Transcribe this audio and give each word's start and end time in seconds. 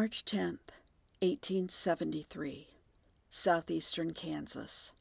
March 0.00 0.24
10th, 0.24 0.70
1873, 1.22 2.68
southeastern 3.28 4.12
Kansas. 4.12 4.92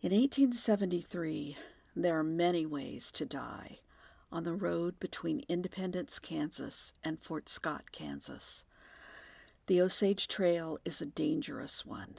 In 0.00 0.10
1873, 0.10 1.54
there 1.94 2.18
are 2.18 2.24
many 2.24 2.64
ways 2.64 3.12
to 3.12 3.26
die 3.26 3.80
on 4.32 4.44
the 4.44 4.54
road 4.54 4.98
between 4.98 5.44
Independence, 5.50 6.18
Kansas 6.18 6.94
and 7.04 7.20
Fort 7.20 7.50
Scott, 7.50 7.92
Kansas. 7.92 8.64
The 9.66 9.82
Osage 9.82 10.28
Trail 10.28 10.78
is 10.86 11.02
a 11.02 11.06
dangerous 11.06 11.84
one. 11.84 12.14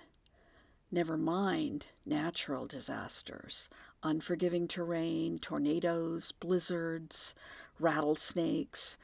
Never 0.91 1.17
mind 1.17 1.87
natural 2.05 2.67
disasters, 2.67 3.69
unforgiving 4.03 4.67
terrain, 4.67 5.39
tornadoes, 5.39 6.31
blizzards, 6.31 7.33
rattlesnakes. 7.79 8.97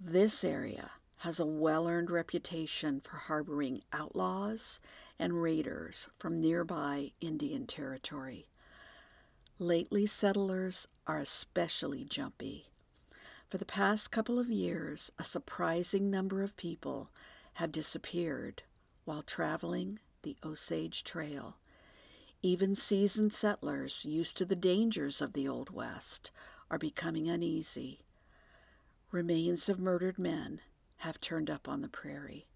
This 0.00 0.42
area 0.42 0.92
has 1.22 1.38
a 1.38 1.46
well 1.46 1.86
earned 1.86 2.10
reputation 2.10 3.00
for 3.00 3.16
harboring 3.16 3.80
outlaws 3.92 4.80
and 5.20 5.40
raiders 5.40 6.08
from 6.18 6.40
nearby 6.40 7.12
Indian 7.20 7.64
territory. 7.64 8.48
Lately, 9.56 10.04
settlers 10.04 10.88
are 11.06 11.18
especially 11.18 12.04
jumpy. 12.04 12.66
For 13.48 13.56
the 13.56 13.64
past 13.64 14.10
couple 14.10 14.40
of 14.40 14.50
years, 14.50 15.12
a 15.16 15.22
surprising 15.22 16.10
number 16.10 16.42
of 16.42 16.56
people 16.56 17.08
have 17.54 17.70
disappeared 17.70 18.64
while 19.04 19.22
traveling 19.22 20.00
the 20.22 20.36
Osage 20.42 21.04
Trail. 21.04 21.56
Even 22.42 22.74
seasoned 22.74 23.32
settlers 23.32 24.04
used 24.04 24.36
to 24.38 24.44
the 24.44 24.56
dangers 24.56 25.20
of 25.20 25.34
the 25.34 25.46
Old 25.46 25.70
West 25.70 26.32
are 26.68 26.78
becoming 26.78 27.28
uneasy. 27.30 28.00
Remains 29.12 29.68
of 29.68 29.78
murdered 29.78 30.18
men 30.18 30.60
have 31.02 31.20
turned 31.20 31.50
up 31.50 31.68
on 31.68 31.80
the 31.80 31.88
prairie. 31.88 32.46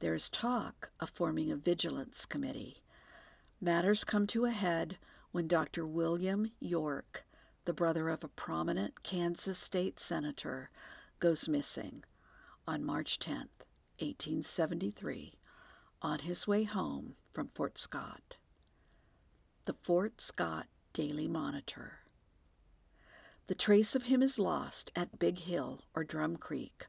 There 0.00 0.14
is 0.14 0.30
talk 0.30 0.90
of 1.00 1.10
forming 1.10 1.50
a 1.50 1.56
vigilance 1.56 2.24
committee. 2.24 2.82
Matters 3.60 4.04
come 4.04 4.26
to 4.28 4.46
a 4.46 4.50
head 4.50 4.96
when 5.32 5.48
Dr. 5.48 5.86
William 5.86 6.50
York, 6.60 7.26
the 7.66 7.74
brother 7.74 8.08
of 8.08 8.24
a 8.24 8.28
prominent 8.28 9.02
Kansas 9.02 9.58
state 9.58 10.00
senator, 10.00 10.70
goes 11.20 11.46
missing 11.46 12.04
on 12.66 12.82
March 12.82 13.18
10, 13.18 13.36
1873, 13.98 15.34
on 16.00 16.20
his 16.20 16.46
way 16.46 16.64
home 16.64 17.16
from 17.34 17.50
Fort 17.54 17.76
Scott. 17.76 18.38
The 19.66 19.74
Fort 19.82 20.22
Scott 20.22 20.68
Daily 20.94 21.28
Monitor. 21.28 21.98
The 23.46 23.54
trace 23.54 23.94
of 23.94 24.04
him 24.04 24.22
is 24.22 24.38
lost 24.38 24.90
at 24.96 25.18
Big 25.18 25.40
Hill 25.40 25.82
or 25.94 26.02
Drum 26.02 26.38
Creek, 26.38 26.86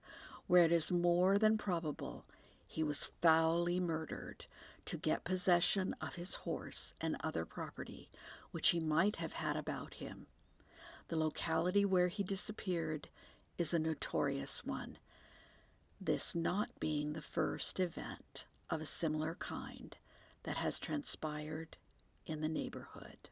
where 0.47 0.63
it 0.63 0.71
is 0.71 0.91
more 0.91 1.37
than 1.37 1.57
probable 1.57 2.25
he 2.67 2.83
was 2.83 3.09
foully 3.21 3.79
murdered 3.79 4.45
to 4.85 4.97
get 4.97 5.23
possession 5.23 5.95
of 6.01 6.15
his 6.15 6.35
horse 6.35 6.93
and 6.99 7.15
other 7.21 7.45
property 7.45 8.09
which 8.51 8.69
he 8.69 8.79
might 8.79 9.17
have 9.17 9.33
had 9.33 9.55
about 9.55 9.95
him. 9.95 10.27
The 11.07 11.15
locality 11.15 11.85
where 11.85 12.07
he 12.07 12.23
disappeared 12.23 13.09
is 13.57 13.73
a 13.73 13.79
notorious 13.79 14.65
one, 14.65 14.97
this 16.01 16.35
not 16.35 16.69
being 16.79 17.13
the 17.13 17.21
first 17.21 17.79
event 17.79 18.45
of 18.69 18.81
a 18.81 18.85
similar 18.85 19.35
kind 19.35 19.95
that 20.43 20.57
has 20.57 20.79
transpired 20.79 21.77
in 22.25 22.41
the 22.41 22.49
neighborhood. 22.49 23.29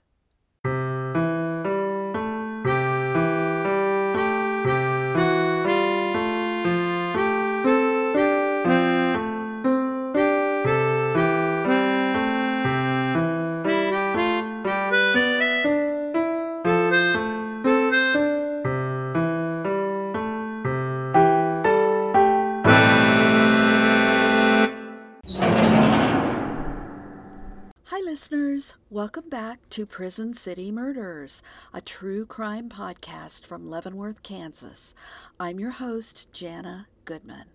Welcome 29.16 29.30
back 29.30 29.70
to 29.70 29.86
Prison 29.86 30.34
City 30.34 30.72
Murders, 30.72 31.44
a 31.72 31.82
true 31.82 32.26
crime 32.26 32.68
podcast 32.68 33.46
from 33.46 33.70
Leavenworth, 33.70 34.24
Kansas. 34.24 34.96
I'm 35.40 35.60
your 35.60 35.70
host, 35.70 36.34
Jana 36.34 36.88
Goodman. 37.06 37.46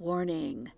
Warning 0.00 0.72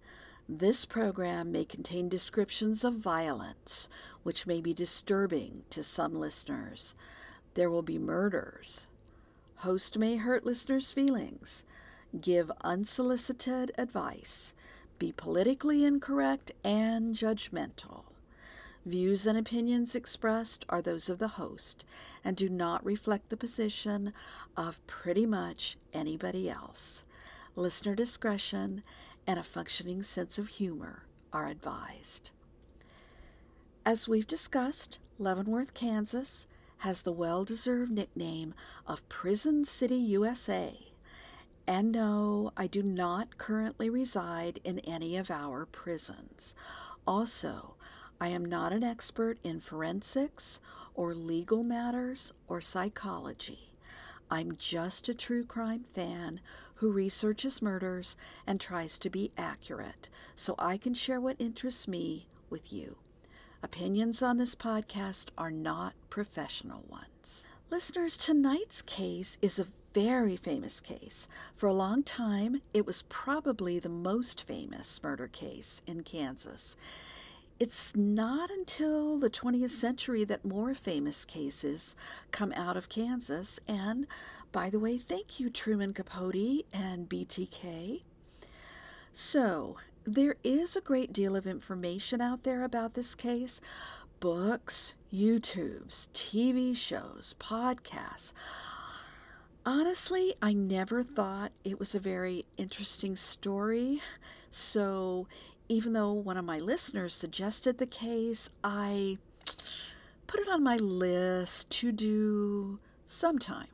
this 0.46 0.84
program 0.84 1.50
may 1.50 1.64
contain 1.64 2.10
descriptions 2.10 2.84
of 2.84 2.96
violence, 2.96 3.88
which 4.22 4.46
may 4.46 4.60
be 4.60 4.74
disturbing 4.74 5.62
to 5.70 5.82
some 5.82 6.14
listeners. 6.14 6.94
There 7.54 7.70
will 7.70 7.80
be 7.80 7.98
murders. 7.98 8.88
Host 9.56 9.96
may 9.96 10.16
hurt 10.16 10.44
listeners' 10.44 10.92
feelings, 10.92 11.64
give 12.20 12.52
unsolicited 12.60 13.72
advice, 13.78 14.52
be 14.98 15.12
politically 15.12 15.82
incorrect 15.82 16.52
and 16.62 17.14
judgmental. 17.14 18.09
Views 18.86 19.26
and 19.26 19.36
opinions 19.36 19.94
expressed 19.94 20.64
are 20.70 20.80
those 20.80 21.10
of 21.10 21.18
the 21.18 21.28
host 21.28 21.84
and 22.24 22.34
do 22.34 22.48
not 22.48 22.84
reflect 22.84 23.28
the 23.28 23.36
position 23.36 24.12
of 24.56 24.84
pretty 24.86 25.26
much 25.26 25.76
anybody 25.92 26.48
else. 26.48 27.04
Listener 27.56 27.94
discretion 27.94 28.82
and 29.26 29.38
a 29.38 29.42
functioning 29.42 30.02
sense 30.02 30.38
of 30.38 30.48
humor 30.48 31.04
are 31.30 31.46
advised. 31.46 32.30
As 33.84 34.08
we've 34.08 34.26
discussed, 34.26 34.98
Leavenworth, 35.18 35.74
Kansas 35.74 36.46
has 36.78 37.02
the 37.02 37.12
well 37.12 37.44
deserved 37.44 37.92
nickname 37.92 38.54
of 38.86 39.06
Prison 39.10 39.64
City, 39.66 39.96
USA. 39.96 40.74
And 41.66 41.92
no, 41.92 42.52
I 42.56 42.66
do 42.66 42.82
not 42.82 43.36
currently 43.36 43.90
reside 43.90 44.58
in 44.64 44.78
any 44.80 45.18
of 45.18 45.30
our 45.30 45.66
prisons. 45.66 46.54
Also, 47.06 47.74
I 48.22 48.28
am 48.28 48.44
not 48.44 48.72
an 48.74 48.84
expert 48.84 49.38
in 49.42 49.60
forensics 49.60 50.60
or 50.94 51.14
legal 51.14 51.62
matters 51.62 52.34
or 52.48 52.60
psychology. 52.60 53.72
I'm 54.30 54.54
just 54.56 55.08
a 55.08 55.14
true 55.14 55.42
crime 55.44 55.84
fan 55.94 56.40
who 56.74 56.92
researches 56.92 57.62
murders 57.62 58.16
and 58.46 58.60
tries 58.60 58.98
to 58.98 59.10
be 59.10 59.32
accurate 59.38 60.10
so 60.36 60.54
I 60.58 60.76
can 60.76 60.92
share 60.92 61.20
what 61.20 61.36
interests 61.38 61.88
me 61.88 62.28
with 62.50 62.72
you. 62.72 62.96
Opinions 63.62 64.22
on 64.22 64.36
this 64.36 64.54
podcast 64.54 65.28
are 65.38 65.50
not 65.50 65.94
professional 66.10 66.84
ones. 66.88 67.44
Listeners, 67.70 68.18
tonight's 68.18 68.82
case 68.82 69.38
is 69.40 69.58
a 69.58 69.66
very 69.94 70.36
famous 70.36 70.80
case. 70.80 71.26
For 71.56 71.66
a 71.68 71.72
long 71.72 72.02
time, 72.02 72.60
it 72.74 72.86
was 72.86 73.02
probably 73.08 73.78
the 73.78 73.88
most 73.88 74.42
famous 74.42 75.02
murder 75.02 75.28
case 75.28 75.82
in 75.86 76.02
Kansas. 76.02 76.76
It's 77.60 77.94
not 77.94 78.50
until 78.50 79.18
the 79.18 79.28
20th 79.28 79.72
century 79.72 80.24
that 80.24 80.46
more 80.46 80.72
famous 80.72 81.26
cases 81.26 81.94
come 82.30 82.54
out 82.54 82.74
of 82.74 82.88
Kansas. 82.88 83.60
And 83.68 84.06
by 84.50 84.70
the 84.70 84.78
way, 84.78 84.96
thank 84.96 85.38
you, 85.38 85.50
Truman 85.50 85.92
Capote 85.92 86.64
and 86.72 87.06
BTK. 87.06 88.00
So, 89.12 89.76
there 90.04 90.36
is 90.42 90.74
a 90.74 90.80
great 90.80 91.12
deal 91.12 91.36
of 91.36 91.46
information 91.46 92.22
out 92.22 92.44
there 92.44 92.64
about 92.64 92.94
this 92.94 93.14
case 93.14 93.60
books, 94.20 94.94
YouTubes, 95.12 96.08
TV 96.14 96.74
shows, 96.74 97.34
podcasts. 97.38 98.32
Honestly, 99.66 100.34
I 100.40 100.54
never 100.54 101.02
thought 101.02 101.52
it 101.64 101.78
was 101.78 101.94
a 101.94 102.00
very 102.00 102.46
interesting 102.56 103.16
story. 103.16 104.00
So, 104.50 105.26
even 105.70 105.92
though 105.92 106.12
one 106.12 106.36
of 106.36 106.44
my 106.44 106.58
listeners 106.58 107.14
suggested 107.14 107.78
the 107.78 107.86
case, 107.86 108.50
I 108.64 109.18
put 110.26 110.40
it 110.40 110.48
on 110.48 110.64
my 110.64 110.74
list 110.76 111.70
to 111.70 111.92
do 111.92 112.80
sometime. 113.06 113.68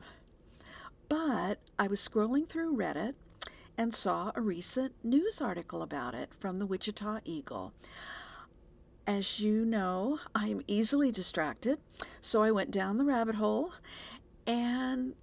But 1.09 1.57
I 1.79 1.87
was 1.87 1.99
scrolling 1.99 2.47
through 2.47 2.77
Reddit 2.77 3.15
and 3.79 3.95
saw 3.95 4.31
a 4.35 4.41
recent 4.41 4.93
news 5.03 5.41
article 5.41 5.81
about 5.81 6.13
it 6.13 6.29
from 6.39 6.59
the 6.59 6.67
Wichita 6.67 7.21
Eagle. 7.25 7.73
As 9.07 9.39
you 9.39 9.65
know, 9.65 10.19
I'm 10.35 10.61
easily 10.67 11.11
distracted, 11.11 11.79
so 12.21 12.43
I 12.43 12.51
went 12.51 12.69
down 12.69 12.99
the 12.99 13.05
rabbit 13.05 13.35
hole 13.35 13.73
and 14.45 15.15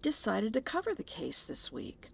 decided 0.00 0.52
to 0.52 0.60
cover 0.60 0.94
the 0.94 1.02
case 1.02 1.42
this 1.42 1.72
week. 1.72 2.10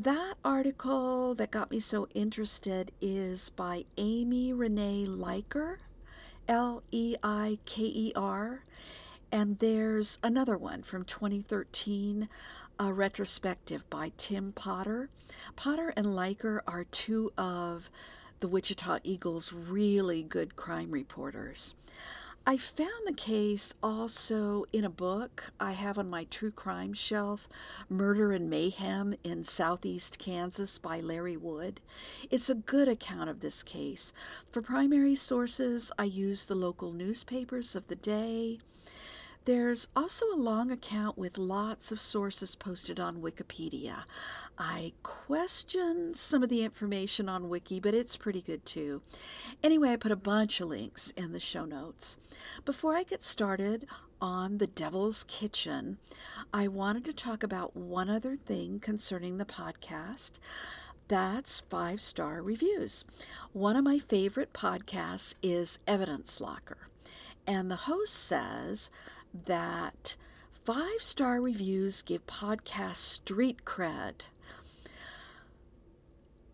That 0.00 0.34
article 0.44 1.34
that 1.34 1.50
got 1.50 1.72
me 1.72 1.80
so 1.80 2.06
interested 2.14 2.92
is 3.00 3.50
by 3.50 3.84
Amy 3.96 4.52
Renee 4.52 5.06
Leiker, 5.08 5.78
L 6.46 6.84
E 6.92 7.16
I 7.20 7.58
K 7.64 7.82
E 7.82 8.12
R, 8.14 8.62
And 9.32 9.58
there's 9.58 10.20
another 10.22 10.56
one 10.56 10.84
from 10.84 11.04
2013, 11.04 12.28
a 12.78 12.92
retrospective 12.92 13.90
by 13.90 14.12
Tim 14.16 14.52
Potter. 14.52 15.10
Potter 15.56 15.92
and 15.96 16.06
Leiker 16.06 16.60
are 16.64 16.84
two 16.84 17.32
of 17.36 17.90
the 18.38 18.46
Wichita 18.46 19.00
Eagle's 19.02 19.52
really 19.52 20.22
good 20.22 20.54
crime 20.54 20.92
reporters. 20.92 21.74
I 22.48 22.56
found 22.56 23.06
the 23.06 23.12
case 23.12 23.74
also 23.82 24.64
in 24.72 24.82
a 24.82 24.88
book 24.88 25.52
I 25.60 25.72
have 25.72 25.98
on 25.98 26.08
my 26.08 26.24
true 26.24 26.50
crime 26.50 26.94
shelf, 26.94 27.46
Murder 27.90 28.32
and 28.32 28.48
Mayhem 28.48 29.14
in 29.22 29.44
Southeast 29.44 30.18
Kansas 30.18 30.78
by 30.78 30.98
Larry 30.98 31.36
Wood. 31.36 31.82
It's 32.30 32.48
a 32.48 32.54
good 32.54 32.88
account 32.88 33.28
of 33.28 33.40
this 33.40 33.62
case. 33.62 34.14
For 34.50 34.62
primary 34.62 35.14
sources, 35.14 35.92
I 35.98 36.04
use 36.04 36.46
the 36.46 36.54
local 36.54 36.90
newspapers 36.90 37.76
of 37.76 37.88
the 37.88 37.96
day. 37.96 38.60
There's 39.44 39.86
also 39.94 40.24
a 40.32 40.36
long 40.36 40.70
account 40.70 41.18
with 41.18 41.36
lots 41.36 41.92
of 41.92 42.00
sources 42.00 42.54
posted 42.54 42.98
on 42.98 43.20
Wikipedia. 43.20 44.04
I 44.60 44.92
question 45.04 46.14
some 46.14 46.42
of 46.42 46.48
the 46.48 46.64
information 46.64 47.28
on 47.28 47.48
Wiki, 47.48 47.78
but 47.78 47.94
it's 47.94 48.16
pretty 48.16 48.42
good 48.42 48.66
too. 48.66 49.02
Anyway, 49.62 49.90
I 49.90 49.96
put 49.96 50.10
a 50.10 50.16
bunch 50.16 50.60
of 50.60 50.68
links 50.68 51.12
in 51.16 51.32
the 51.32 51.38
show 51.38 51.64
notes. 51.64 52.16
Before 52.64 52.96
I 52.96 53.04
get 53.04 53.22
started 53.22 53.86
on 54.20 54.58
the 54.58 54.66
Devil's 54.66 55.22
Kitchen, 55.24 55.98
I 56.52 56.66
wanted 56.66 57.04
to 57.04 57.12
talk 57.12 57.44
about 57.44 57.76
one 57.76 58.10
other 58.10 58.36
thing 58.36 58.80
concerning 58.80 59.38
the 59.38 59.44
podcast. 59.44 60.32
That's 61.06 61.60
five 61.70 62.00
star 62.00 62.42
reviews. 62.42 63.04
One 63.52 63.76
of 63.76 63.84
my 63.84 63.98
favorite 64.00 64.52
podcasts 64.52 65.36
is 65.40 65.78
Evidence 65.86 66.40
Locker. 66.40 66.88
And 67.46 67.70
the 67.70 67.76
host 67.76 68.14
says, 68.14 68.90
that 69.46 70.16
five 70.64 71.00
star 71.00 71.40
reviews 71.40 72.02
give 72.02 72.26
podcasts 72.26 72.96
street 72.96 73.64
cred. 73.64 74.22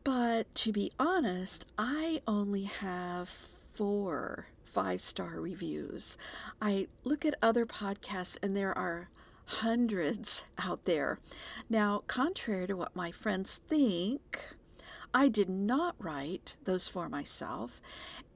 But 0.04 0.54
to 0.56 0.72
be 0.72 0.92
honest, 0.98 1.64
I 1.78 2.20
only 2.28 2.64
have 2.64 3.30
four 3.72 4.48
five 4.62 5.00
star 5.00 5.40
reviews. 5.40 6.18
I 6.60 6.88
look 7.04 7.24
at 7.24 7.36
other 7.40 7.64
podcasts 7.64 8.36
and 8.42 8.56
there 8.56 8.76
are 8.76 9.08
hundreds 9.46 10.44
out 10.58 10.84
there. 10.84 11.20
Now, 11.70 12.02
contrary 12.06 12.66
to 12.66 12.76
what 12.76 12.96
my 12.96 13.12
friends 13.12 13.60
think, 13.68 14.56
I 15.14 15.28
did 15.28 15.48
not 15.48 15.94
write 15.98 16.56
those 16.64 16.88
for 16.88 17.08
myself, 17.08 17.80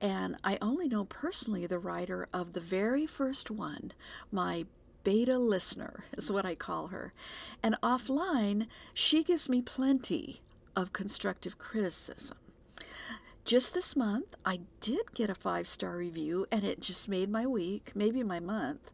and 0.00 0.37
I 0.44 0.59
only 0.62 0.87
know 0.88 1.05
personally 1.06 1.67
the 1.67 1.79
writer 1.79 2.29
of 2.32 2.53
the 2.53 2.61
very 2.61 3.05
first 3.05 3.50
one, 3.50 3.93
my 4.31 4.64
beta 5.03 5.38
listener 5.38 6.05
is 6.17 6.31
what 6.31 6.47
I 6.47 6.55
call 6.55 6.88
her. 6.88 7.12
And 7.62 7.76
offline, 7.82 8.69
she 8.94 9.25
gives 9.25 9.49
me 9.49 9.61
plenty 9.61 10.41
of 10.79 10.93
constructive 10.93 11.59
criticism. 11.59 12.39
Just 13.45 13.75
this 13.75 13.97
month, 13.97 14.37
I 14.45 14.61
did 14.81 15.13
get 15.13 15.29
a 15.29 15.35
five 15.35 15.67
star 15.67 15.97
review, 15.97 16.47
and 16.53 16.63
it 16.63 16.81
just 16.81 17.09
made 17.09 17.29
my 17.29 17.47
week, 17.47 17.91
maybe 17.97 18.23
my 18.23 18.39
month. 18.39 18.93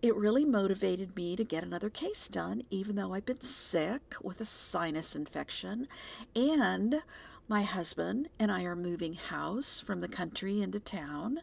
It 0.00 0.14
really 0.14 0.44
motivated 0.44 1.16
me 1.16 1.34
to 1.34 1.42
get 1.42 1.64
another 1.64 1.90
case 1.90 2.28
done, 2.28 2.62
even 2.70 2.94
though 2.94 3.14
I've 3.14 3.26
been 3.26 3.40
sick 3.40 4.14
with 4.22 4.40
a 4.40 4.44
sinus 4.44 5.16
infection. 5.16 5.88
And 6.36 7.02
my 7.48 7.62
husband 7.62 8.28
and 8.38 8.52
I 8.52 8.62
are 8.62 8.76
moving 8.76 9.14
house 9.14 9.80
from 9.80 10.00
the 10.00 10.06
country 10.06 10.62
into 10.62 10.78
town. 10.78 11.40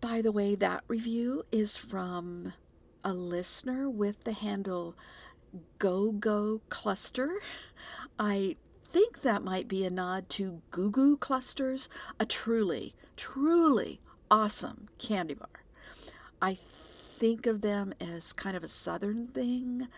By 0.00 0.22
the 0.22 0.32
way, 0.32 0.54
that 0.54 0.82
review 0.88 1.44
is 1.52 1.76
from 1.76 2.54
a 3.04 3.12
listener 3.12 3.90
with 3.90 4.24
the 4.24 4.32
handle 4.32 4.96
Go 5.78 6.10
Go 6.10 6.60
Cluster. 6.68 7.40
I 8.18 8.56
think 8.92 9.22
that 9.22 9.42
might 9.42 9.66
be 9.66 9.84
a 9.84 9.90
nod 9.90 10.28
to 10.30 10.62
Goo 10.70 10.90
Goo 10.90 11.16
Clusters, 11.16 11.88
a 12.20 12.26
truly, 12.26 12.94
truly 13.16 14.00
awesome 14.30 14.88
candy 14.98 15.34
bar. 15.34 15.48
I 16.40 16.58
think 17.18 17.46
of 17.46 17.60
them 17.60 17.92
as 18.00 18.32
kind 18.32 18.56
of 18.56 18.62
a 18.62 18.68
southern 18.68 19.28
thing, 19.28 19.88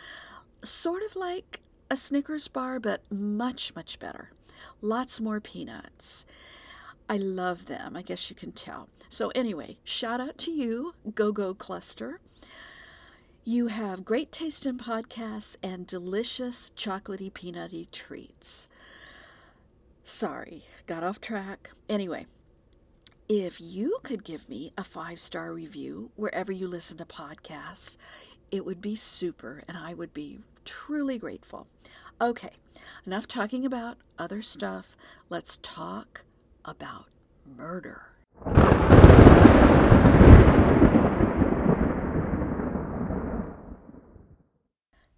sort 0.63 1.03
of 1.03 1.15
like 1.15 1.61
a 1.91 1.97
Snickers 1.97 2.49
bar, 2.49 2.81
but 2.81 3.03
much, 3.11 3.75
much 3.75 3.99
better. 3.99 4.31
Lots 4.81 5.21
more 5.21 5.41
peanuts. 5.41 6.25
I 7.09 7.19
love 7.19 7.67
them, 7.67 7.97
I 7.97 8.03
guess 8.03 8.31
you 8.31 8.37
can 8.37 8.53
tell. 8.53 8.89
So, 9.09 9.29
anyway, 9.35 9.79
shout 9.85 10.21
out 10.21 10.39
to 10.39 10.51
you, 10.51 10.95
Go 11.15 11.33
Go 11.33 11.55
Cluster. 11.55 12.21
You 13.49 13.69
have 13.69 14.05
great 14.05 14.33
taste 14.33 14.67
in 14.67 14.77
podcasts 14.77 15.55
and 15.63 15.87
delicious 15.87 16.73
chocolatey 16.77 17.31
peanutty 17.31 17.89
treats. 17.93 18.67
Sorry, 20.03 20.65
got 20.89 21.05
off 21.05 21.21
track. 21.21 21.71
Anyway, 21.89 22.27
if 23.29 23.61
you 23.61 23.99
could 24.03 24.25
give 24.25 24.49
me 24.49 24.73
a 24.77 24.83
five 24.83 25.21
star 25.21 25.53
review 25.53 26.11
wherever 26.17 26.51
you 26.51 26.67
listen 26.67 26.97
to 26.97 27.05
podcasts, 27.05 27.97
it 28.51 28.65
would 28.65 28.81
be 28.81 28.97
super 28.97 29.63
and 29.69 29.79
I 29.79 29.95
would 29.95 30.13
be 30.13 30.41
truly 30.65 31.17
grateful. 31.17 31.69
Okay, 32.21 32.51
enough 33.07 33.29
talking 33.29 33.65
about 33.65 33.97
other 34.19 34.43
stuff. 34.43 34.97
Let's 35.31 35.57
talk 35.63 36.23
about 36.65 37.07
murder. 37.57 38.07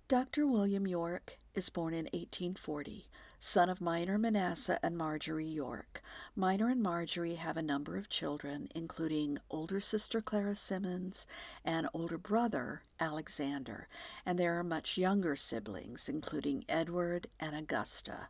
Dr. 0.08 0.46
William 0.46 0.86
York 0.86 1.38
is 1.54 1.68
born 1.68 1.92
in 1.92 2.06
1840 2.06 3.10
son 3.38 3.68
of 3.68 3.82
Minor 3.82 4.16
Manasseh 4.16 4.78
and 4.82 4.96
Marjorie 4.96 5.44
York. 5.44 6.02
Minor 6.34 6.70
and 6.70 6.82
Marjorie 6.82 7.34
have 7.34 7.58
a 7.58 7.62
number 7.62 7.98
of 7.98 8.08
children, 8.08 8.70
including 8.74 9.38
older 9.50 9.80
sister 9.80 10.22
Clara 10.22 10.56
Simmons 10.56 11.26
and 11.62 11.90
older 11.92 12.16
brother 12.16 12.84
Alexander, 12.98 13.86
and 14.24 14.38
there 14.38 14.58
are 14.58 14.64
much 14.64 14.96
younger 14.96 15.36
siblings, 15.36 16.08
including 16.08 16.64
Edward 16.70 17.26
and 17.38 17.54
Augusta. 17.54 18.28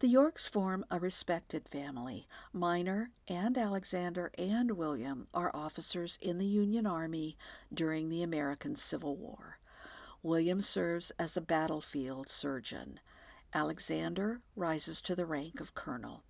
The 0.00 0.08
Yorks 0.08 0.46
form 0.46 0.84
a 0.90 1.00
respected 1.00 1.66
family. 1.66 2.28
Minor 2.52 3.08
and 3.26 3.56
Alexander 3.56 4.32
and 4.36 4.72
William 4.72 5.28
are 5.32 5.50
officers 5.54 6.18
in 6.20 6.36
the 6.36 6.44
Union 6.44 6.86
Army 6.86 7.38
during 7.72 8.10
the 8.10 8.22
American 8.22 8.76
Civil 8.76 9.16
War. 9.16 9.58
William 10.26 10.60
serves 10.60 11.12
as 11.20 11.36
a 11.36 11.40
battlefield 11.40 12.28
surgeon. 12.28 12.98
Alexander 13.54 14.40
rises 14.56 15.00
to 15.00 15.14
the 15.14 15.24
rank 15.24 15.60
of 15.60 15.72
colonel. 15.76 16.24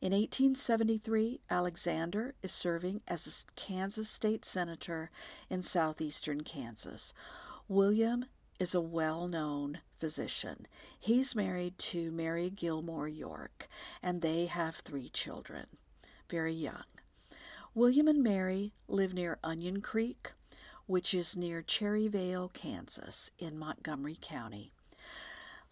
In 0.00 0.12
1873, 0.12 1.38
Alexander 1.50 2.34
is 2.42 2.50
serving 2.50 3.02
as 3.06 3.26
a 3.26 3.60
Kansas 3.60 4.08
state 4.08 4.46
senator 4.46 5.10
in 5.50 5.60
southeastern 5.60 6.40
Kansas. 6.40 7.12
William 7.68 8.24
is 8.58 8.74
a 8.74 8.80
well 8.80 9.28
known 9.28 9.80
physician. 10.00 10.66
He's 10.98 11.36
married 11.36 11.76
to 11.76 12.10
Mary 12.10 12.48
Gilmore 12.48 13.06
York, 13.06 13.68
and 14.02 14.22
they 14.22 14.46
have 14.46 14.76
three 14.76 15.10
children, 15.10 15.66
very 16.30 16.54
young. 16.54 16.84
William 17.74 18.08
and 18.08 18.22
Mary 18.22 18.72
live 18.88 19.12
near 19.12 19.38
Onion 19.44 19.82
Creek, 19.82 20.32
which 20.86 21.14
is 21.14 21.36
near 21.36 21.62
Cherryvale, 21.62 22.52
Kansas, 22.52 23.30
in 23.38 23.58
Montgomery 23.58 24.18
County. 24.20 24.72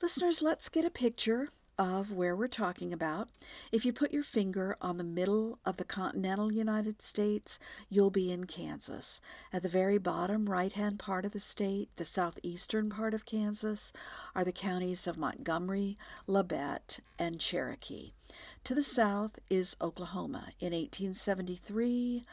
Listeners, 0.02 0.40
let's 0.40 0.68
get 0.68 0.84
a 0.84 0.90
picture 0.90 1.50
of 1.80 2.12
where 2.12 2.36
we're 2.36 2.46
talking 2.46 2.92
about. 2.92 3.30
If 3.72 3.86
you 3.86 3.92
put 3.94 4.12
your 4.12 4.22
finger 4.22 4.76
on 4.82 4.98
the 4.98 5.04
middle 5.04 5.58
of 5.64 5.78
the 5.78 5.84
continental 5.84 6.52
United 6.52 7.00
States, 7.00 7.58
you'll 7.88 8.10
be 8.10 8.30
in 8.30 8.44
Kansas. 8.44 9.18
At 9.50 9.62
the 9.62 9.70
very 9.70 9.96
bottom 9.96 10.50
right 10.50 10.72
hand 10.72 10.98
part 10.98 11.24
of 11.24 11.32
the 11.32 11.40
state, 11.40 11.88
the 11.96 12.04
southeastern 12.04 12.90
part 12.90 13.14
of 13.14 13.24
Kansas, 13.24 13.94
are 14.34 14.44
the 14.44 14.52
counties 14.52 15.06
of 15.06 15.16
Montgomery, 15.16 15.96
Labette, 16.28 17.00
and 17.18 17.40
Cherokee. 17.40 18.12
To 18.64 18.74
the 18.74 18.82
south 18.82 19.38
is 19.48 19.74
Oklahoma. 19.80 20.48
In 20.60 20.74
1873, 20.74 22.26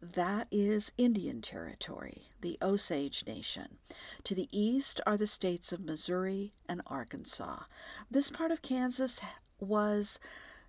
that 0.00 0.46
is 0.50 0.92
Indian 0.98 1.40
Territory, 1.40 2.28
the 2.40 2.58
Osage 2.60 3.24
Nation. 3.26 3.78
To 4.24 4.34
the 4.34 4.48
east 4.52 5.00
are 5.06 5.16
the 5.16 5.26
states 5.26 5.72
of 5.72 5.80
Missouri 5.80 6.52
and 6.68 6.82
Arkansas. 6.86 7.64
This 8.10 8.30
part 8.30 8.50
of 8.50 8.62
Kansas 8.62 9.20
was 9.58 10.18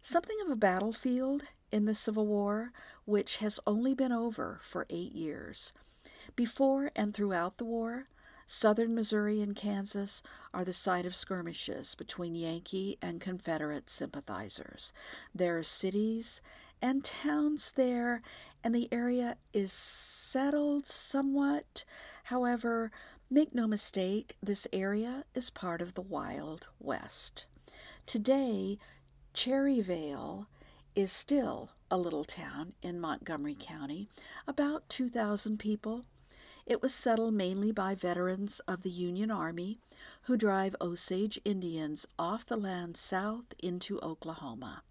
something 0.02 0.38
of 0.46 0.52
a 0.52 0.56
battlefield 0.56 1.44
in 1.72 1.86
the 1.86 1.96
Civil 1.96 2.26
War, 2.26 2.72
which 3.06 3.38
has 3.38 3.60
only 3.68 3.94
been 3.94 4.12
over 4.12 4.60
for 4.64 4.86
eight 4.90 5.14
years. 5.14 5.74
Before 6.36 6.92
and 6.96 7.14
throughout 7.14 7.58
the 7.58 7.66
war, 7.66 8.08
southern 8.46 8.96
Missouri 8.96 9.42
and 9.42 9.56
Kansas 9.56 10.22
are 10.54 10.64
the 10.64 10.72
site 10.72 11.06
of 11.06 11.16
skirmishes 11.16 11.96
between 11.96 12.34
Yankee 12.34 12.98
and 13.02 13.20
Confederate 13.20 13.90
sympathizers. 13.90 14.94
There 15.36 15.58
are 15.58 15.64
cities 15.64 16.42
and 16.82 17.04
towns 17.04 17.74
there, 17.76 18.22
and 18.68 18.76
the 18.76 18.90
area 18.92 19.38
is 19.54 19.72
settled 19.72 20.86
somewhat. 20.86 21.86
However, 22.26 22.92
make 23.30 23.56
no 23.56 23.66
mistake, 23.66 24.36
this 24.44 24.68
area 24.74 25.24
is 25.34 25.50
part 25.50 25.82
of 25.82 25.94
the 25.94 26.02
Wild 26.02 26.68
West. 26.78 27.46
Today, 28.06 28.78
Cherryvale 29.34 30.48
is 30.96 31.14
still 31.14 31.70
a 31.90 31.98
little 31.98 32.26
town 32.26 32.74
in 32.82 33.00
Montgomery 33.00 33.56
County, 33.58 34.10
about 34.46 34.90
2,000 34.90 35.58
people. 35.58 36.04
It 36.66 36.82
was 36.82 36.94
settled 36.94 37.36
mainly 37.36 37.72
by 37.72 37.96
veterans 37.96 38.60
of 38.68 38.82
the 38.82 38.90
Union 38.90 39.32
Army 39.32 39.80
who 40.24 40.36
drive 40.36 40.76
Osage 40.82 41.40
Indians 41.46 42.06
off 42.20 42.46
the 42.46 42.58
land 42.58 42.98
south 42.98 43.46
into 43.60 43.98
Oklahoma. 44.02 44.82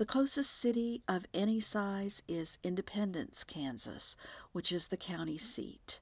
The 0.00 0.06
closest 0.06 0.52
city 0.52 1.02
of 1.08 1.26
any 1.34 1.60
size 1.60 2.22
is 2.26 2.56
Independence, 2.64 3.44
Kansas, 3.44 4.16
which 4.52 4.72
is 4.72 4.86
the 4.86 4.96
county 4.96 5.36
seat. 5.36 6.00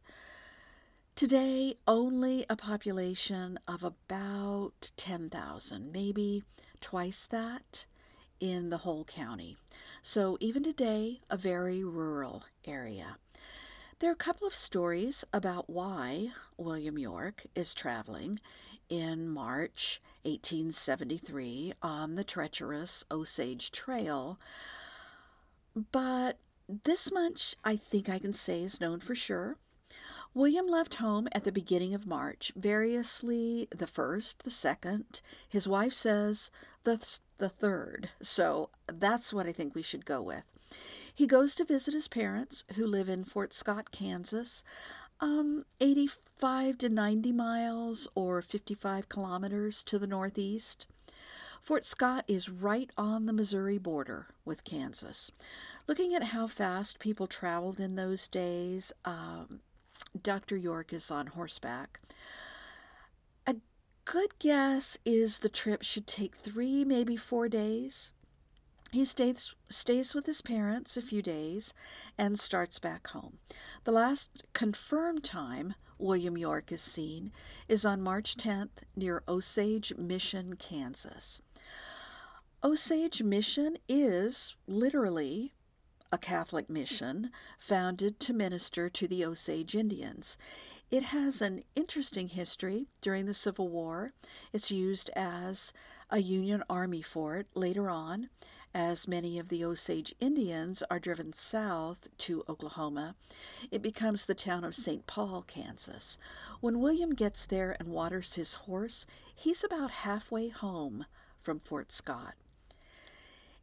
Today, 1.17 1.75
only 1.89 2.47
a 2.49 2.55
population 2.55 3.59
of 3.67 3.83
about 3.83 4.93
10,000, 4.97 5.91
maybe 5.91 6.45
twice 6.81 7.27
that 7.27 7.87
in 8.39 8.71
the 8.71 8.77
whole 8.77 9.03
county. 9.03 9.57
So, 10.01 10.39
even 10.39 10.63
today, 10.63 11.19
a 11.29 11.37
very 11.37 11.83
rural 11.83 12.45
area. 12.65 13.17
There 13.99 14.11
are 14.11 14.13
a 14.13 14.17
couple 14.17 14.47
of 14.47 14.55
stories 14.55 15.25
about 15.33 15.69
why 15.69 16.31
William 16.57 17.01
York 17.01 17.47
is 17.57 17.75
traveling 17.75 18.39
in 18.89 19.29
March 19.29 20.01
1873 20.23 21.75
on 21.83 22.15
the 22.15 22.25
treacherous 22.25 23.05
Osage 23.11 23.71
Trail, 23.71 24.39
but 25.93 26.39
this 26.85 27.13
much 27.13 27.55
I 27.65 27.77
think 27.77 28.09
I 28.09 28.19
can 28.19 28.33
say 28.33 28.63
is 28.63 28.81
known 28.81 29.01
for 29.01 29.15
sure. 29.15 29.57
William 30.35 30.67
left 30.67 30.97
home 30.97 31.27
at 31.33 31.45
the 31.45 31.53
beginning 31.53 31.95
of 31.95 32.07
March, 32.07 32.53
variously 32.55 33.67
the 33.75 33.87
first, 33.87 34.45
the 34.45 34.51
second. 34.51 35.21
His 35.49 35.67
wife 35.67 35.95
says 35.95 36.51
the, 36.85 36.99
th- 36.99 37.21
the 37.39 37.49
third, 37.49 38.11
so 38.21 38.69
that's 38.87 39.33
what 39.33 39.47
I 39.47 39.53
think 39.53 39.75
we 39.75 39.83
should 39.83 40.05
go 40.05 40.21
with. 40.21 40.45
He 41.15 41.27
goes 41.27 41.55
to 41.57 41.65
visit 41.65 41.95
his 41.95 42.07
parents, 42.07 42.63
who 42.77 42.87
live 42.87 43.09
in 43.09 43.25
Fort 43.25 43.53
Scott, 43.53 43.91
Kansas, 43.91 44.63
um, 45.21 45.65
85 45.81 46.79
to 46.79 46.89
90 46.89 47.33
miles 47.33 48.09
or 48.15 48.41
55 48.43 49.09
kilometers 49.09 49.83
to 49.85 49.99
the 49.99 50.07
northeast. 50.07 50.87
Fort 51.63 51.85
Scott 51.85 52.25
is 52.29 52.49
right 52.49 52.91
on 52.97 53.27
the 53.27 53.33
Missouri 53.33 53.79
border 53.79 54.29
with 54.45 54.65
Kansas. 54.65 55.31
Looking 55.87 56.15
at 56.15 56.25
how 56.25 56.47
fast 56.47 56.99
people 56.99 57.27
traveled 57.27 57.81
in 57.81 57.97
those 57.97 58.29
days, 58.29 58.93
um, 59.05 59.61
Dr. 60.23 60.57
York 60.57 60.93
is 60.93 61.11
on 61.11 61.29
horseback. 61.29 62.01
A 63.47 63.57
good 64.05 64.39
guess 64.39 64.97
is 65.05 65.41
the 65.41 65.49
trip 65.49 65.83
should 65.83 66.07
take 66.07 66.37
three, 66.37 66.85
maybe 66.85 67.17
four 67.17 67.49
days. 67.49 68.13
He 68.91 69.05
stays, 69.05 69.55
stays 69.69 70.15
with 70.15 70.27
his 70.27 70.41
parents 70.41 70.97
a 70.97 71.03
few 71.03 71.21
days 71.21 71.75
and 72.17 72.39
starts 72.39 72.79
back 72.79 73.09
home. 73.09 73.39
The 73.85 73.93
last 73.93 74.45
confirmed 74.55 75.25
time 75.25 75.75
William 75.99 76.39
York 76.39 76.73
is 76.73 76.81
seen 76.81 77.33
is 77.69 77.85
on 77.85 78.01
March 78.01 78.37
10th 78.37 78.85
near 78.97 79.23
Osage 79.29 79.93
Mission, 79.97 80.57
Kansas. 80.57 81.43
Osage 82.65 83.23
Mission 83.23 83.77
is 83.89 84.57
literally 84.67 85.53
a 86.11 86.19
Catholic 86.19 86.71
mission 86.71 87.31
founded 87.59 88.19
to 88.21 88.33
minister 88.33 88.89
to 88.89 89.07
the 89.07 89.25
Osage 89.25 89.75
Indians. 89.75 90.39
It 90.91 91.03
has 91.03 91.43
an 91.43 91.65
interesting 91.77 92.29
history 92.29 92.87
during 93.03 93.27
the 93.27 93.35
Civil 93.35 93.69
War. 93.69 94.13
It's 94.55 94.71
used 94.71 95.11
as 95.15 95.73
a 96.09 96.19
Union 96.21 96.65
Army 96.71 97.03
fort 97.03 97.47
later 97.55 97.91
on, 97.91 98.31
as 98.75 99.09
many 99.09 99.39
of 99.39 99.49
the 99.49 99.65
Osage 99.65 100.15
Indians 100.21 100.83
are 100.91 100.99
driven 100.99 101.33
south 101.33 102.09
to 102.19 102.45
Oklahoma, 102.49 103.15
it 103.71 103.83
becomes 103.83 104.25
the 104.25 104.35
town 104.35 104.65
of 104.65 104.75
St. 104.75 105.07
Paul, 105.07 105.45
Kansas. 105.47 106.19
When 106.61 106.81
William 106.81 107.15
gets 107.15 107.47
there 107.47 107.77
and 107.79 107.89
waters 107.89 108.35
his 108.35 108.55
horse, 108.55 109.07
he's 109.35 109.65
about 109.65 109.91
halfway 109.91 110.49
home 110.49 111.07
from 111.41 111.61
Fort 111.61 111.93
Scott. 111.93 112.35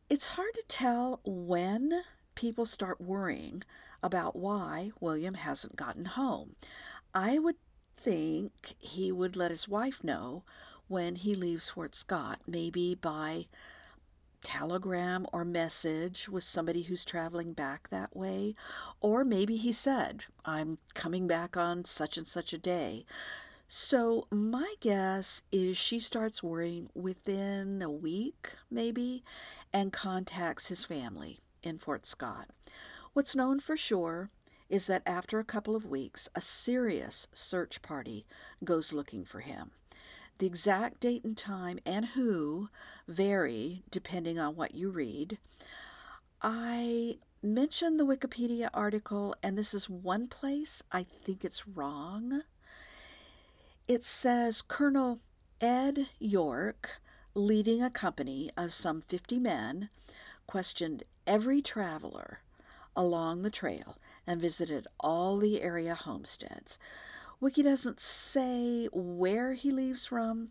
It's 0.10 0.28
hard 0.28 0.54
to 0.56 0.64
tell 0.68 1.20
when 1.24 2.04
people 2.36 2.66
start 2.66 3.02
worrying 3.02 3.64
about 4.04 4.36
why 4.36 4.92
William 5.00 5.34
hasn't 5.34 5.76
gotten 5.76 6.06
home. 6.06 6.56
I 7.14 7.40
would 7.40 7.56
think 7.98 8.76
he 8.78 9.12
would 9.12 9.36
let 9.36 9.52
his 9.52 9.68
wife 9.68 10.04
know 10.04 10.44
when 10.88 11.16
he 11.16 11.34
leaves 11.34 11.70
Fort 11.70 11.96
Scott, 11.96 12.40
maybe 12.46 12.94
by 12.94 13.48
telegram 14.46 15.25
or 15.34 15.44
message 15.44 16.30
with 16.30 16.44
somebody 16.44 16.84
who's 16.84 17.04
traveling 17.04 17.52
back 17.52 17.90
that 17.90 18.16
way. 18.16 18.56
Or 19.02 19.25
maybe 19.25 19.58
he 19.58 19.74
said, 19.74 20.25
I'm 20.46 20.78
coming 20.94 21.28
back 21.28 21.58
on 21.58 21.84
such 21.84 22.16
and 22.16 22.28
such 22.28 22.54
a 22.54 22.60
day. 22.60 23.06
So, 23.68 24.28
my 24.30 24.75
guess 24.80 25.42
is 25.52 25.75
she 25.75 26.00
starts 26.00 26.44
worrying 26.44 26.90
within 26.94 27.82
a 27.82 27.90
week, 27.90 28.52
maybe, 28.70 29.24
and 29.74 29.92
contacts 29.92 30.68
his 30.68 30.86
family 30.86 31.40
in 31.64 31.80
Fort 31.80 32.06
Scott. 32.06 32.50
What's 33.14 33.36
known 33.36 33.60
for 33.60 33.75
sure 33.75 34.30
is 34.70 34.86
that 34.86 35.02
after 35.08 35.40
a 35.40 35.44
couple 35.44 35.75
of 35.75 35.86
weeks, 35.86 36.30
a 36.36 36.42
serious 36.42 37.28
search 37.34 37.82
party 37.82 38.28
goes 38.64 38.94
looking 38.94 39.25
for 39.25 39.40
him. 39.40 39.72
The 40.38 40.48
exact 40.48 41.00
date 41.00 41.24
and 41.24 41.38
time 41.38 41.80
and 41.86 42.06
who 42.08 42.70
vary 43.08 43.84
depending 43.89 44.38
on 44.38 44.56
what 44.56 44.75
you 44.75 44.89
read. 44.89 45.38
I 46.42 47.18
mentioned 47.42 48.00
the 48.00 48.06
Wikipedia 48.06 48.70
article, 48.74 49.36
and 49.42 49.58
this 49.58 49.74
is 49.74 49.89
one 49.89 50.27
place 50.27 50.84
I 50.92 51.04
think 51.04 51.46
it's 51.46 51.68
wrong. 51.68 52.42
It 53.88 54.04
says 54.04 54.62
Colonel 54.62 55.20
Ed 55.62 56.08
York, 56.20 57.01
leading 57.34 57.82
a 57.82 57.89
company 57.89 58.51
of 58.58 58.74
some 58.74 59.01
50 59.01 59.39
men, 59.39 59.89
questioned 60.48 61.04
every 61.25 61.62
traveler 61.62 62.39
along 62.96 63.42
the 63.42 63.50
trail 63.50 63.98
and 64.27 64.42
visited 64.42 64.88
all 65.00 65.38
the 65.38 65.62
area 65.62 65.96
homesteads. 65.96 66.77
Wiki 67.39 67.63
doesn't 67.63 68.00
say 68.00 68.88
where 68.92 69.54
he 69.54 69.72
leaves 69.72 70.06
from, 70.06 70.50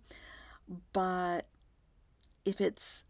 but 0.93 1.47
if 2.45 2.61
it's 2.61 3.05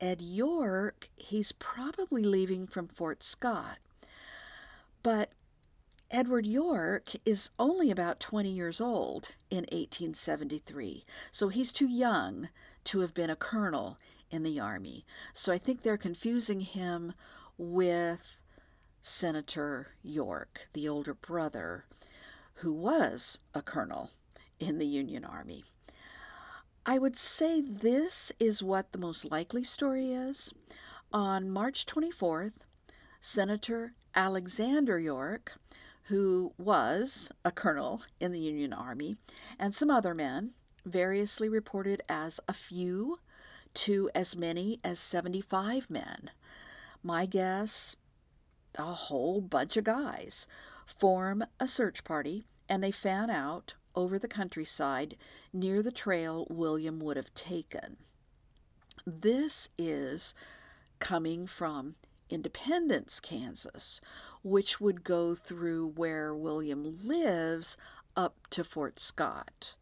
Ed 0.00 0.20
York, 0.20 1.08
he's 1.16 1.52
probably 1.52 2.22
leaving 2.22 2.66
from 2.66 2.88
Fort 2.88 3.22
Scott. 3.22 3.78
But 5.02 5.32
Edward 6.10 6.46
York 6.46 7.12
is 7.24 7.50
only 7.58 7.90
about 7.90 8.20
20 8.20 8.50
years 8.50 8.80
old 8.80 9.30
in 9.50 9.64
1873, 9.72 11.04
so 11.30 11.48
he's 11.48 11.72
too 11.72 11.88
young 11.88 12.50
to 12.84 13.00
have 13.00 13.14
been 13.14 13.30
a 13.30 13.36
colonel 13.36 13.98
in 14.30 14.42
the 14.42 14.60
Army. 14.60 15.04
So 15.32 15.52
I 15.52 15.58
think 15.58 15.82
they're 15.82 15.96
confusing 15.96 16.60
him 16.60 17.14
with 17.56 18.36
Senator 19.00 19.94
York, 20.02 20.68
the 20.72 20.88
older 20.88 21.14
brother 21.14 21.84
who 22.56 22.72
was 22.72 23.38
a 23.54 23.62
colonel 23.62 24.10
in 24.58 24.78
the 24.78 24.86
Union 24.86 25.24
Army. 25.24 25.64
I 26.86 26.98
would 26.98 27.16
say 27.16 27.60
this 27.60 28.30
is 28.38 28.62
what 28.62 28.92
the 28.92 28.98
most 28.98 29.24
likely 29.24 29.64
story 29.64 30.12
is. 30.12 30.52
On 31.12 31.48
March 31.48 31.86
24th, 31.86 32.52
Senator 33.20 33.94
Alexander 34.14 34.98
York, 34.98 35.58
who 36.04 36.52
was 36.58 37.30
a 37.44 37.50
colonel 37.50 38.02
in 38.20 38.32
the 38.32 38.40
Union 38.40 38.72
Army, 38.72 39.16
and 39.58 39.74
some 39.74 39.90
other 39.90 40.14
men, 40.14 40.50
variously 40.84 41.48
reported 41.48 42.02
as 42.08 42.38
a 42.46 42.52
few 42.52 43.18
to 43.72 44.10
as 44.14 44.36
many 44.36 44.78
as 44.84 44.98
75 45.00 45.88
men. 45.88 46.30
My 47.02 47.24
guess, 47.26 47.96
a 48.76 48.92
whole 48.92 49.40
bunch 49.40 49.76
of 49.76 49.84
guys 49.84 50.46
form 50.86 51.44
a 51.60 51.68
search 51.68 52.04
party, 52.04 52.44
and 52.68 52.82
they 52.82 52.90
fan 52.90 53.30
out 53.30 53.74
over 53.94 54.18
the 54.18 54.28
countryside 54.28 55.16
near 55.52 55.82
the 55.82 55.92
trail 55.92 56.46
William 56.50 56.98
would 57.00 57.16
have 57.16 57.32
taken. 57.34 57.96
This 59.06 59.68
is 59.78 60.34
coming 60.98 61.46
from 61.46 61.94
Independence, 62.30 63.20
Kansas, 63.20 64.00
which 64.42 64.80
would 64.80 65.04
go 65.04 65.34
through 65.34 65.92
where 65.96 66.34
William 66.34 66.96
lives 67.04 67.76
up 68.16 68.46
to 68.50 68.64
Fort 68.64 68.98
Scott. 68.98 69.74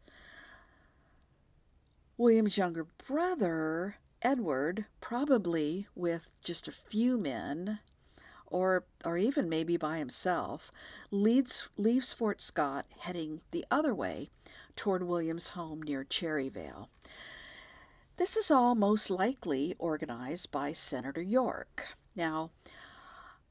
William's 2.16 2.58
younger 2.58 2.86
brother, 3.06 3.96
Edward, 4.20 4.86
probably 5.00 5.86
with 5.94 6.28
just 6.42 6.68
a 6.68 6.72
few 6.72 7.16
men, 7.16 7.78
or, 8.52 8.84
or 9.04 9.16
even 9.16 9.48
maybe 9.48 9.76
by 9.76 9.98
himself, 9.98 10.70
leads, 11.10 11.68
leaves 11.76 12.12
Fort 12.12 12.40
Scott 12.40 12.86
heading 12.98 13.40
the 13.50 13.64
other 13.70 13.94
way 13.94 14.28
toward 14.76 15.02
William's 15.02 15.50
home 15.50 15.82
near 15.82 16.04
Cherryvale. 16.04 16.88
This 18.18 18.36
is 18.36 18.50
all 18.50 18.74
most 18.74 19.10
likely 19.10 19.74
organized 19.78 20.50
by 20.50 20.72
Senator 20.72 21.22
York. 21.22 21.96
Now, 22.14 22.50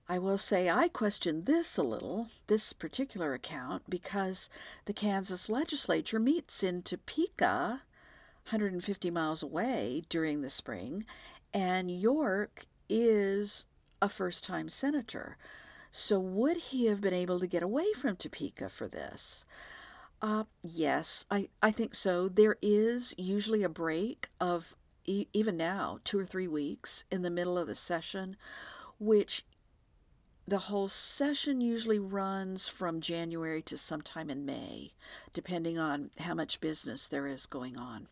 I 0.08 0.20
will 0.20 0.38
say 0.38 0.70
I 0.70 0.88
question 0.88 1.46
this 1.46 1.78
a 1.78 1.84
little, 1.84 2.28
this 2.48 2.74
particular 2.74 3.34
account, 3.34 3.84
because 3.90 4.50
the 4.86 4.94
Kansas 4.94 5.50
legislature 5.50 6.20
meets 6.20 6.64
in 6.64 6.84
Topeka, 6.84 7.82
150 8.44 9.10
miles 9.10 9.42
away, 9.42 10.04
during 10.10 10.42
the 10.42 10.50
spring, 10.50 11.06
and 11.54 11.90
York 11.90 12.66
is 12.90 13.66
a 14.02 14.10
first 14.10 14.44
time 14.44 14.70
senator. 14.70 15.38
So, 15.92 16.20
would 16.20 16.58
he 16.58 16.86
have 16.86 17.02
been 17.02 17.14
able 17.14 17.40
to 17.40 17.48
get 17.48 17.64
away 17.64 17.92
from 17.94 18.16
Topeka 18.16 18.70
for 18.70 18.88
this? 18.88 19.44
Uh, 20.22 20.46
yes, 20.64 21.26
I, 21.30 21.50
I 21.62 21.72
think 21.72 21.96
so. 21.96 22.30
There 22.30 22.56
is 22.62 23.14
usually 23.18 23.64
a 23.64 23.70
break 23.70 24.30
of, 24.40 24.76
e- 25.06 25.26
even 25.34 25.58
now, 25.58 26.00
two 26.04 26.20
or 26.20 26.26
three 26.26 26.48
weeks 26.48 27.04
in 27.12 27.24
the 27.24 27.30
middle 27.30 27.58
of 27.58 27.68
the 27.68 27.76
session, 27.76 28.38
which 29.00 29.44
the 30.48 30.60
whole 30.60 30.88
session 30.88 31.60
usually 31.62 32.00
runs 32.00 32.68
from 32.68 33.00
January 33.00 33.62
to 33.64 33.78
sometime 33.78 34.30
in 34.30 34.46
May, 34.46 34.94
depending 35.34 35.78
on 35.78 36.12
how 36.20 36.34
much 36.34 36.62
business 36.62 37.08
there 37.08 37.28
is 37.28 37.46
going 37.46 37.78
on. 37.78 38.08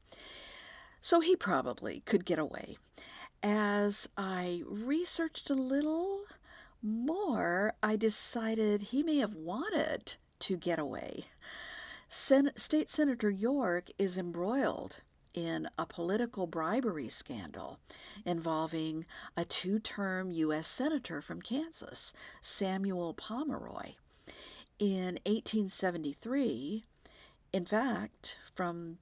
So 1.02 1.20
he 1.20 1.36
probably 1.36 2.02
could 2.02 2.26
get 2.26 2.40
away. 2.40 2.78
As 3.42 4.10
I 4.18 4.64
researched 4.66 5.50
a 5.50 5.54
little 5.54 6.24
more, 6.82 7.74
I 7.82 7.96
decided 7.96 8.82
he 8.82 9.02
may 9.02 9.18
have 9.18 9.34
wanted 9.34 10.16
to 10.40 10.58
get 10.58 10.78
away. 10.78 11.26
Sen- 12.10 12.52
State 12.58 12.90
Senator 12.90 13.30
York 13.30 13.90
is 13.98 14.18
embroiled 14.18 14.98
in 15.34 15.70
a 15.78 15.86
political 15.86 16.48
bribery 16.48 17.08
scandal 17.08 17.80
involving 18.26 19.06
a 19.38 19.46
two 19.46 19.80
term 19.80 20.32
U.S. 20.32 20.68
Senator 20.68 21.22
from 21.22 21.42
Kansas, 21.42 22.12
Samuel 22.42 23.14
Pomeroy. 23.14 23.94
In 24.80 25.20
1873, 25.26 26.84
in 27.54 27.66
fact, 27.66 28.38
from 28.54 28.98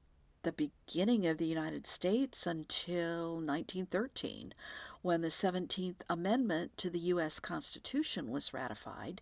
the 0.48 0.70
beginning 0.86 1.27
of 1.27 1.38
the 1.39 1.46
United 1.46 1.86
States 1.86 2.48
until 2.48 3.34
1913, 3.34 4.54
when 5.01 5.20
the 5.20 5.27
17th 5.27 5.98
Amendment 6.10 6.72
to 6.77 6.89
the 6.89 7.00
U.S. 7.12 7.38
Constitution 7.42 8.32
was 8.32 8.54
ratified, 8.54 9.20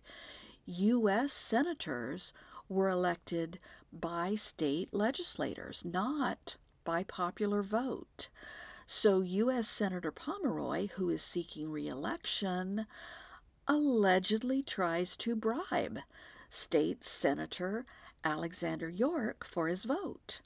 U.S. 0.66 1.32
senators 1.32 2.32
were 2.68 2.88
elected 2.88 3.58
by 3.92 4.36
state 4.36 4.94
legislators, 4.94 5.84
not 5.84 6.54
by 6.84 7.02
popular 7.02 7.60
vote. 7.60 8.28
So, 8.86 9.20
U.S. 9.22 9.66
Senator 9.66 10.12
Pomeroy, 10.12 10.90
who 10.94 11.10
is 11.10 11.22
seeking 11.22 11.72
reelection, 11.72 12.86
allegedly 13.66 14.62
tries 14.62 15.16
to 15.16 15.34
bribe 15.34 15.98
State 16.48 17.02
Senator 17.02 17.84
Alexander 18.22 18.88
York 18.88 19.44
for 19.44 19.66
his 19.66 19.82
vote. 19.82 20.40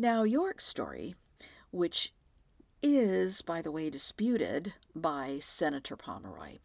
Now, 0.00 0.22
York's 0.22 0.64
story, 0.64 1.16
which 1.72 2.12
is, 2.84 3.42
by 3.42 3.62
the 3.62 3.72
way, 3.72 3.90
disputed 3.90 4.74
by 4.94 5.40
Senator 5.40 5.96
Pomeroy, 5.96 6.58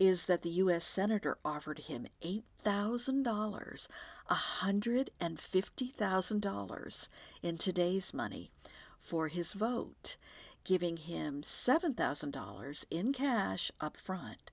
is 0.00 0.24
that 0.24 0.42
the 0.42 0.50
U.S. 0.50 0.84
Senator 0.84 1.38
offered 1.44 1.78
him 1.78 2.08
$8,000, 2.24 3.86
$150,000 4.28 7.08
in 7.40 7.56
today's 7.56 8.12
money 8.12 8.50
for 8.98 9.28
his 9.28 9.52
vote, 9.52 10.16
giving 10.64 10.96
him 10.96 11.42
$7,000 11.42 12.84
in 12.90 13.12
cash 13.12 13.70
up 13.80 13.96
front. 13.96 14.50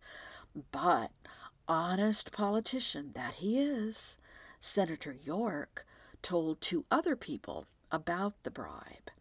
But, 0.71 1.09
honest 1.67 2.31
politician 2.31 3.13
that 3.15 3.37
he 3.37 3.59
is, 3.59 4.19
Senator 4.59 5.15
York 5.19 5.83
told 6.21 6.61
two 6.61 6.85
other 6.91 7.15
people 7.15 7.65
about 7.91 8.33
the 8.43 8.51
bribe. 8.51 9.11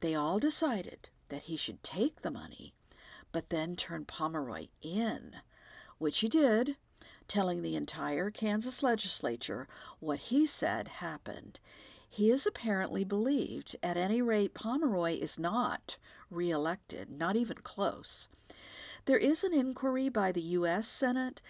They 0.00 0.14
all 0.14 0.38
decided 0.38 1.08
that 1.28 1.44
he 1.44 1.56
should 1.56 1.82
take 1.82 2.22
the 2.22 2.30
money, 2.30 2.74
but 3.32 3.50
then 3.50 3.76
turn 3.76 4.04
Pomeroy 4.04 4.68
in, 4.82 5.36
which 5.98 6.20
he 6.20 6.28
did, 6.28 6.76
telling 7.28 7.62
the 7.62 7.76
entire 7.76 8.30
Kansas 8.30 8.82
legislature 8.82 9.66
what 10.00 10.18
he 10.18 10.46
said 10.46 10.88
happened. 10.88 11.60
He 12.08 12.30
is 12.30 12.46
apparently 12.46 13.04
believed, 13.04 13.76
at 13.82 13.96
any 13.96 14.22
rate, 14.22 14.54
Pomeroy 14.54 15.18
is 15.20 15.38
not 15.38 15.96
reelected, 16.30 17.10
not 17.10 17.36
even 17.36 17.58
close. 17.58 18.28
There 19.04 19.18
is 19.18 19.44
an 19.44 19.52
inquiry 19.52 20.08
by 20.08 20.32
the 20.32 20.40
U.S. 20.40 20.88
Senate, 20.88 21.42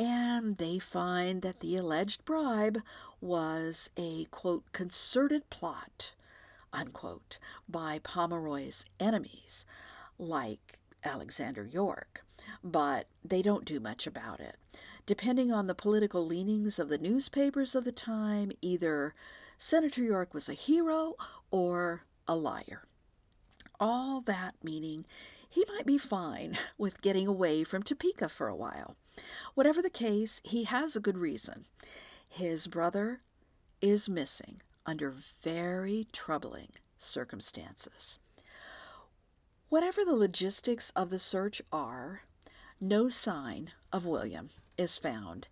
and 0.00 0.56
they 0.56 0.78
find 0.78 1.42
that 1.42 1.60
the 1.60 1.76
alleged 1.76 2.24
bribe 2.24 2.80
was 3.20 3.90
a, 3.98 4.24
quote, 4.30 4.64
concerted 4.72 5.50
plot, 5.50 6.12
unquote, 6.72 7.38
by 7.68 7.98
Pomeroy's 7.98 8.86
enemies, 8.98 9.66
like 10.18 10.78
Alexander 11.04 11.66
York. 11.66 12.24
But 12.64 13.08
they 13.22 13.42
don't 13.42 13.66
do 13.66 13.78
much 13.78 14.06
about 14.06 14.40
it. 14.40 14.56
Depending 15.04 15.52
on 15.52 15.66
the 15.66 15.74
political 15.74 16.24
leanings 16.24 16.78
of 16.78 16.88
the 16.88 16.96
newspapers 16.96 17.74
of 17.74 17.84
the 17.84 17.92
time, 17.92 18.52
either 18.62 19.14
Senator 19.58 20.02
York 20.02 20.32
was 20.32 20.48
a 20.48 20.54
hero 20.54 21.14
or 21.50 22.04
a 22.26 22.34
liar. 22.34 22.84
All 23.78 24.22
that 24.22 24.54
meaning 24.62 25.04
he 25.50 25.64
might 25.68 25.84
be 25.84 25.98
fine 25.98 26.56
with 26.78 27.02
getting 27.02 27.26
away 27.26 27.64
from 27.64 27.82
Topeka 27.82 28.28
for 28.28 28.48
a 28.48 28.56
while. 28.56 28.96
Whatever 29.54 29.82
the 29.82 29.90
case, 29.90 30.40
he 30.44 30.64
has 30.64 30.96
a 30.96 31.00
good 31.00 31.18
reason. 31.18 31.66
His 32.28 32.66
brother 32.68 33.20
is 33.82 34.08
missing 34.08 34.62
under 34.86 35.12
very 35.42 36.06
troubling 36.12 36.70
circumstances. 36.98 38.18
Whatever 39.68 40.04
the 40.04 40.14
logistics 40.14 40.90
of 40.96 41.10
the 41.10 41.18
search 41.18 41.60
are, 41.72 42.22
no 42.80 43.08
sign 43.08 43.72
of 43.92 44.06
William 44.06 44.50
is 44.78 44.96
found 44.96 45.48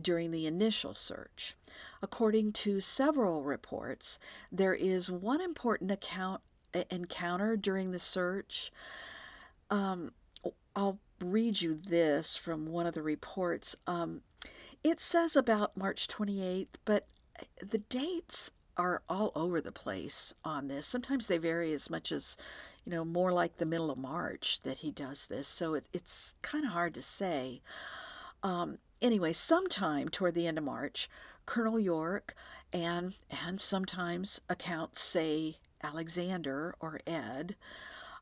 during 0.00 0.30
the 0.30 0.46
initial 0.46 0.94
search. 0.94 1.54
According 2.02 2.52
to 2.52 2.80
several 2.80 3.42
reports, 3.42 4.18
there 4.50 4.74
is 4.74 5.10
one 5.10 5.40
important 5.40 5.90
account 5.90 6.40
encounter 6.90 7.56
during 7.56 7.90
the 7.90 7.98
search. 7.98 8.72
Um, 9.70 10.12
I'll 10.74 10.98
read 11.20 11.60
you 11.60 11.74
this 11.74 12.36
from 12.36 12.66
one 12.66 12.86
of 12.86 12.94
the 12.94 13.02
reports. 13.02 13.76
Um, 13.86 14.22
it 14.82 15.00
says 15.00 15.36
about 15.36 15.76
March 15.76 16.08
28th, 16.08 16.68
but 16.84 17.06
the 17.60 17.78
dates 17.78 18.50
are 18.76 19.02
all 19.08 19.32
over 19.34 19.60
the 19.60 19.72
place 19.72 20.34
on 20.44 20.68
this. 20.68 20.86
Sometimes 20.86 21.26
they 21.26 21.38
vary 21.38 21.72
as 21.72 21.90
much 21.90 22.10
as, 22.10 22.36
you 22.84 22.90
know, 22.90 23.04
more 23.04 23.32
like 23.32 23.56
the 23.56 23.66
middle 23.66 23.90
of 23.90 23.98
March 23.98 24.60
that 24.62 24.78
he 24.78 24.90
does 24.90 25.26
this. 25.26 25.46
So 25.46 25.74
it, 25.74 25.84
it's 25.92 26.34
kind 26.42 26.64
of 26.64 26.72
hard 26.72 26.94
to 26.94 27.02
say. 27.02 27.60
Um, 28.42 28.78
anyway, 29.00 29.32
sometime 29.32 30.08
toward 30.08 30.34
the 30.34 30.46
end 30.46 30.58
of 30.58 30.64
March, 30.64 31.08
Colonel 31.46 31.78
York 31.78 32.34
and 32.72 33.14
and 33.44 33.60
sometimes 33.60 34.40
accounts 34.48 35.00
say 35.02 35.56
Alexander 35.82 36.74
or 36.80 37.00
Ed, 37.06 37.56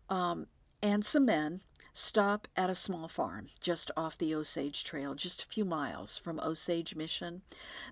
um, 0.09 0.47
and 0.83 1.05
some 1.05 1.27
men 1.27 1.63
stop 1.93 2.47
at 2.57 2.71
a 2.71 2.75
small 2.75 3.09
farm 3.09 3.49
just 3.61 3.91
off 3.97 4.17
the 4.17 4.35
Osage 4.35 4.85
Trail, 4.85 5.15
just 5.15 5.43
a 5.43 5.47
few 5.47 5.65
miles 5.65 6.17
from 6.17 6.41
Osage 6.41 6.95
Mission. 6.95 7.43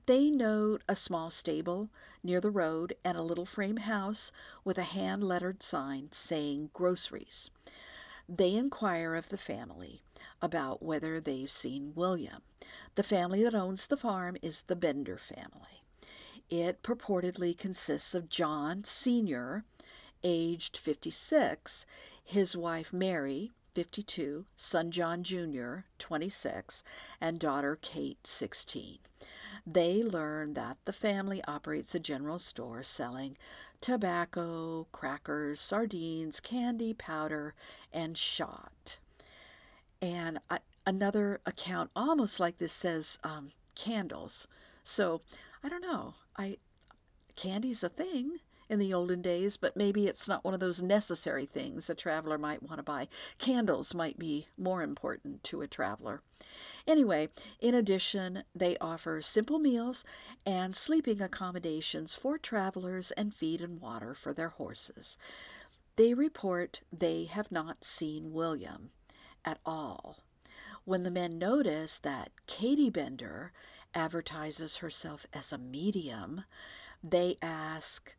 They 0.07 0.31
note 0.31 0.83
a 0.89 0.97
small 0.97 1.31
stable 1.31 1.89
near 2.23 2.41
the 2.41 2.51
road 2.51 2.95
and 3.05 3.19
a 3.19 3.23
little 3.23 3.47
frame 3.47 3.79
house 3.79 4.33
with 4.65 4.79
a 4.79 4.83
hand 4.85 5.25
lettered 5.25 5.63
sign 5.63 6.09
saying 6.13 6.71
groceries. 6.73 7.51
They 8.29 8.55
inquire 8.55 9.15
of 9.15 9.31
the 9.31 9.39
family 9.39 10.03
about 10.43 10.83
whether 10.83 11.21
they've 11.21 11.51
seen 11.51 11.93
William. 11.95 12.43
The 12.95 13.03
family 13.03 13.43
that 13.43 13.55
owns 13.55 13.87
the 13.87 13.97
farm 13.97 14.37
is 14.43 14.63
the 14.63 14.77
Bender 14.77 15.17
family. 15.17 15.78
It 16.51 16.83
purportedly 16.83 17.57
consists 17.57 18.15
of 18.15 18.29
John 18.29 18.85
Sr., 18.85 19.65
aged 20.25 20.77
56, 20.77 21.87
his 22.25 22.57
wife 22.57 22.93
Mary, 22.93 23.53
52, 23.75 24.47
son 24.57 24.91
John 24.91 25.23
Jr., 25.23 25.81
26, 25.99 26.83
and 27.21 27.39
daughter 27.39 27.79
Kate, 27.81 28.27
16. 28.27 28.99
They 29.67 30.03
learn 30.03 30.55
that 30.55 30.79
the 30.85 30.93
family 30.93 31.43
operates 31.47 31.95
a 31.95 32.01
general 32.01 32.39
store 32.39 32.83
selling 32.83 33.37
tobacco, 33.81 34.87
crackers, 34.91 35.61
sardines, 35.61 36.41
candy, 36.41 36.95
powder, 36.95 37.55
and 37.93 38.17
shot. 38.17 38.99
And 40.01 40.39
I, 40.51 40.61
another 40.87 41.41
account, 41.45 41.91
almost 41.95 42.41
like 42.41 42.59
this, 42.59 42.73
says 42.73 43.19
um, 43.23 43.53
candles. 43.75 44.49
So 44.83 45.21
I 45.63 45.69
don't 45.69 45.83
know. 45.83 46.15
I 46.37 46.59
candy's 47.37 47.83
a 47.83 47.89
thing 47.89 48.39
in 48.69 48.79
the 48.79 48.93
olden 48.93 49.23
days, 49.23 49.57
but 49.57 49.77
maybe 49.77 50.07
it's 50.07 50.29
not 50.29 50.45
one 50.45 50.55
of 50.55 50.61
those 50.61 50.83
necessary 50.83 51.47
things 51.47 51.89
a 51.89 51.95
traveler 51.95 52.37
might 52.37 52.63
want 52.63 52.79
to 52.79 52.83
buy. 52.83 53.09
Candles 53.39 53.95
might 53.95 54.19
be 54.19 54.47
more 54.59 54.83
important 54.83 55.43
to 55.45 55.63
a 55.63 55.67
traveler. 55.67 56.23
Anyway, 56.87 57.29
in 57.61 57.75
addition, 57.75 58.45
they 58.55 58.77
offer 58.79 59.21
simple 59.23 59.59
meals 59.59 60.05
and 60.45 60.75
sleeping 60.75 61.21
accommodations 61.21 62.15
for 62.15 62.39
travelers 62.39 63.11
and 63.13 63.35
feed 63.35 63.61
and 63.61 63.81
water 63.81 64.15
for 64.15 64.35
their 64.35 64.51
horses. 64.51 65.17
They 65.97 66.15
report 66.15 66.83
they 66.93 67.25
have 67.25 67.51
not 67.51 67.85
seen 67.85 68.33
William 68.33 68.91
at 69.45 69.59
all. 69.65 70.19
When 70.85 71.03
the 71.03 71.11
men 71.11 71.39
notice 71.39 71.99
that 71.99 72.31
Katie 72.47 72.91
Bender 72.91 73.53
advertises 73.95 74.79
herself 74.79 75.27
as 75.33 75.53
a 75.53 75.59
medium, 75.59 76.45
they 77.03 77.37
ask, 77.43 78.15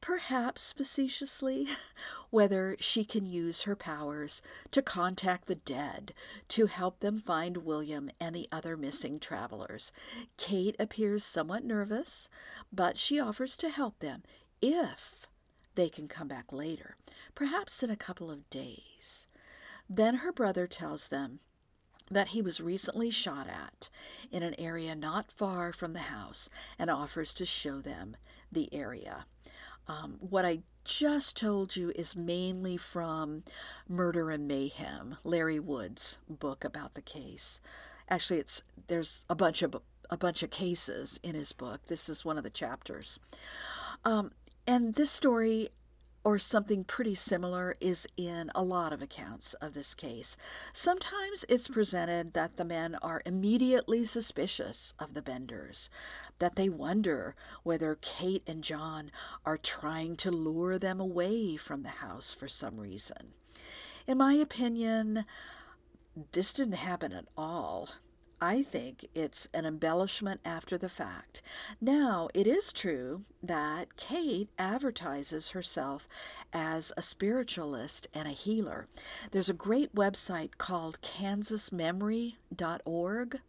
perhaps 0.00 0.72
facetiously, 0.72 1.68
whether 2.30 2.76
she 2.80 3.04
can 3.04 3.26
use 3.26 3.62
her 3.62 3.76
powers 3.76 4.42
to 4.70 4.82
contact 4.82 5.46
the 5.46 5.54
dead 5.54 6.12
to 6.48 6.66
help 6.66 7.00
them 7.00 7.20
find 7.20 7.58
William 7.58 8.10
and 8.20 8.34
the 8.34 8.48
other 8.50 8.76
missing 8.76 9.20
travelers. 9.20 9.92
Kate 10.36 10.76
appears 10.78 11.24
somewhat 11.24 11.64
nervous, 11.64 12.28
but 12.72 12.98
she 12.98 13.20
offers 13.20 13.56
to 13.56 13.68
help 13.68 13.98
them 14.00 14.22
if 14.60 15.26
they 15.74 15.88
can 15.88 16.08
come 16.08 16.28
back 16.28 16.52
later, 16.52 16.96
perhaps 17.34 17.82
in 17.82 17.90
a 17.90 17.96
couple 17.96 18.30
of 18.30 18.48
days. 18.50 19.26
Then 19.88 20.16
her 20.16 20.32
brother 20.32 20.66
tells 20.66 21.08
them 21.08 21.40
that 22.10 22.28
he 22.28 22.42
was 22.42 22.60
recently 22.60 23.10
shot 23.10 23.48
at 23.48 23.88
in 24.30 24.42
an 24.42 24.54
area 24.58 24.94
not 24.94 25.32
far 25.32 25.72
from 25.72 25.92
the 25.92 26.00
house 26.00 26.48
and 26.78 26.90
offers 26.90 27.32
to 27.34 27.46
show 27.46 27.80
them 27.80 28.16
the 28.52 28.72
area. 28.72 29.26
Um, 29.86 30.16
what 30.20 30.44
I 30.44 30.60
just 30.84 31.36
told 31.36 31.76
you 31.76 31.92
is 31.94 32.16
mainly 32.16 32.76
from 32.76 33.42
Murder 33.88 34.30
and 34.30 34.46
Mayhem, 34.46 35.16
Larry 35.24 35.58
Wood's 35.58 36.18
book 36.28 36.64
about 36.64 36.94
the 36.94 37.02
case. 37.02 37.60
Actually, 38.08 38.40
it's 38.40 38.62
there's 38.86 39.22
a 39.28 39.34
bunch 39.34 39.62
of 39.62 39.76
a 40.10 40.16
bunch 40.16 40.42
of 40.42 40.50
cases 40.50 41.18
in 41.22 41.34
his 41.34 41.52
book. 41.52 41.86
This 41.86 42.08
is 42.08 42.24
one 42.24 42.36
of 42.36 42.44
the 42.44 42.50
chapters. 42.50 43.18
Um, 44.04 44.32
and 44.66 44.94
this 44.94 45.10
story 45.10 45.70
or 46.24 46.38
something 46.38 46.82
pretty 46.84 47.14
similar 47.14 47.76
is 47.80 48.06
in 48.16 48.50
a 48.54 48.62
lot 48.62 48.92
of 48.92 49.02
accounts 49.02 49.52
of 49.54 49.74
this 49.74 49.94
case. 49.94 50.36
Sometimes 50.72 51.44
it's 51.48 51.68
presented 51.68 52.32
that 52.32 52.56
the 52.56 52.64
men 52.64 52.96
are 53.02 53.22
immediately 53.26 54.04
suspicious 54.06 54.94
of 54.98 55.12
the 55.12 55.22
Benders, 55.22 55.90
that 56.38 56.56
they 56.56 56.70
wonder 56.70 57.36
whether 57.62 57.98
Kate 58.00 58.42
and 58.46 58.64
John 58.64 59.10
are 59.44 59.58
trying 59.58 60.16
to 60.16 60.30
lure 60.30 60.78
them 60.78 60.98
away 60.98 61.56
from 61.56 61.82
the 61.82 61.90
house 61.90 62.32
for 62.32 62.48
some 62.48 62.78
reason. 62.78 63.34
In 64.06 64.18
my 64.18 64.32
opinion, 64.34 65.26
this 66.32 66.52
didn't 66.54 66.74
happen 66.74 67.12
at 67.12 67.26
all. 67.36 67.90
I 68.44 68.62
think 68.62 69.08
it's 69.14 69.48
an 69.54 69.64
embellishment 69.64 70.42
after 70.44 70.76
the 70.76 70.90
fact. 70.90 71.40
Now, 71.80 72.28
it 72.34 72.46
is 72.46 72.74
true 72.74 73.24
that 73.42 73.96
Kate 73.96 74.50
advertises 74.58 75.52
herself 75.52 76.06
as 76.52 76.92
a 76.94 77.00
spiritualist 77.00 78.06
and 78.12 78.28
a 78.28 78.32
healer. 78.32 78.86
There's 79.30 79.48
a 79.48 79.54
great 79.54 79.94
website 79.94 80.58
called 80.58 81.00
kansasmemory.org. 81.00 83.40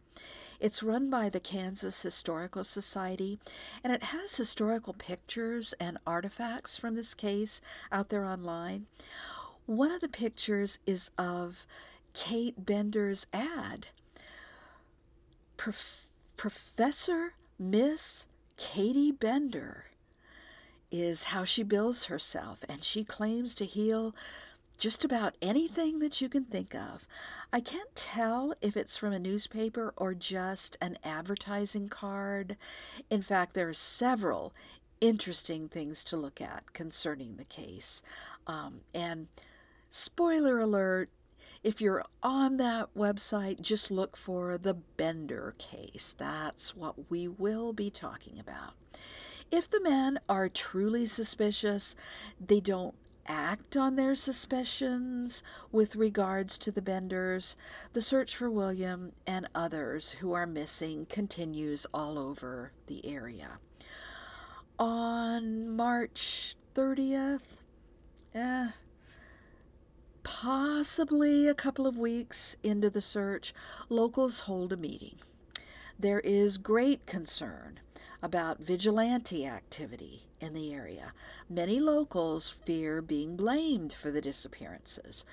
It's 0.61 0.81
run 0.81 1.09
by 1.09 1.27
the 1.27 1.41
Kansas 1.41 2.01
Historical 2.01 2.63
Society, 2.63 3.37
and 3.83 3.91
it 3.91 4.03
has 4.03 4.37
historical 4.37 4.93
pictures 4.93 5.73
and 5.77 5.97
artifacts 6.07 6.77
from 6.77 6.95
this 6.95 7.13
case 7.13 7.59
out 7.91 8.07
there 8.07 8.23
online. 8.23 8.85
One 9.65 9.91
of 9.91 9.99
the 9.99 10.07
pictures 10.07 10.79
is 10.85 11.11
of 11.17 11.67
Kate 12.13 12.65
Bender's 12.65 13.27
ad 13.33 13.87
Prof- 15.57 16.07
Professor 16.37 17.33
Miss 17.57 18.25
Katie 18.57 19.11
Bender 19.11 19.85
is 20.91 21.25
how 21.25 21.43
she 21.43 21.63
bills 21.63 22.05
herself, 22.05 22.63
and 22.69 22.83
she 22.83 23.03
claims 23.03 23.55
to 23.55 23.65
heal 23.65 24.15
just 24.77 25.05
about 25.05 25.35
anything 25.41 25.99
that 25.99 26.19
you 26.21 26.29
can 26.29 26.43
think 26.43 26.75
of. 26.75 27.05
I 27.51 27.61
can't 27.61 27.95
tell 27.95 28.53
if 28.61 28.75
it's 28.75 28.97
from 28.97 29.13
a 29.13 29.19
newspaper 29.19 29.93
or 29.95 30.13
just 30.13 30.77
an 30.81 30.97
advertising 31.03 31.87
card. 31.89 32.57
In 33.09 33.21
fact, 33.21 33.53
there 33.53 33.69
are 33.69 33.73
several 33.73 34.53
interesting 35.01 35.69
things 35.69 36.03
to 36.05 36.17
look 36.17 36.41
at 36.41 36.73
concerning 36.73 37.37
the 37.37 37.45
case. 37.45 38.01
Um, 38.47 38.81
and 38.93 39.27
spoiler 39.89 40.59
alert, 40.59 41.09
if 41.65 41.81
you're 41.81 42.05
on 42.21 42.57
that 42.57 42.89
website, 42.95 43.59
just 43.59 43.89
look 43.89 44.15
for 44.15 44.55
the 44.55 44.75
Bender 44.75 45.55
case. 45.57 46.13
That's 46.15 46.75
what 46.75 47.09
we 47.09 47.27
will 47.27 47.73
be 47.73 47.89
talking 47.89 48.39
about. 48.39 48.73
If 49.49 49.67
the 49.71 49.81
men 49.81 50.19
are 50.29 50.47
truly 50.47 51.07
suspicious, 51.07 51.95
they 52.39 52.59
don't 52.59 52.93
act 53.25 53.75
on 53.75 53.95
their 53.95 54.13
suspicions 54.13 55.41
with 55.71 55.95
regards 55.95 56.59
to 56.59 56.71
the 56.71 56.83
Benders. 56.83 57.55
The 57.93 58.01
search 58.03 58.35
for 58.35 58.51
William 58.51 59.13
and 59.25 59.49
others 59.55 60.11
who 60.11 60.33
are 60.33 60.45
missing 60.45 61.07
continues 61.09 61.87
all 61.91 62.19
over 62.19 62.73
the 62.85 63.03
area. 63.07 63.57
On 64.77 65.75
March 65.75 66.55
30th, 66.75 67.39
eh, 68.35 68.67
Possibly 70.25 71.47
a 71.47 71.53
couple 71.53 71.85
of 71.85 71.99
weeks 71.99 72.55
into 72.63 72.89
the 72.89 72.99
search, 72.99 73.53
locals 73.89 74.41
hold 74.41 74.73
a 74.73 74.75
meeting. 74.75 75.17
There 75.99 76.19
is 76.19 76.57
great 76.57 77.05
concern 77.05 77.79
about 78.23 78.59
vigilante 78.59 79.45
activity 79.45 80.23
in 80.41 80.55
the 80.55 80.73
area. 80.73 81.13
Many 81.47 81.79
locals 81.79 82.49
fear 82.49 83.03
being 83.03 83.35
blamed 83.35 83.93
for 83.93 84.09
the 84.09 84.19
disappearances. 84.19 85.25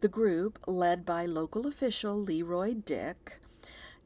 The 0.00 0.06
group, 0.06 0.60
led 0.68 1.04
by 1.04 1.26
local 1.26 1.66
official 1.66 2.16
Leroy 2.16 2.74
Dick, 2.74 3.40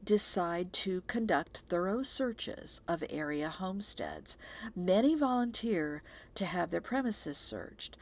decide 0.03 0.73
to 0.73 1.01
conduct 1.05 1.59
thorough 1.67 2.01
searches 2.01 2.81
of 2.87 3.03
area 3.11 3.49
homesteads. 3.49 4.39
Many 4.75 5.13
volunteer 5.13 6.01
to 6.33 6.45
have 6.45 6.71
their 6.71 6.81
premises 6.81 7.37
searched. 7.37 7.95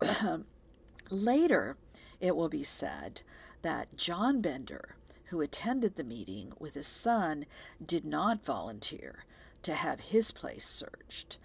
Later, 1.10 1.76
it 2.20 2.34
will 2.34 2.48
be 2.48 2.64
said 2.64 3.22
that 3.62 3.96
John 3.96 4.40
Bender, 4.40 4.96
who 5.26 5.40
attended 5.40 5.96
the 5.96 6.04
meeting 6.04 6.52
with 6.58 6.74
his 6.74 6.88
son, 6.88 7.46
did 7.84 8.04
not 8.04 8.44
volunteer 8.44 9.24
to 9.62 9.74
have 9.74 10.00
his 10.00 10.30
place 10.32 10.68
searched. 10.68 11.38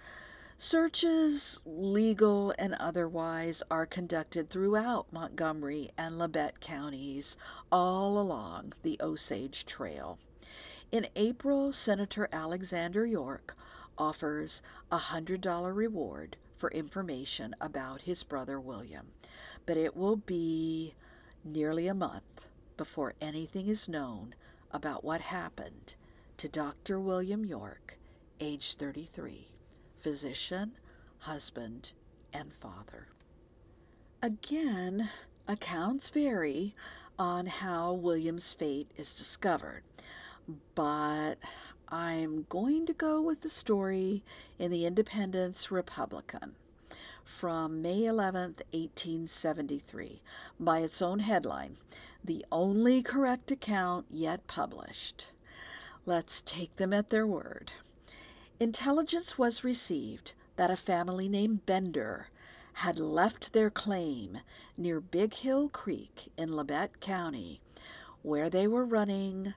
Searches, 0.57 1.59
legal 1.65 2.53
and 2.57 2.75
otherwise, 2.75 3.63
are 3.69 3.85
conducted 3.85 4.49
throughout 4.49 5.11
Montgomery 5.11 5.91
and 5.97 6.15
Labette 6.19 6.59
counties 6.59 7.35
all 7.71 8.19
along 8.19 8.73
the 8.83 8.97
Osage 9.01 9.65
Trail. 9.65 10.19
In 10.91 11.07
April, 11.15 11.73
Senator 11.73 12.27
Alexander 12.31 13.05
York 13.05 13.55
offers 13.97 14.61
a 14.91 14.97
$100 14.97 15.75
reward 15.75 16.37
for 16.57 16.69
information 16.71 17.55
about 17.59 18.01
his 18.01 18.23
brother 18.23 18.59
William 18.59 19.07
but 19.65 19.77
it 19.77 19.95
will 19.95 20.15
be 20.17 20.93
nearly 21.43 21.87
a 21.87 21.93
month 21.93 22.47
before 22.77 23.13
anything 23.21 23.67
is 23.67 23.89
known 23.89 24.35
about 24.71 25.03
what 25.03 25.21
happened 25.21 25.95
to 26.37 26.47
Dr. 26.47 26.99
William 26.99 27.45
York, 27.45 27.97
age 28.39 28.75
33, 28.75 29.49
physician, 29.99 30.71
husband, 31.19 31.91
and 32.33 32.53
father. 32.53 33.07
Again, 34.23 35.09
accounts 35.47 36.09
vary 36.09 36.75
on 37.19 37.45
how 37.45 37.93
William's 37.93 38.51
fate 38.53 38.89
is 38.97 39.13
discovered, 39.13 39.83
but 40.73 41.35
I'm 41.89 42.45
going 42.49 42.85
to 42.87 42.93
go 42.93 43.21
with 43.21 43.41
the 43.41 43.49
story 43.49 44.23
in 44.57 44.71
the 44.71 44.85
Independence 44.85 45.69
Republican 45.69 46.55
from 47.31 47.81
May 47.81 48.05
11, 48.05 48.55
1873, 48.71 50.21
by 50.59 50.79
its 50.79 51.01
own 51.01 51.19
headline, 51.19 51.77
the 52.23 52.45
only 52.51 53.01
correct 53.01 53.49
account 53.49 54.05
yet 54.09 54.45
published. 54.47 55.31
Let's 56.05 56.41
take 56.41 56.75
them 56.75 56.93
at 56.93 57.09
their 57.09 57.25
word. 57.25 57.71
Intelligence 58.59 59.37
was 59.37 59.63
received 59.63 60.33
that 60.55 60.69
a 60.69 60.77
family 60.77 61.27
named 61.27 61.65
Bender 61.65 62.27
had 62.73 62.99
left 62.99 63.53
their 63.53 63.69
claim 63.69 64.39
near 64.77 64.99
Big 64.99 65.33
Hill 65.33 65.69
Creek 65.69 66.31
in 66.37 66.49
Labette 66.49 66.99
County 66.99 67.61
where 68.21 68.49
they 68.49 68.67
were 68.67 68.85
running 68.85 69.53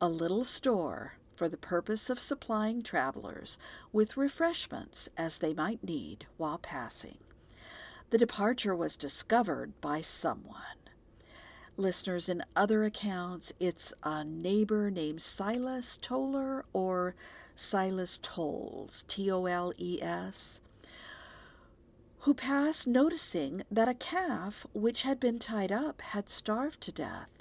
a 0.00 0.08
little 0.08 0.44
store 0.44 1.14
for 1.34 1.48
the 1.48 1.56
purpose 1.56 2.08
of 2.08 2.20
supplying 2.20 2.82
travelers 2.82 3.58
with 3.92 4.16
refreshments 4.16 5.08
as 5.16 5.38
they 5.38 5.54
might 5.54 5.82
need 5.82 6.26
while 6.36 6.58
passing. 6.58 7.18
The 8.10 8.18
departure 8.18 8.74
was 8.76 8.96
discovered 8.96 9.72
by 9.80 10.00
someone. 10.00 10.78
Listeners, 11.76 12.28
in 12.28 12.42
other 12.54 12.84
accounts, 12.84 13.52
it's 13.58 13.92
a 14.04 14.22
neighbor 14.22 14.90
named 14.90 15.20
Silas 15.22 15.98
Toller 16.00 16.64
or 16.72 17.16
Silas 17.56 18.18
Toles, 18.22 19.04
T 19.08 19.30
O 19.30 19.46
L 19.46 19.72
E 19.76 20.00
S, 20.00 20.60
who 22.20 22.34
passed 22.34 22.86
noticing 22.86 23.64
that 23.70 23.88
a 23.88 23.94
calf 23.94 24.64
which 24.72 25.02
had 25.02 25.18
been 25.18 25.38
tied 25.40 25.72
up 25.72 26.00
had 26.00 26.28
starved 26.28 26.80
to 26.82 26.92
death. 26.92 27.33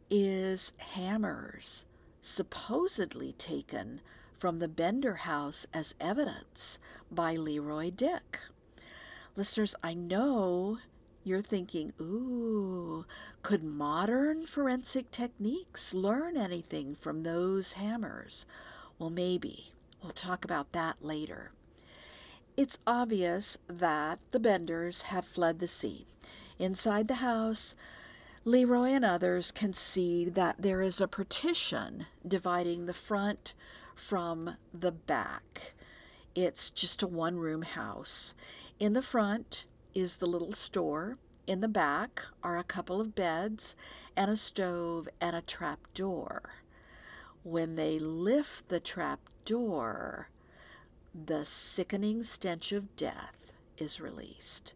is 0.09 0.73
hammers 0.77 1.85
supposedly 2.21 3.33
taken 3.33 4.01
from 4.37 4.59
the 4.59 4.67
Bender 4.67 5.15
house 5.15 5.65
as 5.73 5.95
evidence 5.99 6.77
by 7.11 7.35
Leroy 7.35 7.91
Dick. 7.91 8.39
Listeners, 9.35 9.75
I 9.83 9.93
know 9.93 10.77
you're 11.23 11.41
thinking, 11.41 11.93
ooh, 11.99 13.05
could 13.41 13.63
modern 13.63 14.45
forensic 14.45 15.11
techniques 15.11 15.93
learn 15.93 16.37
anything 16.37 16.95
from 16.95 17.23
those 17.23 17.73
hammers? 17.73 18.45
Well, 18.99 19.09
maybe. 19.09 19.71
We'll 20.01 20.11
talk 20.11 20.43
about 20.43 20.71
that 20.73 20.97
later. 21.01 21.51
It's 22.55 22.77
obvious 22.85 23.57
that 23.67 24.19
the 24.31 24.39
Benders 24.39 25.03
have 25.03 25.25
fled 25.25 25.59
the 25.59 25.67
scene. 25.67 26.05
Inside 26.59 27.07
the 27.07 27.15
house, 27.15 27.75
Leroy 28.45 28.89
and 28.89 29.05
others 29.05 29.51
can 29.51 29.73
see 29.73 30.25
that 30.25 30.57
there 30.59 30.81
is 30.81 30.99
a 30.99 31.07
partition 31.07 32.05
dividing 32.27 32.85
the 32.85 32.93
front 32.93 33.53
from 33.95 34.57
the 34.73 34.91
back. 34.91 35.73
It's 36.35 36.69
just 36.69 37.01
a 37.01 37.07
one 37.07 37.37
room 37.37 37.61
house. 37.61 38.33
In 38.79 38.93
the 38.93 39.01
front, 39.01 39.65
is 39.93 40.17
the 40.17 40.25
little 40.25 40.53
store. 40.53 41.17
In 41.45 41.61
the 41.61 41.67
back 41.67 42.23
are 42.41 42.57
a 42.57 42.63
couple 42.63 43.01
of 43.01 43.15
beds 43.15 43.75
and 44.15 44.31
a 44.31 44.37
stove 44.37 45.09
and 45.19 45.35
a 45.35 45.41
trap 45.41 45.79
door. 45.93 46.41
When 47.43 47.75
they 47.75 47.99
lift 47.99 48.69
the 48.69 48.79
trap 48.79 49.19
door, 49.43 50.29
the 51.13 51.43
sickening 51.43 52.23
stench 52.23 52.71
of 52.71 52.95
death 52.95 53.35
is 53.77 53.99
released. 53.99 54.73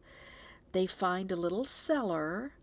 They 0.73 0.85
find 0.85 1.31
a 1.31 1.37
little 1.37 1.65
cellar 1.65 2.53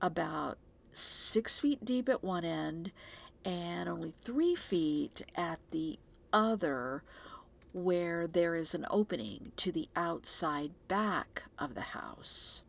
about 0.00 0.58
six 0.92 1.58
feet 1.58 1.84
deep 1.84 2.08
at 2.08 2.22
one 2.22 2.44
end 2.44 2.92
and 3.44 3.88
only 3.88 4.14
three 4.24 4.54
feet 4.54 5.22
at 5.34 5.58
the 5.70 5.98
other 6.32 7.02
where 7.74 8.28
there 8.28 8.54
is 8.54 8.72
an 8.72 8.86
opening 8.88 9.50
to 9.56 9.72
the 9.72 9.88
outside 9.96 10.70
back 10.86 11.42
of 11.58 11.74
the 11.74 11.80
house. 11.80 12.62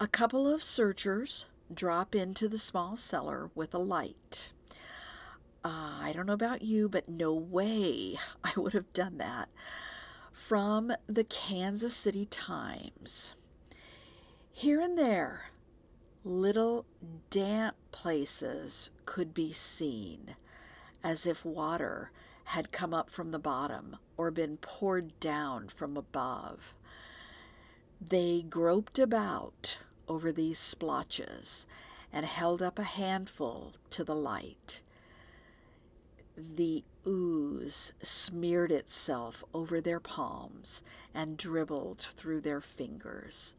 A 0.00 0.08
couple 0.08 0.52
of 0.52 0.64
searchers 0.64 1.46
drop 1.72 2.16
into 2.16 2.48
the 2.48 2.58
small 2.58 2.96
cellar 2.96 3.50
with 3.54 3.72
a 3.72 3.78
light. 3.78 4.50
Uh, 5.64 5.98
I 6.02 6.12
don't 6.12 6.26
know 6.26 6.32
about 6.32 6.62
you, 6.62 6.88
but 6.88 7.08
no 7.08 7.32
way 7.32 8.18
I 8.44 8.52
would 8.56 8.72
have 8.72 8.92
done 8.92 9.18
that. 9.18 9.48
From 10.32 10.92
the 11.06 11.24
Kansas 11.24 11.94
City 11.94 12.26
Times. 12.26 13.34
Here 14.50 14.80
and 14.80 14.98
there, 14.98 15.50
little 16.24 16.84
damp 17.30 17.76
places 17.92 18.90
could 19.06 19.32
be 19.32 19.52
seen, 19.52 20.34
as 21.04 21.26
if 21.26 21.44
water 21.44 22.10
had 22.44 22.72
come 22.72 22.94
up 22.94 23.10
from 23.10 23.30
the 23.30 23.38
bottom 23.38 23.96
or 24.16 24.30
been 24.30 24.56
poured 24.58 25.18
down 25.20 25.68
from 25.68 25.96
above. 25.96 26.74
They 28.06 28.42
groped 28.42 28.98
about 28.98 29.78
over 30.06 30.30
these 30.30 30.58
splotches 30.58 31.66
and 32.12 32.26
held 32.26 32.62
up 32.62 32.78
a 32.78 32.84
handful 32.84 33.74
to 33.90 34.04
the 34.04 34.14
light. 34.14 34.82
The 36.36 36.84
ooze 37.06 37.92
smeared 38.02 38.72
itself 38.72 39.42
over 39.52 39.80
their 39.80 40.00
palms 40.00 40.82
and 41.14 41.36
dribbled 41.36 42.00
through 42.00 42.40
their 42.40 42.60
fingers. 42.60 43.54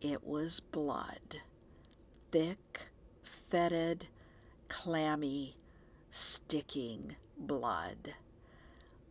It 0.00 0.24
was 0.24 0.60
blood. 0.60 1.40
Thick, 2.30 2.80
fetid, 3.50 4.06
clammy, 4.68 5.56
sticking 6.10 7.16
blood 7.46 8.14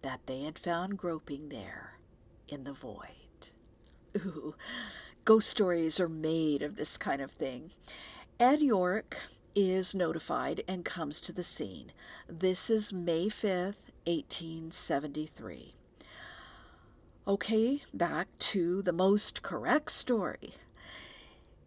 that 0.02 0.22
they 0.26 0.42
had 0.42 0.58
found 0.58 0.98
groping 0.98 1.50
there 1.50 2.00
in 2.48 2.64
the 2.64 2.74
void. 2.74 3.50
Ooh, 4.18 4.56
ghost 5.26 5.50
stories 5.50 6.00
are 6.00 6.10
made 6.10 6.62
of 6.62 6.76
this 6.76 6.98
kind 6.98 7.22
of 7.22 7.32
thing. 7.32 7.72
Ed 8.40 8.62
York 8.62 9.18
is 9.56 9.94
notified 9.94 10.64
and 10.68 10.86
comes 10.86 11.20
to 11.22 11.34
the 11.34 11.44
scene. 11.44 11.92
This 12.28 12.70
is 12.70 12.94
May 12.94 13.28
5th, 13.28 13.92
1873. 14.06 15.74
Okay, 17.28 17.84
back 17.94 18.28
to 18.40 18.82
the 18.82 18.94
most 18.94 19.42
correct 19.42 19.92
story. 19.92 20.54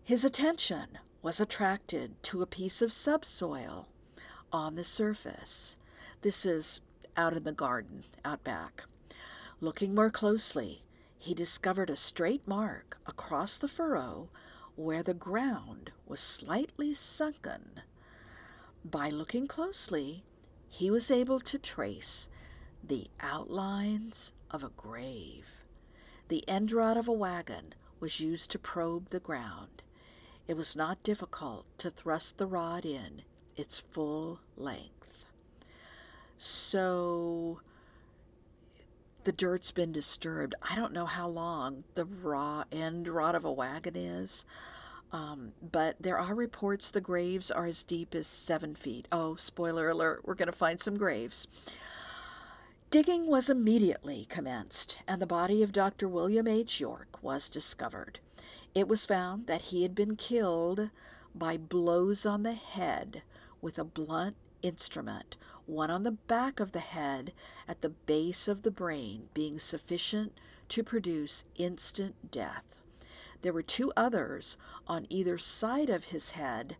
His 0.02 0.24
attention 0.24 0.98
was 1.22 1.38
attracted 1.38 2.20
to 2.24 2.42
a 2.42 2.46
piece 2.46 2.82
of 2.82 2.92
subsoil 2.92 3.86
on 4.52 4.74
the 4.74 4.84
surface. 4.84 5.76
This 6.22 6.46
is 6.46 6.80
out 7.16 7.36
in 7.36 7.42
the 7.42 7.50
garden, 7.50 8.04
out 8.24 8.44
back. 8.44 8.84
Looking 9.60 9.92
more 9.92 10.10
closely, 10.10 10.84
he 11.18 11.34
discovered 11.34 11.90
a 11.90 11.96
straight 11.96 12.46
mark 12.46 12.96
across 13.06 13.58
the 13.58 13.66
furrow 13.66 14.28
where 14.76 15.02
the 15.02 15.14
ground 15.14 15.90
was 16.06 16.20
slightly 16.20 16.94
sunken. 16.94 17.80
By 18.84 19.10
looking 19.10 19.48
closely, 19.48 20.22
he 20.68 20.92
was 20.92 21.10
able 21.10 21.40
to 21.40 21.58
trace 21.58 22.28
the 22.86 23.08
outlines 23.18 24.30
of 24.48 24.62
a 24.62 24.70
grave. 24.76 25.46
The 26.28 26.48
end 26.48 26.70
rod 26.70 26.96
of 26.96 27.08
a 27.08 27.12
wagon 27.12 27.74
was 27.98 28.20
used 28.20 28.52
to 28.52 28.60
probe 28.60 29.10
the 29.10 29.18
ground. 29.18 29.82
It 30.46 30.56
was 30.56 30.76
not 30.76 31.02
difficult 31.02 31.66
to 31.78 31.90
thrust 31.90 32.38
the 32.38 32.46
rod 32.46 32.84
in 32.84 33.22
its 33.56 33.78
full 33.78 34.38
length. 34.56 35.01
So 36.44 37.60
the 39.22 39.30
dirt's 39.30 39.70
been 39.70 39.92
disturbed. 39.92 40.56
I 40.68 40.74
don't 40.74 40.92
know 40.92 41.06
how 41.06 41.28
long 41.28 41.84
the 41.94 42.04
raw 42.04 42.64
end 42.72 43.06
rod 43.06 43.36
of 43.36 43.44
a 43.44 43.52
wagon 43.52 43.94
is, 43.94 44.44
um, 45.12 45.52
but 45.62 45.94
there 46.00 46.18
are 46.18 46.34
reports 46.34 46.90
the 46.90 47.00
graves 47.00 47.52
are 47.52 47.66
as 47.66 47.84
deep 47.84 48.12
as 48.16 48.26
seven 48.26 48.74
feet. 48.74 49.06
Oh, 49.12 49.36
spoiler 49.36 49.88
alert, 49.88 50.22
we're 50.24 50.34
going 50.34 50.50
to 50.50 50.52
find 50.52 50.80
some 50.80 50.96
graves. 50.96 51.46
Digging 52.90 53.28
was 53.28 53.48
immediately 53.48 54.26
commenced, 54.28 54.98
and 55.06 55.22
the 55.22 55.26
body 55.26 55.62
of 55.62 55.70
Dr. 55.70 56.08
William 56.08 56.48
H. 56.48 56.80
York 56.80 57.22
was 57.22 57.48
discovered. 57.48 58.18
It 58.74 58.88
was 58.88 59.06
found 59.06 59.46
that 59.46 59.62
he 59.62 59.84
had 59.84 59.94
been 59.94 60.16
killed 60.16 60.90
by 61.36 61.56
blows 61.56 62.26
on 62.26 62.42
the 62.42 62.54
head 62.54 63.22
with 63.60 63.78
a 63.78 63.84
blunt 63.84 64.34
instrument, 64.62 65.36
one 65.66 65.90
on 65.90 66.02
the 66.02 66.12
back 66.12 66.60
of 66.60 66.72
the 66.72 66.80
head 66.80 67.32
at 67.68 67.80
the 67.82 67.90
base 67.90 68.48
of 68.48 68.62
the 68.62 68.70
brain, 68.70 69.28
being 69.34 69.58
sufficient 69.58 70.32
to 70.68 70.82
produce 70.82 71.44
instant 71.56 72.30
death. 72.30 72.64
There 73.42 73.52
were 73.52 73.62
two 73.62 73.92
others 73.96 74.56
on 74.86 75.06
either 75.10 75.36
side 75.36 75.90
of 75.90 76.04
his 76.04 76.30
head, 76.30 76.76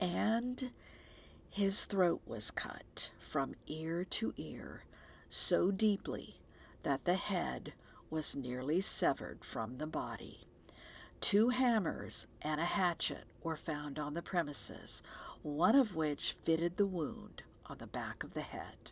and 0.00 0.70
his 1.50 1.84
throat 1.84 2.22
was 2.26 2.50
cut 2.50 3.10
from 3.18 3.54
ear 3.66 4.04
to 4.04 4.34
ear 4.36 4.84
so 5.28 5.70
deeply 5.70 6.40
that 6.82 7.04
the 7.04 7.14
head 7.14 7.72
was 8.10 8.36
nearly 8.36 8.80
severed 8.80 9.44
from 9.44 9.78
the 9.78 9.86
body. 9.86 10.46
Two 11.20 11.48
hammers 11.48 12.26
and 12.42 12.60
a 12.60 12.64
hatchet 12.66 13.24
were 13.42 13.56
found 13.56 13.98
on 13.98 14.14
the 14.14 14.22
premises, 14.22 15.02
one 15.44 15.76
of 15.76 15.94
which 15.94 16.34
fitted 16.42 16.78
the 16.78 16.86
wound 16.86 17.42
on 17.66 17.76
the 17.78 17.86
back 17.86 18.24
of 18.24 18.32
the 18.32 18.40
head. 18.40 18.90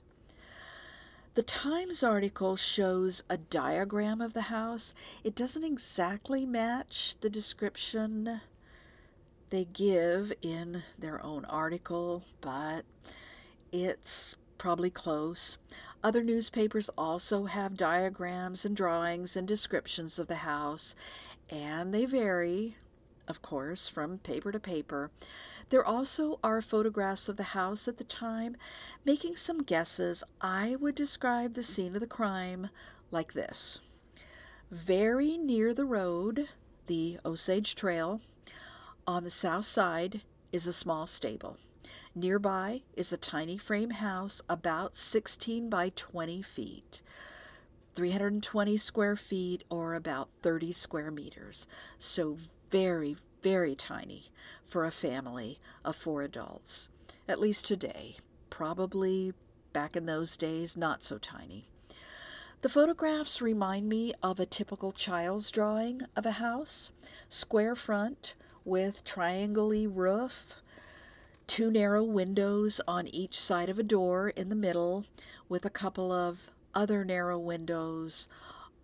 The 1.35 1.43
Times 1.43 2.03
article 2.03 2.57
shows 2.57 3.23
a 3.31 3.39
diagram 3.39 4.21
of 4.21 4.35
the 4.35 4.43
house. 4.43 4.93
It 5.25 5.35
doesn't 5.35 5.65
exactly 5.65 6.45
match 6.45 7.17
the 7.23 7.31
description 7.31 8.43
they 9.49 9.65
give 9.65 10.31
in 10.43 10.83
their 10.99 11.25
own 11.25 11.47
article, 11.47 12.23
but 12.43 12.85
it's 13.73 14.37
probably 14.59 14.91
close. 14.91 15.57
Other 16.05 16.23
newspapers 16.23 16.91
also 16.99 17.47
have 17.47 17.79
diagrams 17.79 18.67
and 18.67 18.77
drawings 18.77 19.37
and 19.37 19.49
descriptions 19.49 20.19
of 20.19 20.27
the 20.27 20.37
house, 20.37 20.95
and 21.49 21.95
they 21.95 22.05
vary, 22.05 22.77
of 23.27 23.41
course, 23.41 23.89
from 23.89 24.19
paper 24.19 24.53
to 24.53 24.61
paper. 24.61 25.11
There 25.73 25.87
also 25.87 26.39
are 26.45 26.61
photographs 26.61 27.31
of 27.31 27.39
the 27.39 27.55
house 27.55 27.89
at 27.89 27.97
the 27.97 28.05
time. 28.05 28.59
Making 29.07 29.37
some 29.37 29.63
guesses, 29.63 30.23
I 30.39 30.77
would 30.77 30.95
describe 30.95 31.55
the 31.55 31.63
scene 31.63 31.95
of 31.95 32.03
the 32.03 32.07
crime 32.07 32.69
like 33.11 33.33
this 33.33 33.81
Very 34.71 35.39
near 35.39 35.73
the 35.73 35.87
road, 35.87 36.51
the 36.89 37.19
Osage 37.25 37.75
Trail, 37.75 38.21
on 39.07 39.25
the 39.25 39.31
south 39.31 39.65
side 39.65 40.21
is 40.53 40.67
a 40.67 40.75
small 40.75 41.07
stable. 41.07 41.57
Nearby 42.15 42.83
is 42.95 43.11
a 43.11 43.17
tiny 43.17 43.57
frame 43.57 43.93
house 43.93 44.43
about 44.51 44.95
16 44.95 45.71
by 45.71 45.91
20 45.97 46.43
feet. 46.43 47.01
320 47.95 48.77
square 48.77 49.17
feet 49.17 49.65
or 49.71 49.95
about 49.95 50.29
30 50.43 50.71
square 50.73 51.11
meters. 51.11 51.67
So, 51.99 52.37
very, 52.71 53.17
very 53.43 53.75
tiny 53.75 54.31
for 54.65 54.85
a 54.85 54.91
family 54.91 55.59
of 55.85 55.97
four 55.97 56.23
adults, 56.23 56.89
at 57.29 57.41
least 57.41 57.67
today. 57.67 58.17
Probably 58.51 59.33
back 59.73 59.97
in 59.97 60.07
those 60.07 60.37
days, 60.37 60.77
not 60.77 61.03
so 61.03 61.19
tiny. 61.19 61.69
The 62.63 62.69
photographs 62.69 63.43
remind 63.43 63.89
me 63.89 64.15
of 64.23 64.39
a 64.39 64.47
typical 64.47 64.93
child's 64.93 65.51
drawing 65.51 66.03
of 66.15 66.25
a 66.25 66.33
house 66.33 66.93
square 67.29 67.75
front 67.75 68.35
with 68.65 69.05
triangle 69.05 69.73
roof, 69.89 70.55
two 71.49 71.71
narrow 71.71 72.05
windows 72.05 72.81
on 72.87 73.09
each 73.09 73.39
side 73.39 73.69
of 73.69 73.81
a 73.81 73.83
door 73.83 74.29
in 74.29 74.49
the 74.49 74.55
middle, 74.55 75.05
with 75.49 75.65
a 75.65 75.71
couple 75.71 76.13
of 76.13 76.51
other 76.75 77.05
narrow 77.05 77.39
windows 77.39 78.29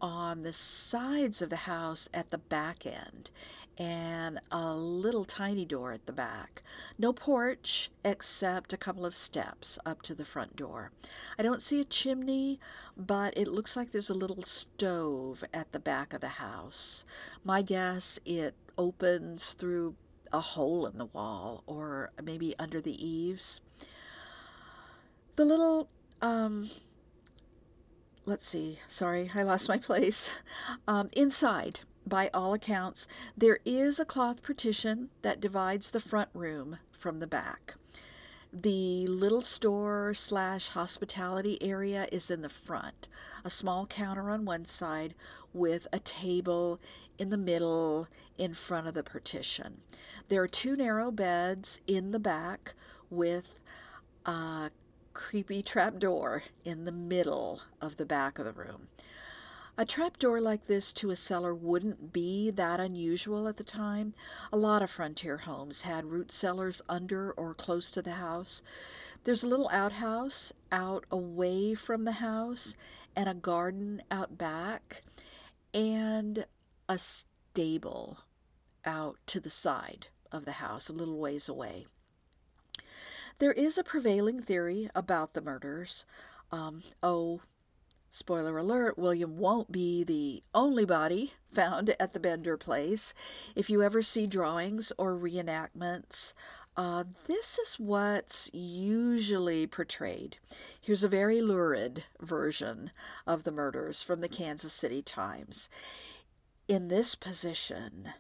on 0.00 0.42
the 0.42 0.52
sides 0.52 1.40
of 1.40 1.50
the 1.50 1.56
house 1.56 2.08
at 2.12 2.30
the 2.30 2.38
back 2.38 2.84
end 2.84 3.30
and 3.78 4.40
a 4.50 4.74
little 4.74 5.24
tiny 5.24 5.64
door 5.64 5.92
at 5.92 6.04
the 6.06 6.12
back. 6.12 6.62
No 6.98 7.12
porch 7.12 7.90
except 8.04 8.72
a 8.72 8.76
couple 8.76 9.06
of 9.06 9.14
steps 9.14 9.78
up 9.86 10.02
to 10.02 10.14
the 10.14 10.24
front 10.24 10.56
door. 10.56 10.90
I 11.38 11.42
don't 11.42 11.62
see 11.62 11.80
a 11.80 11.84
chimney, 11.84 12.58
but 12.96 13.36
it 13.36 13.46
looks 13.46 13.76
like 13.76 13.92
there's 13.92 14.10
a 14.10 14.14
little 14.14 14.42
stove 14.42 15.44
at 15.54 15.70
the 15.70 15.78
back 15.78 16.12
of 16.12 16.20
the 16.20 16.28
house. 16.28 17.04
My 17.44 17.62
guess 17.62 18.18
it 18.24 18.54
opens 18.76 19.52
through 19.52 19.94
a 20.32 20.40
hole 20.40 20.86
in 20.86 20.98
the 20.98 21.06
wall 21.06 21.62
or 21.66 22.10
maybe 22.22 22.54
under 22.58 22.80
the 22.80 23.06
eaves. 23.06 23.60
The 25.36 25.44
little 25.44 25.88
um, 26.20 26.68
let's 28.28 28.46
see, 28.46 28.78
sorry, 28.88 29.30
I 29.34 29.42
lost 29.42 29.68
my 29.68 29.78
place. 29.88 30.30
Um, 30.86 31.08
inside, 31.12 31.80
by 32.08 32.30
all 32.34 32.54
accounts, 32.54 33.06
there 33.36 33.58
is 33.64 33.98
a 33.98 34.04
cloth 34.04 34.42
partition 34.42 35.10
that 35.22 35.40
divides 35.40 35.90
the 35.90 36.00
front 36.00 36.28
room 36.34 36.78
from 36.92 37.20
the 37.20 37.26
back. 37.26 37.74
The 38.52 39.06
little 39.06 39.42
store 39.42 40.14
slash 40.14 40.68
hospitality 40.68 41.62
area 41.62 42.08
is 42.10 42.30
in 42.30 42.40
the 42.40 42.48
front, 42.48 43.06
a 43.44 43.50
small 43.50 43.86
counter 43.86 44.30
on 44.30 44.46
one 44.46 44.64
side 44.64 45.14
with 45.52 45.86
a 45.92 45.98
table 45.98 46.80
in 47.18 47.28
the 47.28 47.36
middle 47.36 48.08
in 48.38 48.54
front 48.54 48.86
of 48.86 48.94
the 48.94 49.02
partition. 49.02 49.82
There 50.28 50.42
are 50.42 50.48
two 50.48 50.76
narrow 50.76 51.10
beds 51.10 51.80
in 51.86 52.12
the 52.12 52.18
back 52.18 52.74
with 53.10 53.60
a 54.24 54.70
creepy 55.12 55.62
trap 55.62 55.98
door 55.98 56.44
in 56.64 56.84
the 56.84 56.92
middle 56.92 57.60
of 57.80 57.96
the 57.96 58.06
back 58.06 58.38
of 58.38 58.46
the 58.46 58.52
room. 58.52 58.88
A 59.80 59.84
trap 59.84 60.18
door 60.18 60.40
like 60.40 60.66
this 60.66 60.92
to 60.94 61.12
a 61.12 61.16
cellar 61.16 61.54
wouldn't 61.54 62.12
be 62.12 62.50
that 62.50 62.80
unusual 62.80 63.46
at 63.46 63.58
the 63.58 63.62
time. 63.62 64.12
A 64.52 64.56
lot 64.56 64.82
of 64.82 64.90
frontier 64.90 65.36
homes 65.36 65.82
had 65.82 66.06
root 66.06 66.32
cellars 66.32 66.82
under 66.88 67.30
or 67.30 67.54
close 67.54 67.88
to 67.92 68.02
the 68.02 68.14
house. 68.14 68.60
There's 69.22 69.44
a 69.44 69.46
little 69.46 69.68
outhouse 69.68 70.52
out 70.72 71.04
away 71.12 71.74
from 71.74 72.04
the 72.04 72.12
house 72.12 72.74
and 73.14 73.28
a 73.28 73.34
garden 73.34 74.02
out 74.10 74.36
back 74.36 75.04
and 75.72 76.44
a 76.88 76.98
stable 76.98 78.18
out 78.84 79.18
to 79.26 79.38
the 79.38 79.48
side 79.48 80.08
of 80.32 80.44
the 80.44 80.52
house, 80.52 80.88
a 80.88 80.92
little 80.92 81.18
ways 81.18 81.48
away. 81.48 81.86
There 83.38 83.52
is 83.52 83.78
a 83.78 83.84
prevailing 83.84 84.42
theory 84.42 84.90
about 84.92 85.34
the 85.34 85.40
murders. 85.40 86.04
Um, 86.50 86.82
oh, 87.00 87.42
Spoiler 88.10 88.56
alert 88.56 88.98
William 88.98 89.36
won't 89.36 89.70
be 89.70 90.02
the 90.02 90.42
only 90.54 90.86
body 90.86 91.34
found 91.52 91.94
at 92.00 92.12
the 92.12 92.20
Bender 92.20 92.56
place. 92.56 93.12
If 93.54 93.68
you 93.68 93.82
ever 93.82 94.00
see 94.00 94.26
drawings 94.26 94.92
or 94.96 95.14
reenactments, 95.14 96.32
uh, 96.76 97.04
this 97.26 97.58
is 97.58 97.74
what's 97.74 98.48
usually 98.52 99.66
portrayed. 99.66 100.38
Here's 100.80 101.02
a 101.02 101.08
very 101.08 101.42
lurid 101.42 102.04
version 102.20 102.92
of 103.26 103.44
the 103.44 103.50
murders 103.50 104.00
from 104.00 104.20
the 104.20 104.28
Kansas 104.28 104.72
City 104.72 105.02
Times. 105.02 105.68
In 106.66 106.88
this 106.88 107.14
position, 107.14 108.10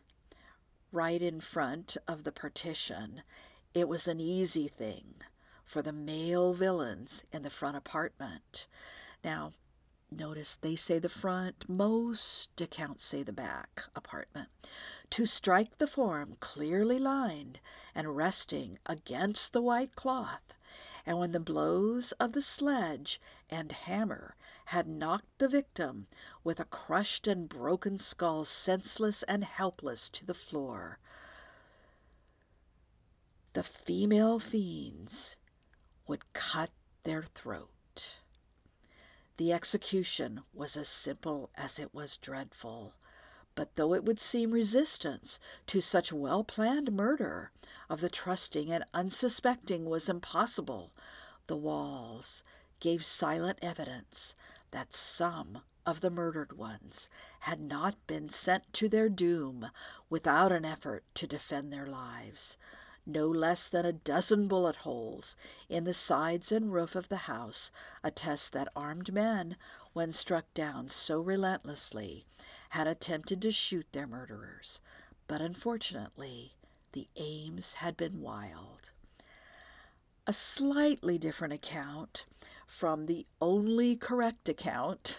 right 0.92 1.22
in 1.22 1.40
front 1.40 1.96
of 2.06 2.24
the 2.24 2.32
partition, 2.32 3.22
it 3.74 3.88
was 3.88 4.06
an 4.06 4.20
easy 4.20 4.68
thing 4.68 5.14
for 5.64 5.80
the 5.80 5.92
male 5.92 6.52
villains 6.52 7.24
in 7.32 7.42
the 7.42 7.50
front 7.50 7.76
apartment. 7.76 8.66
Now, 9.22 9.52
Notice 10.10 10.56
they 10.56 10.74
say 10.74 10.98
the 10.98 11.08
front, 11.08 11.68
most 11.68 12.60
accounts 12.60 13.04
say 13.04 13.22
the 13.22 13.32
back 13.32 13.84
apartment. 13.94 14.48
To 15.10 15.26
strike 15.26 15.78
the 15.78 15.86
form 15.86 16.36
clearly 16.40 16.98
lined 16.98 17.60
and 17.94 18.16
resting 18.16 18.78
against 18.86 19.52
the 19.52 19.62
white 19.62 19.94
cloth, 19.94 20.54
and 21.04 21.18
when 21.18 21.32
the 21.32 21.40
blows 21.40 22.12
of 22.12 22.32
the 22.32 22.42
sledge 22.42 23.20
and 23.50 23.70
hammer 23.70 24.34
had 24.66 24.88
knocked 24.88 25.38
the 25.38 25.48
victim 25.48 26.06
with 26.42 26.58
a 26.58 26.64
crushed 26.64 27.26
and 27.26 27.48
broken 27.48 27.98
skull 27.98 28.44
senseless 28.44 29.22
and 29.24 29.44
helpless 29.44 30.08
to 30.10 30.26
the 30.26 30.34
floor, 30.34 30.98
the 33.52 33.62
female 33.62 34.38
fiends 34.38 35.36
would 36.06 36.32
cut 36.32 36.70
their 37.04 37.22
throat. 37.22 37.70
The 39.38 39.52
execution 39.52 40.42
was 40.52 40.76
as 40.76 40.88
simple 40.88 41.50
as 41.54 41.78
it 41.78 41.94
was 41.94 42.16
dreadful. 42.16 42.94
But 43.54 43.76
though 43.76 43.94
it 43.94 44.02
would 44.04 44.18
seem 44.18 44.50
resistance 44.50 45.38
to 45.68 45.80
such 45.80 46.12
well 46.12 46.42
planned 46.42 46.90
murder 46.92 47.52
of 47.88 48.00
the 48.00 48.08
trusting 48.08 48.72
and 48.72 48.84
unsuspecting 48.92 49.84
was 49.84 50.08
impossible, 50.08 50.92
the 51.46 51.56
walls 51.56 52.42
gave 52.80 53.04
silent 53.04 53.60
evidence 53.62 54.34
that 54.72 54.92
some 54.92 55.62
of 55.86 56.00
the 56.00 56.10
murdered 56.10 56.58
ones 56.58 57.08
had 57.40 57.60
not 57.60 57.94
been 58.08 58.28
sent 58.28 58.72
to 58.72 58.88
their 58.88 59.08
doom 59.08 59.70
without 60.10 60.50
an 60.50 60.64
effort 60.64 61.04
to 61.14 61.28
defend 61.28 61.72
their 61.72 61.86
lives. 61.86 62.56
No 63.10 63.26
less 63.26 63.68
than 63.68 63.86
a 63.86 63.92
dozen 63.92 64.48
bullet 64.48 64.76
holes 64.76 65.34
in 65.70 65.84
the 65.84 65.94
sides 65.94 66.52
and 66.52 66.70
roof 66.70 66.94
of 66.94 67.08
the 67.08 67.24
house 67.24 67.70
attest 68.04 68.52
that 68.52 68.68
armed 68.76 69.14
men, 69.14 69.56
when 69.94 70.12
struck 70.12 70.52
down 70.52 70.90
so 70.90 71.18
relentlessly, 71.18 72.26
had 72.68 72.86
attempted 72.86 73.40
to 73.40 73.50
shoot 73.50 73.86
their 73.92 74.06
murderers, 74.06 74.82
but 75.26 75.40
unfortunately, 75.40 76.52
the 76.92 77.08
aims 77.16 77.74
had 77.74 77.96
been 77.96 78.20
wild. 78.20 78.90
A 80.26 80.34
slightly 80.34 81.16
different 81.16 81.54
account 81.54 82.26
from 82.66 83.06
the 83.06 83.26
only 83.40 83.96
correct 83.96 84.50
account 84.50 85.16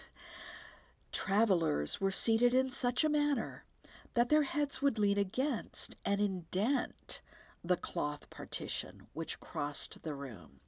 travelers 1.10 2.00
were 2.00 2.12
seated 2.12 2.54
in 2.54 2.70
such 2.70 3.02
a 3.02 3.08
manner 3.08 3.64
that 4.14 4.28
their 4.28 4.44
heads 4.44 4.80
would 4.80 4.96
lean 4.96 5.18
against 5.18 5.96
and 6.04 6.20
indent 6.20 7.20
the 7.62 7.76
cloth 7.76 8.30
partition 8.30 9.06
which 9.12 9.38
crossed 9.38 10.02
the 10.02 10.14
room. 10.14 10.60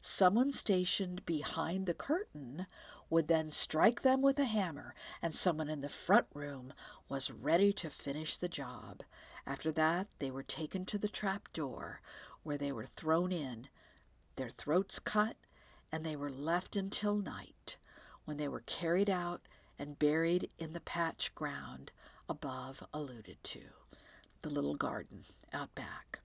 Someone 0.00 0.50
stationed 0.50 1.24
behind 1.24 1.86
the 1.86 1.94
curtain 1.94 2.66
would 3.08 3.28
then 3.28 3.50
strike 3.50 4.02
them 4.02 4.22
with 4.22 4.38
a 4.38 4.44
hammer, 4.44 4.94
and 5.22 5.34
someone 5.34 5.68
in 5.68 5.80
the 5.80 5.88
front 5.88 6.26
room 6.34 6.72
was 7.08 7.30
ready 7.30 7.72
to 7.72 7.88
finish 7.88 8.36
the 8.36 8.48
job. 8.48 9.02
After 9.46 9.70
that, 9.72 10.08
they 10.18 10.30
were 10.30 10.42
taken 10.42 10.84
to 10.86 10.98
the 10.98 11.08
trap 11.08 11.52
door, 11.52 12.00
where 12.42 12.58
they 12.58 12.72
were 12.72 12.88
thrown 12.96 13.30
in, 13.30 13.68
their 14.34 14.50
throats 14.50 14.98
cut, 14.98 15.36
and 15.92 16.04
they 16.04 16.16
were 16.16 16.30
left 16.30 16.74
until 16.74 17.16
night, 17.16 17.76
when 18.24 18.36
they 18.36 18.48
were 18.48 18.64
carried 18.66 19.08
out 19.08 19.42
and 19.78 19.98
buried 19.98 20.50
in 20.58 20.72
the 20.72 20.80
patch 20.80 21.34
ground 21.34 21.92
above 22.28 22.82
alluded 22.92 23.42
to, 23.44 23.60
the 24.42 24.50
little 24.50 24.74
garden 24.74 25.24
out 25.52 25.74
back. 25.74 26.20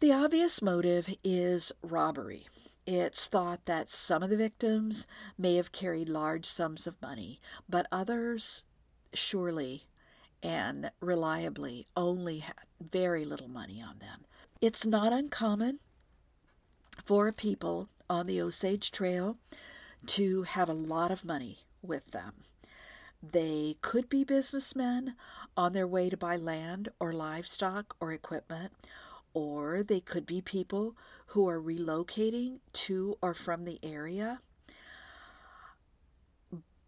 The 0.00 0.12
obvious 0.12 0.60
motive 0.60 1.14
is 1.22 1.70
robbery. 1.82 2.48
It's 2.86 3.28
thought 3.28 3.66
that 3.66 3.88
some 3.88 4.22
of 4.22 4.30
the 4.30 4.36
victims 4.36 5.06
may 5.38 5.54
have 5.54 5.70
carried 5.70 6.08
large 6.08 6.46
sums 6.46 6.86
of 6.86 7.00
money, 7.00 7.40
but 7.68 7.86
others 7.92 8.64
surely 9.14 9.86
and 10.42 10.90
reliably 11.00 11.86
only 11.96 12.40
had 12.40 12.54
very 12.80 13.24
little 13.24 13.48
money 13.48 13.80
on 13.80 13.98
them. 14.00 14.24
It's 14.60 14.84
not 14.84 15.12
uncommon 15.12 15.78
for 17.04 17.30
people 17.30 17.88
on 18.10 18.26
the 18.26 18.40
Osage 18.40 18.90
Trail 18.90 19.38
to 20.06 20.42
have 20.42 20.68
a 20.68 20.74
lot 20.74 21.10
of 21.12 21.24
money 21.24 21.60
with 21.80 22.10
them. 22.10 22.44
They 23.22 23.76
could 23.82 24.08
be 24.08 24.24
businessmen 24.24 25.14
on 25.56 25.72
their 25.72 25.86
way 25.86 26.10
to 26.10 26.16
buy 26.16 26.36
land 26.36 26.88
or 26.98 27.12
livestock 27.12 27.94
or 28.00 28.12
equipment, 28.12 28.72
or 29.32 29.82
they 29.82 30.00
could 30.00 30.26
be 30.26 30.40
people 30.40 30.96
who 31.26 31.48
are 31.48 31.60
relocating 31.60 32.58
to 32.72 33.16
or 33.22 33.32
from 33.32 33.64
the 33.64 33.78
area. 33.82 34.40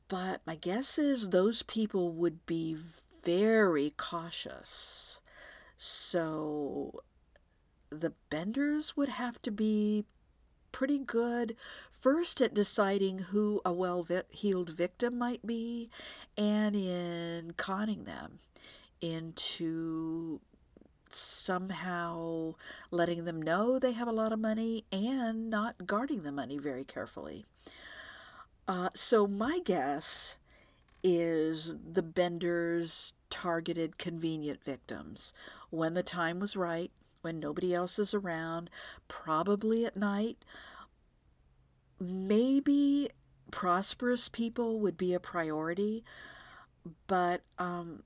But 0.09 0.43
my 0.47 0.57
guess 0.57 0.99
is 0.99 1.28
those 1.28 1.62
people 1.62 2.12
would 2.12 2.45
be 2.47 2.76
very 3.24 3.95
cautious. 3.97 5.20
So 5.78 7.03
the 7.91 8.12
benders 8.28 8.97
would 8.97 9.09
have 9.09 9.41
to 9.43 9.51
be 9.51 10.05
pretty 10.72 10.99
good 10.99 11.57
first 12.05 12.42
at 12.42 12.52
deciding 12.52 13.18
who 13.18 13.62
a 13.64 13.72
well 13.72 14.07
heeled 14.28 14.68
victim 14.68 15.16
might 15.16 15.44
be 15.46 15.88
and 16.36 16.76
in 16.76 17.50
conning 17.57 18.05
them 18.05 18.38
into 19.00 20.38
somehow 21.09 22.52
letting 22.90 23.24
them 23.24 23.40
know 23.40 23.78
they 23.78 23.92
have 23.92 24.07
a 24.07 24.12
lot 24.12 24.34
of 24.34 24.38
money 24.38 24.84
and 24.92 25.48
not 25.48 25.86
guarding 25.86 26.24
the 26.24 26.30
money 26.30 26.59
very 26.59 26.84
carefully. 26.84 27.46
Uh, 28.68 28.90
so, 28.92 29.26
my 29.26 29.61
guess 29.64 30.36
is 31.02 31.74
the 31.90 32.02
benders 32.02 33.14
targeted 33.30 33.96
convenient 33.96 34.62
victims 34.62 35.32
when 35.70 35.94
the 35.94 36.02
time 36.02 36.38
was 36.38 36.55
right, 36.55 36.90
when 37.22 37.40
nobody 37.40 37.74
else 37.74 37.98
is 37.98 38.12
around, 38.12 38.68
probably 39.09 39.86
at 39.86 39.96
night. 39.96 40.36
Maybe 42.01 43.11
prosperous 43.51 44.28
people 44.28 44.80
would 44.80 44.97
be 44.97 45.14
a 45.14 45.20
priority, 45.20 46.05
but 47.07 47.42
um, 47.59 48.03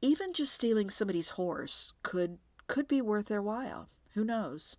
even 0.00 0.32
just 0.32 0.52
stealing 0.52 0.90
somebody's 0.90 1.30
horse 1.30 1.92
could 2.02 2.38
could 2.68 2.88
be 2.88 3.02
worth 3.02 3.26
their 3.26 3.42
while. 3.42 3.88
Who 4.14 4.24
knows? 4.24 4.76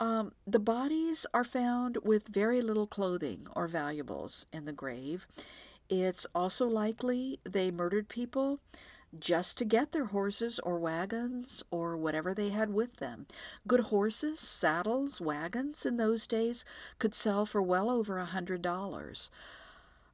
Um, 0.00 0.32
the 0.46 0.58
bodies 0.58 1.26
are 1.34 1.44
found 1.44 1.98
with 2.04 2.28
very 2.28 2.60
little 2.60 2.86
clothing 2.86 3.46
or 3.56 3.66
valuables 3.66 4.46
in 4.52 4.64
the 4.64 4.72
grave. 4.72 5.26
It's 5.88 6.26
also 6.34 6.66
likely 6.66 7.40
they 7.48 7.70
murdered 7.70 8.08
people 8.08 8.60
just 9.18 9.56
to 9.58 9.64
get 9.64 9.92
their 9.92 10.06
horses 10.06 10.58
or 10.60 10.78
wagons 10.78 11.62
or 11.70 11.96
whatever 11.96 12.34
they 12.34 12.50
had 12.50 12.72
with 12.72 12.96
them. 12.96 13.26
Good 13.66 13.80
horses, 13.80 14.40
saddles, 14.40 15.20
wagons 15.20 15.86
in 15.86 15.96
those 15.96 16.26
days 16.26 16.64
could 16.98 17.14
sell 17.14 17.46
for 17.46 17.62
well 17.62 17.90
over 17.90 18.18
a 18.18 18.26
hundred 18.26 18.62
dollars. 18.62 19.30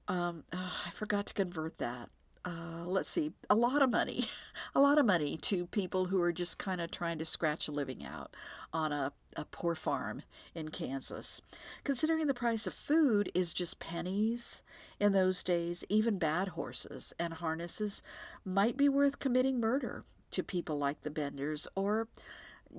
Um, 0.07 0.45
oh, 0.53 0.83
I 0.87 0.91
forgot 0.91 1.27
to 1.27 1.35
convert 1.35 1.79
that 1.79 2.11
uh, 2.45 2.85
let's 2.85 3.11
see, 3.11 3.33
a 3.49 3.55
lot 3.55 3.81
of 3.81 3.91
money, 3.91 4.29
a 4.75 4.81
lot 4.81 4.99
of 4.99 5.07
money 5.07 5.37
to 5.39 5.67
people 5.67 6.07
who 6.07 6.21
are 6.21 6.33
just 6.33 6.59
kind 6.59 6.81
of 6.81 6.91
trying 6.91 7.19
to 7.19 7.25
scratch 7.25 7.69
a 7.69 7.73
living 7.73 8.05
out 8.05 8.37
on 8.73 8.93
a, 8.93 9.13
a 9.37 9.45
poor 9.47 9.75
farm 9.75 10.23
in 10.55 10.69
Kansas. 10.69 11.41
Considering 11.85 12.27
the 12.27 12.35
price 12.35 12.67
of 12.67 12.75
food 12.75 13.31
is 13.35 13.55
just 13.55 13.79
pennies 13.79 14.63
in 15.01 15.13
those 15.13 15.43
days, 15.43 15.85
even 15.89 16.19
bad 16.19 16.49
horses 16.49 17.15
and 17.19 17.35
harnesses 17.35 18.03
might 18.45 18.77
be 18.77 18.89
worth 18.89 19.19
committing 19.19 19.59
murder 19.59 20.05
to 20.31 20.43
people 20.43 20.77
like 20.77 21.01
the 21.03 21.11
Benders, 21.11 21.67
or 21.75 22.09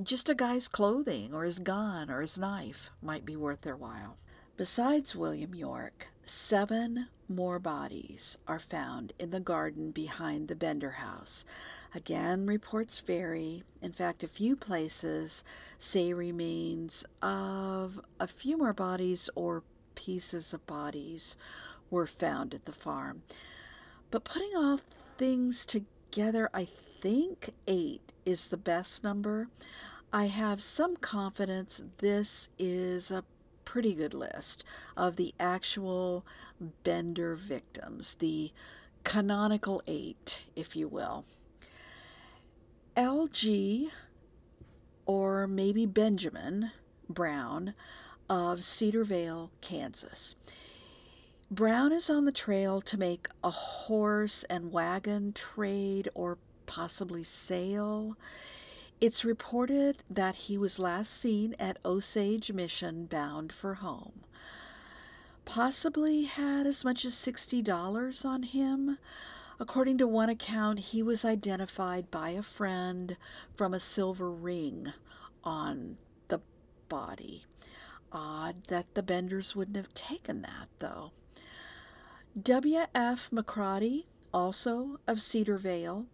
just 0.03 0.29
a 0.29 0.35
guy's 0.35 0.67
clothing 0.67 1.33
or 1.33 1.43
his 1.43 1.59
gun 1.59 2.11
or 2.11 2.21
his 2.21 2.37
knife 2.37 2.89
might 3.01 3.25
be 3.25 3.35
worth 3.35 3.61
their 3.61 3.77
while. 3.77 4.17
Besides 4.57 5.15
William 5.15 5.55
York, 5.55 6.07
seven 6.25 7.07
more 7.27 7.59
bodies 7.59 8.37
are 8.47 8.59
found 8.59 9.13
in 9.19 9.31
the 9.31 9.39
garden 9.39 9.91
behind 9.91 10.47
the 10.47 10.55
Bender 10.55 10.91
house. 10.91 11.45
Again, 11.93 12.45
reports 12.45 12.99
vary. 12.99 13.63
In 13.81 13.91
fact, 13.91 14.23
a 14.23 14.27
few 14.27 14.55
places 14.55 15.43
say 15.79 16.13
remains 16.13 17.05
of 17.21 17.99
a 18.19 18.27
few 18.27 18.57
more 18.57 18.73
bodies 18.73 19.29
or 19.35 19.63
pieces 19.95 20.53
of 20.53 20.65
bodies 20.67 21.37
were 21.89 22.07
found 22.07 22.53
at 22.53 22.65
the 22.65 22.73
farm. 22.73 23.23
But 24.11 24.23
putting 24.23 24.51
all 24.55 24.79
things 25.17 25.65
together, 25.65 26.49
I 26.53 26.67
think 27.01 27.51
eight 27.67 28.11
is 28.25 28.47
the 28.47 28.57
best 28.57 29.03
number. 29.03 29.47
I 30.11 30.25
have 30.25 30.61
some 30.61 30.97
confidence 30.97 31.81
this 31.97 32.49
is 32.57 33.11
a 33.11 33.23
pretty 33.75 33.93
good 33.93 34.13
list 34.13 34.63
of 34.95 35.17
the 35.17 35.33
actual 35.37 36.25
Bender 36.85 37.35
victims, 37.35 38.15
the 38.19 38.49
canonical 39.03 39.83
eight, 39.85 40.43
if 40.55 40.77
you 40.77 40.87
will. 40.87 41.25
LG, 42.95 43.89
or 45.05 45.45
maybe 45.45 45.85
Benjamin 45.85 46.71
Brown 47.09 47.73
of 48.29 48.59
Cedarvale, 48.59 49.49
Kansas. 49.59 50.35
Brown 51.51 51.91
is 51.91 52.09
on 52.09 52.23
the 52.23 52.31
trail 52.31 52.79
to 52.79 52.97
make 52.97 53.27
a 53.43 53.51
horse 53.51 54.45
and 54.49 54.71
wagon 54.71 55.33
trade 55.33 56.07
or 56.15 56.37
possibly 56.65 57.23
sale. 57.25 58.15
It's 59.05 59.23
reported 59.23 60.01
that 60.09 60.33
he 60.33 60.57
was 60.57 60.79
last 60.79 61.13
seen 61.13 61.55
at 61.59 61.77
Osage 61.85 62.51
Mission 62.51 63.05
bound 63.05 63.53
for 63.53 63.75
home. 63.75 64.21
Possibly 65.45 66.23
had 66.23 66.65
as 66.65 66.83
much 66.83 67.05
as 67.05 67.13
$60 67.13 68.25
on 68.25 68.41
him. 68.41 68.97
According 69.59 69.99
to 69.99 70.07
one 70.07 70.29
account, 70.29 70.79
he 70.79 71.03
was 71.03 71.23
identified 71.23 72.09
by 72.09 72.31
a 72.31 72.41
friend 72.41 73.15
from 73.53 73.75
a 73.75 73.79
silver 73.79 74.31
ring 74.31 74.91
on 75.43 75.97
the 76.29 76.41
body. 76.89 77.45
Odd 78.11 78.55
that 78.69 78.87
the 78.95 79.03
Benders 79.03 79.55
wouldn't 79.55 79.77
have 79.77 79.93
taken 79.93 80.41
that, 80.41 80.67
though. 80.79 81.11
W.F. 82.41 83.29
McCrotty, 83.29 84.05
also 84.33 84.99
of 85.07 85.21
Cedar 85.21 85.59
Vale, 85.59 86.07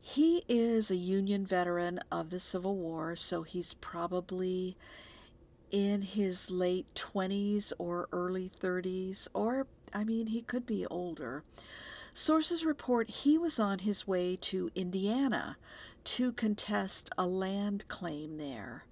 he 0.00 0.44
is 0.48 0.90
a 0.90 0.96
Union 0.96 1.44
veteran 1.44 2.00
of 2.10 2.30
the 2.30 2.40
Civil 2.40 2.76
War, 2.76 3.16
so 3.16 3.42
he's 3.42 3.74
probably 3.74 4.76
in 5.70 6.02
his 6.02 6.50
late 6.50 6.86
20s 6.94 7.72
or 7.78 8.08
early 8.12 8.50
30s, 8.62 9.28
or, 9.34 9.66
I 9.92 10.04
mean, 10.04 10.28
he 10.28 10.40
could 10.42 10.64
be 10.64 10.86
older. 10.86 11.42
Sources 12.14 12.64
report 12.64 13.10
he 13.10 13.36
was 13.38 13.60
on 13.60 13.80
his 13.80 14.06
way 14.06 14.36
to 14.40 14.70
Indiana 14.74 15.56
to 16.04 16.32
contest 16.32 17.10
a 17.18 17.26
land 17.26 17.86
claim 17.88 18.38
there. 18.38 18.84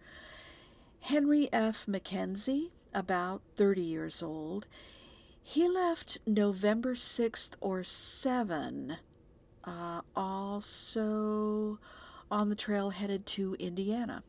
Henry 1.01 1.49
F. 1.53 1.87
McKenzie, 1.87 2.71
about 2.93 3.41
30 3.57 3.81
years 3.81 4.23
old, 4.23 4.67
He 5.49 5.69
left 5.69 6.19
November 6.27 6.95
6th 6.95 7.51
or 7.61 7.85
7, 7.85 8.97
uh, 9.67 10.01
also 10.15 11.79
on 12.31 12.49
the 12.49 12.55
trail 12.55 12.91
headed 12.91 13.27
to 13.27 13.57
Indiana. 13.59 14.23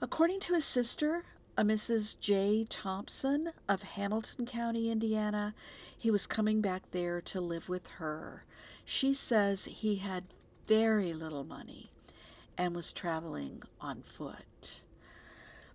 According 0.00 0.40
to 0.40 0.54
his 0.54 0.64
sister, 0.64 1.24
a 1.56 1.62
Mrs. 1.62 2.18
J. 2.20 2.66
Thompson 2.68 3.52
of 3.68 3.82
Hamilton 3.82 4.44
County, 4.44 4.90
Indiana, 4.90 5.54
he 5.96 6.10
was 6.10 6.26
coming 6.26 6.60
back 6.60 6.82
there 6.90 7.20
to 7.22 7.40
live 7.40 7.68
with 7.68 7.86
her. 7.98 8.44
She 8.84 9.14
says 9.14 9.64
he 9.64 9.96
had 9.96 10.24
very 10.66 11.14
little 11.14 11.44
money 11.44 11.90
and 12.58 12.74
was 12.74 12.92
traveling 12.92 13.62
on 13.80 14.02
foot. 14.02 14.82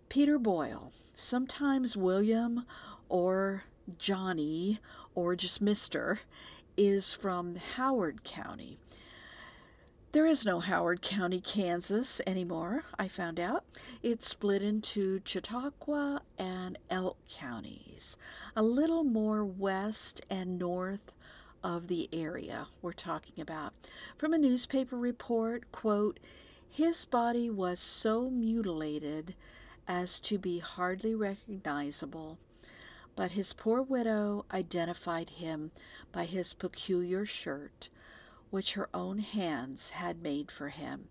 Peter 0.10 0.38
Boyle, 0.38 0.92
sometimes 1.16 1.98
William 1.98 2.66
or 3.10 3.64
Johnny 3.98 4.80
or 5.16 5.36
just 5.36 5.64
Mr., 5.64 6.20
is 6.78 7.14
from 7.14 7.56
Howard 7.76 8.24
County. 8.24 8.78
There 10.14 10.26
is 10.26 10.46
no 10.46 10.60
Howard 10.60 11.02
County, 11.02 11.40
Kansas 11.40 12.20
anymore, 12.28 12.84
I 13.00 13.08
found 13.08 13.40
out. 13.40 13.64
It's 14.04 14.28
split 14.28 14.62
into 14.62 15.22
Chautauqua 15.24 16.22
and 16.38 16.78
Elk 16.90 17.18
counties, 17.30 18.18
a 18.56 18.62
little 18.62 19.06
more 19.06 19.46
west 19.46 20.22
and 20.30 20.60
north 20.60 21.14
of 21.64 21.88
the 21.88 22.10
area 22.12 22.68
we're 22.82 22.92
talking 22.92 23.40
about. 23.42 23.74
From 24.18 24.34
a 24.34 24.38
newspaper 24.38 24.98
report, 24.98 25.72
quote, 25.72 26.20
his 26.68 27.06
body 27.06 27.50
was 27.50 27.80
so 27.80 28.30
mutilated 28.30 29.36
as 29.88 30.20
to 30.22 30.38
be 30.38 30.60
hardly 30.60 31.16
recognizable, 31.16 32.38
but 33.16 33.32
his 33.32 33.54
poor 33.54 33.82
widow 33.82 34.46
identified 34.52 35.32
him 35.32 35.72
by 36.12 36.26
his 36.26 36.54
peculiar 36.54 37.26
shirt 37.26 37.90
which 38.52 38.74
her 38.74 38.90
own 38.94 39.20
hands 39.20 39.92
had 39.92 40.22
made 40.22 40.52
for 40.52 40.70
him. 40.70 41.08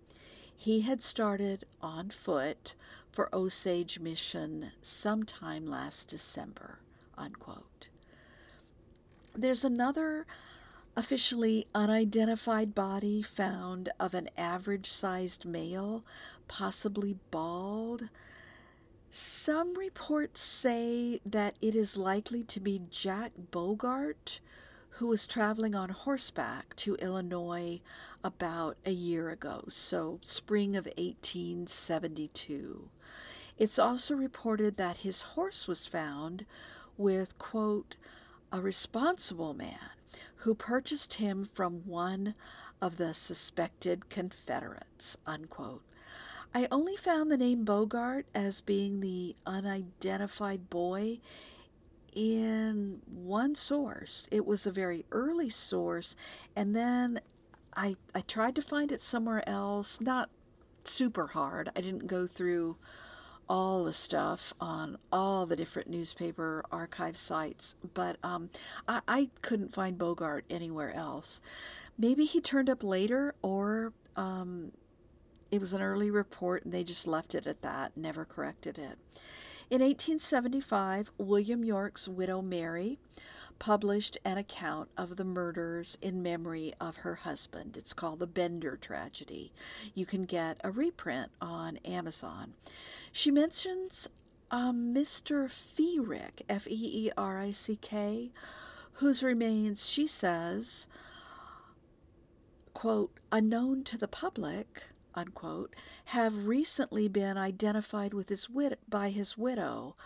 He 0.56 0.82
had 0.82 1.02
started 1.02 1.64
on 1.80 2.10
foot 2.10 2.74
for 3.10 3.34
Osage 3.34 3.98
Mission 3.98 4.72
sometime 4.82 5.66
last 5.66 6.08
December. 6.08 6.78
Unquote. 7.16 7.88
There's 9.34 9.64
another 9.64 10.26
officially 10.96 11.66
unidentified 11.74 12.74
body 12.74 13.22
found 13.22 13.88
of 13.98 14.12
an 14.12 14.28
average 14.36 14.90
sized 14.90 15.44
male, 15.46 16.04
possibly 16.46 17.16
bald. 17.30 18.08
Some 19.12 19.74
reports 19.74 20.40
say 20.40 21.20
that 21.26 21.56
it 21.60 21.74
is 21.74 21.96
likely 21.96 22.44
to 22.44 22.60
be 22.60 22.82
Jack 22.90 23.32
Bogart, 23.50 24.38
who 24.90 25.08
was 25.08 25.26
traveling 25.26 25.74
on 25.74 25.88
horseback 25.88 26.76
to 26.76 26.94
Illinois 26.94 27.80
about 28.22 28.76
a 28.86 28.92
year 28.92 29.30
ago, 29.30 29.64
so 29.68 30.20
spring 30.22 30.76
of 30.76 30.86
1872. 30.86 32.88
It's 33.58 33.80
also 33.80 34.14
reported 34.14 34.76
that 34.76 34.98
his 34.98 35.22
horse 35.22 35.66
was 35.66 35.88
found 35.88 36.46
with, 36.96 37.36
quote, 37.36 37.96
a 38.52 38.60
responsible 38.60 39.54
man 39.54 39.90
who 40.36 40.54
purchased 40.54 41.14
him 41.14 41.48
from 41.52 41.82
one 41.84 42.36
of 42.80 42.96
the 42.96 43.12
suspected 43.12 44.08
Confederates, 44.08 45.16
unquote. 45.26 45.82
I 46.52 46.66
only 46.70 46.96
found 46.96 47.30
the 47.30 47.36
name 47.36 47.64
Bogart 47.64 48.26
as 48.34 48.60
being 48.60 49.00
the 49.00 49.36
unidentified 49.46 50.68
boy 50.68 51.20
in 52.12 53.00
one 53.06 53.54
source. 53.54 54.26
It 54.32 54.44
was 54.46 54.66
a 54.66 54.72
very 54.72 55.06
early 55.12 55.48
source, 55.48 56.16
and 56.56 56.74
then 56.74 57.20
I 57.76 57.96
I 58.14 58.22
tried 58.22 58.56
to 58.56 58.62
find 58.62 58.90
it 58.90 59.00
somewhere 59.00 59.48
else. 59.48 60.00
Not 60.00 60.28
super 60.84 61.28
hard. 61.28 61.70
I 61.76 61.80
didn't 61.80 62.08
go 62.08 62.26
through 62.26 62.76
all 63.48 63.84
the 63.84 63.92
stuff 63.92 64.52
on 64.60 64.96
all 65.12 65.46
the 65.46 65.56
different 65.56 65.88
newspaper 65.88 66.64
archive 66.70 67.18
sites, 67.18 67.74
but 67.94 68.16
um, 68.22 68.50
I, 68.86 69.00
I 69.08 69.28
couldn't 69.42 69.74
find 69.74 69.98
Bogart 69.98 70.44
anywhere 70.48 70.94
else. 70.94 71.40
Maybe 71.98 72.24
he 72.24 72.40
turned 72.40 72.70
up 72.70 72.82
later, 72.84 73.34
or 73.42 73.92
um, 74.16 74.72
it 75.50 75.60
was 75.60 75.72
an 75.72 75.82
early 75.82 76.10
report 76.10 76.64
and 76.64 76.72
they 76.72 76.84
just 76.84 77.06
left 77.06 77.34
it 77.34 77.46
at 77.46 77.62
that, 77.62 77.96
never 77.96 78.24
corrected 78.24 78.78
it. 78.78 78.98
In 79.70 79.82
1875, 79.82 81.12
William 81.18 81.64
York's 81.64 82.08
widow 82.08 82.42
Mary 82.42 82.98
published 83.60 84.16
an 84.24 84.38
account 84.38 84.88
of 84.96 85.16
the 85.16 85.24
murders 85.24 85.96
in 86.00 86.22
memory 86.22 86.72
of 86.80 86.96
her 86.96 87.14
husband. 87.14 87.76
It's 87.76 87.92
called 87.92 88.18
The 88.18 88.26
Bender 88.26 88.76
Tragedy. 88.76 89.52
You 89.94 90.06
can 90.06 90.24
get 90.24 90.60
a 90.64 90.70
reprint 90.70 91.30
on 91.40 91.76
Amazon. 91.84 92.54
She 93.12 93.30
mentions 93.30 94.08
um, 94.50 94.92
Mr. 94.94 95.48
Feerick, 95.48 96.42
F 96.48 96.66
E 96.66 97.06
E 97.06 97.10
R 97.16 97.38
I 97.38 97.50
C 97.50 97.78
K, 97.80 98.32
whose 98.94 99.22
remains, 99.22 99.88
she 99.88 100.06
says, 100.06 100.86
quote, 102.74 103.12
unknown 103.30 103.84
to 103.84 103.98
the 103.98 104.08
public, 104.08 104.84
unquote, 105.20 105.74
have 106.06 106.46
recently 106.46 107.08
been 107.08 107.38
identified 107.38 108.12
with 108.12 108.28
his 108.28 108.50
wid- 108.50 108.78
by 108.88 109.10
his 109.10 109.38
widow. 109.38 109.96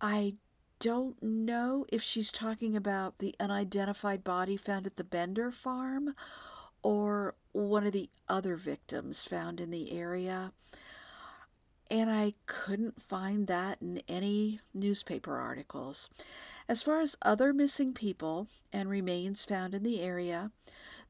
I 0.00 0.34
don't 0.78 1.22
know 1.22 1.86
if 1.90 2.02
she's 2.02 2.32
talking 2.32 2.74
about 2.74 3.18
the 3.18 3.34
unidentified 3.38 4.24
body 4.24 4.56
found 4.56 4.84
at 4.84 4.96
the 4.96 5.04
Bender 5.04 5.52
farm 5.52 6.14
or 6.82 7.36
one 7.52 7.86
of 7.86 7.92
the 7.92 8.10
other 8.28 8.56
victims 8.56 9.24
found 9.24 9.60
in 9.60 9.70
the 9.70 9.92
area. 9.92 10.52
And 11.88 12.10
I 12.10 12.34
couldn't 12.46 13.00
find 13.00 13.46
that 13.46 13.80
in 13.80 14.02
any 14.08 14.60
newspaper 14.74 15.36
articles. 15.36 16.08
As 16.68 16.82
far 16.82 17.00
as 17.00 17.16
other 17.22 17.52
missing 17.52 17.92
people 17.92 18.48
and 18.72 18.88
remains 18.88 19.44
found 19.44 19.74
in 19.74 19.82
the 19.82 20.00
area, 20.00 20.50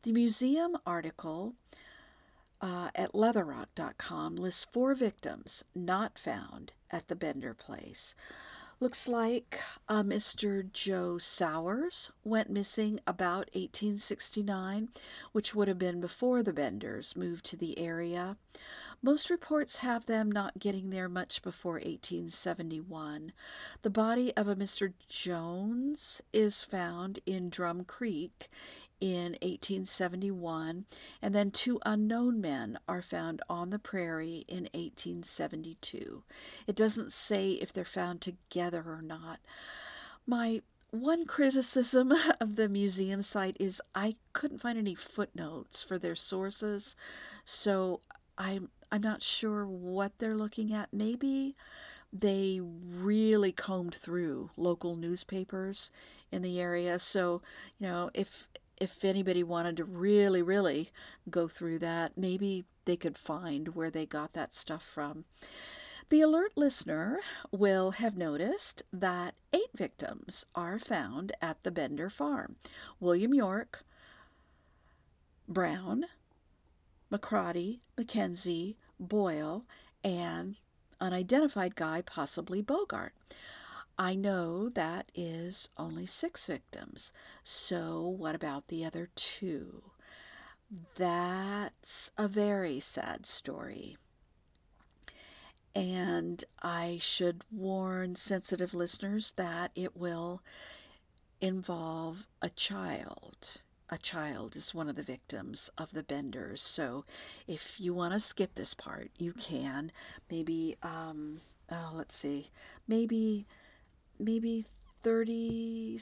the 0.02 0.12
museum 0.12 0.76
article 0.84 1.54
uh, 2.62 2.90
at 2.94 3.12
leatherrock.com 3.12 4.36
lists 4.36 4.66
four 4.72 4.94
victims 4.94 5.64
not 5.74 6.16
found 6.16 6.72
at 6.90 7.08
the 7.08 7.16
Bender 7.16 7.52
place. 7.52 8.14
Looks 8.82 9.06
like 9.06 9.60
uh, 9.88 10.02
Mr. 10.02 10.72
Joe 10.72 11.16
Sowers 11.16 12.10
went 12.24 12.50
missing 12.50 12.98
about 13.06 13.48
1869, 13.54 14.88
which 15.30 15.54
would 15.54 15.68
have 15.68 15.78
been 15.78 16.00
before 16.00 16.42
the 16.42 16.52
Benders 16.52 17.14
moved 17.14 17.44
to 17.46 17.56
the 17.56 17.78
area. 17.78 18.36
Most 19.00 19.30
reports 19.30 19.78
have 19.78 20.06
them 20.06 20.30
not 20.30 20.60
getting 20.60 20.90
there 20.90 21.08
much 21.08 21.42
before 21.42 21.74
1871. 21.74 23.32
The 23.82 23.90
body 23.90 24.32
of 24.36 24.46
a 24.46 24.54
Mr. 24.54 24.92
Jones 25.08 26.22
is 26.32 26.62
found 26.62 27.18
in 27.26 27.50
Drum 27.50 27.84
Creek 27.84 28.48
in 29.02 29.32
1871, 29.42 30.84
and 31.20 31.34
then 31.34 31.50
two 31.50 31.80
unknown 31.84 32.40
men 32.40 32.78
are 32.88 33.02
found 33.02 33.42
on 33.50 33.70
the 33.70 33.78
prairie 33.80 34.44
in 34.46 34.68
1872. 34.74 36.22
It 36.68 36.76
doesn't 36.76 37.12
say 37.12 37.50
if 37.54 37.72
they're 37.72 37.84
found 37.84 38.20
together 38.20 38.84
or 38.86 39.02
not. 39.02 39.40
My 40.24 40.62
one 40.92 41.26
criticism 41.26 42.12
of 42.40 42.54
the 42.54 42.68
museum 42.68 43.22
site 43.22 43.56
is 43.58 43.82
I 43.92 44.14
couldn't 44.32 44.62
find 44.62 44.78
any 44.78 44.94
footnotes 44.94 45.82
for 45.82 45.98
their 45.98 46.14
sources, 46.14 46.94
so 47.44 48.02
I'm 48.38 48.68
I'm 48.92 49.02
not 49.02 49.20
sure 49.20 49.66
what 49.66 50.12
they're 50.18 50.36
looking 50.36 50.72
at. 50.72 50.90
Maybe 50.92 51.56
they 52.12 52.60
really 52.62 53.50
combed 53.50 53.96
through 53.96 54.50
local 54.56 54.94
newspapers 54.94 55.90
in 56.30 56.42
the 56.42 56.60
area. 56.60 56.98
So, 56.98 57.40
you 57.78 57.86
know, 57.88 58.10
if 58.14 58.48
if 58.82 59.04
anybody 59.04 59.44
wanted 59.44 59.76
to 59.76 59.84
really, 59.84 60.42
really 60.42 60.90
go 61.30 61.46
through 61.46 61.78
that, 61.78 62.18
maybe 62.18 62.64
they 62.84 62.96
could 62.96 63.16
find 63.16 63.76
where 63.76 63.92
they 63.92 64.04
got 64.04 64.32
that 64.32 64.52
stuff 64.52 64.82
from. 64.82 65.24
The 66.08 66.20
alert 66.20 66.54
listener 66.56 67.20
will 67.52 67.92
have 67.92 68.16
noticed 68.16 68.82
that 68.92 69.36
eight 69.52 69.70
victims 69.72 70.46
are 70.56 70.80
found 70.80 71.30
at 71.40 71.62
the 71.62 71.70
Bender 71.70 72.10
farm 72.10 72.56
William 72.98 73.32
York, 73.32 73.84
Brown, 75.46 76.06
McCrotty, 77.12 77.78
McKenzie, 77.96 78.74
Boyle, 78.98 79.64
and 80.02 80.56
unidentified 81.00 81.76
guy, 81.76 82.02
possibly 82.02 82.60
Bogart. 82.60 83.14
I 83.98 84.14
know 84.14 84.68
that 84.70 85.10
is 85.14 85.68
only 85.76 86.06
six 86.06 86.46
victims. 86.46 87.12
So, 87.44 88.02
what 88.06 88.34
about 88.34 88.68
the 88.68 88.84
other 88.84 89.08
two? 89.14 89.82
That's 90.96 92.10
a 92.16 92.28
very 92.28 92.80
sad 92.80 93.26
story. 93.26 93.96
And 95.74 96.44
I 96.62 96.98
should 97.00 97.44
warn 97.50 98.16
sensitive 98.16 98.74
listeners 98.74 99.32
that 99.36 99.70
it 99.74 99.96
will 99.96 100.42
involve 101.40 102.26
a 102.40 102.48
child. 102.50 103.62
A 103.90 103.98
child 103.98 104.56
is 104.56 104.74
one 104.74 104.88
of 104.88 104.96
the 104.96 105.02
victims 105.02 105.68
of 105.76 105.92
the 105.92 106.02
benders. 106.02 106.62
So 106.62 107.04
if 107.46 107.78
you 107.78 107.92
want 107.92 108.14
to 108.14 108.20
skip 108.20 108.54
this 108.54 108.74
part, 108.74 109.10
you 109.18 109.32
can. 109.32 109.92
Maybe, 110.30 110.76
um, 110.82 111.40
oh, 111.70 111.92
let's 111.94 112.16
see, 112.16 112.50
maybe, 112.88 113.46
maybe 114.18 114.66
30, 115.02 116.00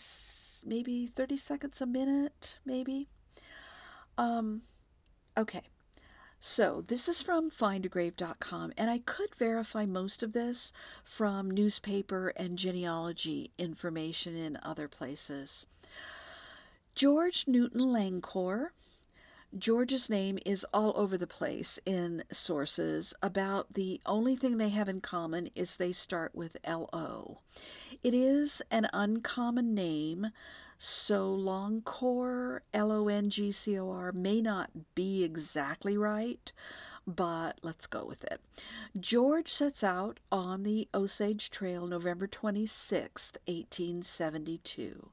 maybe 0.65 1.07
30 1.07 1.37
seconds 1.37 1.81
a 1.81 1.87
minute, 1.87 2.59
maybe. 2.65 3.09
Um, 4.19 4.63
okay. 5.37 5.63
So, 6.43 6.83
this 6.87 7.07
is 7.07 7.21
from 7.21 7.51
findagrave.com, 7.51 8.73
and 8.79 8.89
I 8.89 8.99
could 8.99 9.35
verify 9.39 9.85
most 9.85 10.23
of 10.23 10.33
this 10.33 10.73
from 11.05 11.51
newspaper 11.51 12.29
and 12.29 12.57
genealogy 12.57 13.51
information 13.59 14.35
in 14.35 14.59
other 14.63 14.89
places. 14.89 15.67
George 16.95 17.45
Newton 17.47 17.81
Longcor. 17.81 18.69
George's 19.59 20.09
name 20.09 20.39
is 20.47 20.65
all 20.73 20.93
over 20.95 21.19
the 21.19 21.27
place 21.27 21.81
in 21.85 22.23
sources. 22.31 23.13
About 23.21 23.75
the 23.75 24.01
only 24.07 24.37
thing 24.37 24.59
they 24.59 24.69
have 24.69 24.89
in 24.89 25.01
common 25.01 25.51
is 25.57 25.75
they 25.75 25.93
start 25.93 26.37
with 26.37 26.57
LO. 26.65 27.41
It 28.05 28.15
is 28.15 28.63
an 28.71 28.87
uncommon 28.93 29.75
name, 29.75 30.29
so 30.79 31.37
Longcor, 31.37 32.61
L 32.73 32.93
O 32.93 33.09
N 33.09 33.29
G 33.29 33.51
C 33.51 33.77
O 33.77 33.91
R, 33.91 34.13
may 34.13 34.41
not 34.41 34.71
be 34.95 35.25
exactly 35.25 35.97
right, 35.97 36.53
but 37.05 37.59
let's 37.63 37.89
go 37.89 38.05
with 38.05 38.23
it. 38.23 38.41
George 39.01 39.49
sets 39.49 39.83
out 39.83 40.21
on 40.31 40.63
the 40.63 40.89
Osage 40.95 41.51
Trail 41.51 41.89
November 41.89 42.29
26, 42.29 43.33
1872. 43.47 45.11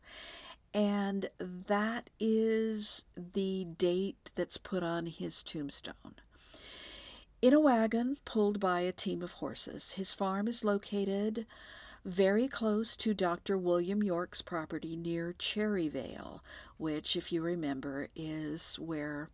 And 0.77 1.31
that 1.39 2.11
is 2.19 3.03
the 3.15 3.65
date 3.79 4.29
that's 4.35 4.57
put 4.57 4.83
on 4.83 5.07
his 5.07 5.41
tombstone. 5.41 6.13
In 7.41 7.51
a 7.51 7.59
wagon 7.59 8.17
pulled 8.25 8.59
by 8.59 8.81
a 8.81 8.91
team 8.91 9.23
of 9.23 9.31
horses, 9.31 9.93
his 9.93 10.13
farm 10.13 10.47
is 10.47 10.63
located 10.63 11.47
very 12.05 12.47
close 12.47 12.95
to 12.97 13.15
Dr. 13.15 13.57
William 13.57 14.03
York's 14.03 14.43
property 14.43 14.95
near 14.95 15.33
Cherryvale, 15.39 16.41
which, 16.77 17.15
if 17.15 17.31
you 17.31 17.41
remember, 17.41 18.09
is 18.15 18.75
where 18.75 19.31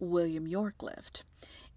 William 0.00 0.48
York 0.48 0.82
lived. 0.82 1.22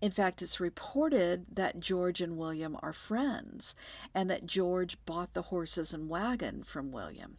In 0.02 0.12
fact, 0.12 0.42
it's 0.42 0.60
reported 0.60 1.46
that 1.52 1.80
George 1.80 2.22
and 2.22 2.38
William 2.38 2.78
are 2.82 2.94
friends 2.94 3.76
and 4.16 4.32
that 4.32 4.48
George 4.48 4.98
bought 5.06 5.34
the 5.34 5.44
horses 5.44 5.94
and 5.94 6.10
wagon 6.10 6.64
from 6.64 6.92
William. 6.92 7.38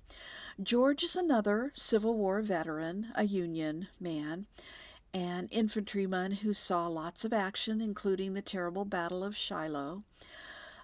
George 0.63 1.03
is 1.03 1.17
another 1.17 1.73
Civil 1.75 2.17
War 2.17 2.43
veteran, 2.43 3.13
a 3.15 3.25
Union 3.25 3.89
man, 4.01 4.47
an 5.15 5.49
infantryman 5.51 6.33
who 6.33 6.53
saw 6.53 6.87
lots 6.87 7.25
of 7.25 7.33
action, 7.33 7.81
including 7.81 8.35
the 8.35 8.43
terrible 8.43 8.85
Battle 8.85 9.23
of 9.23 9.37
Shiloh. 9.37 10.03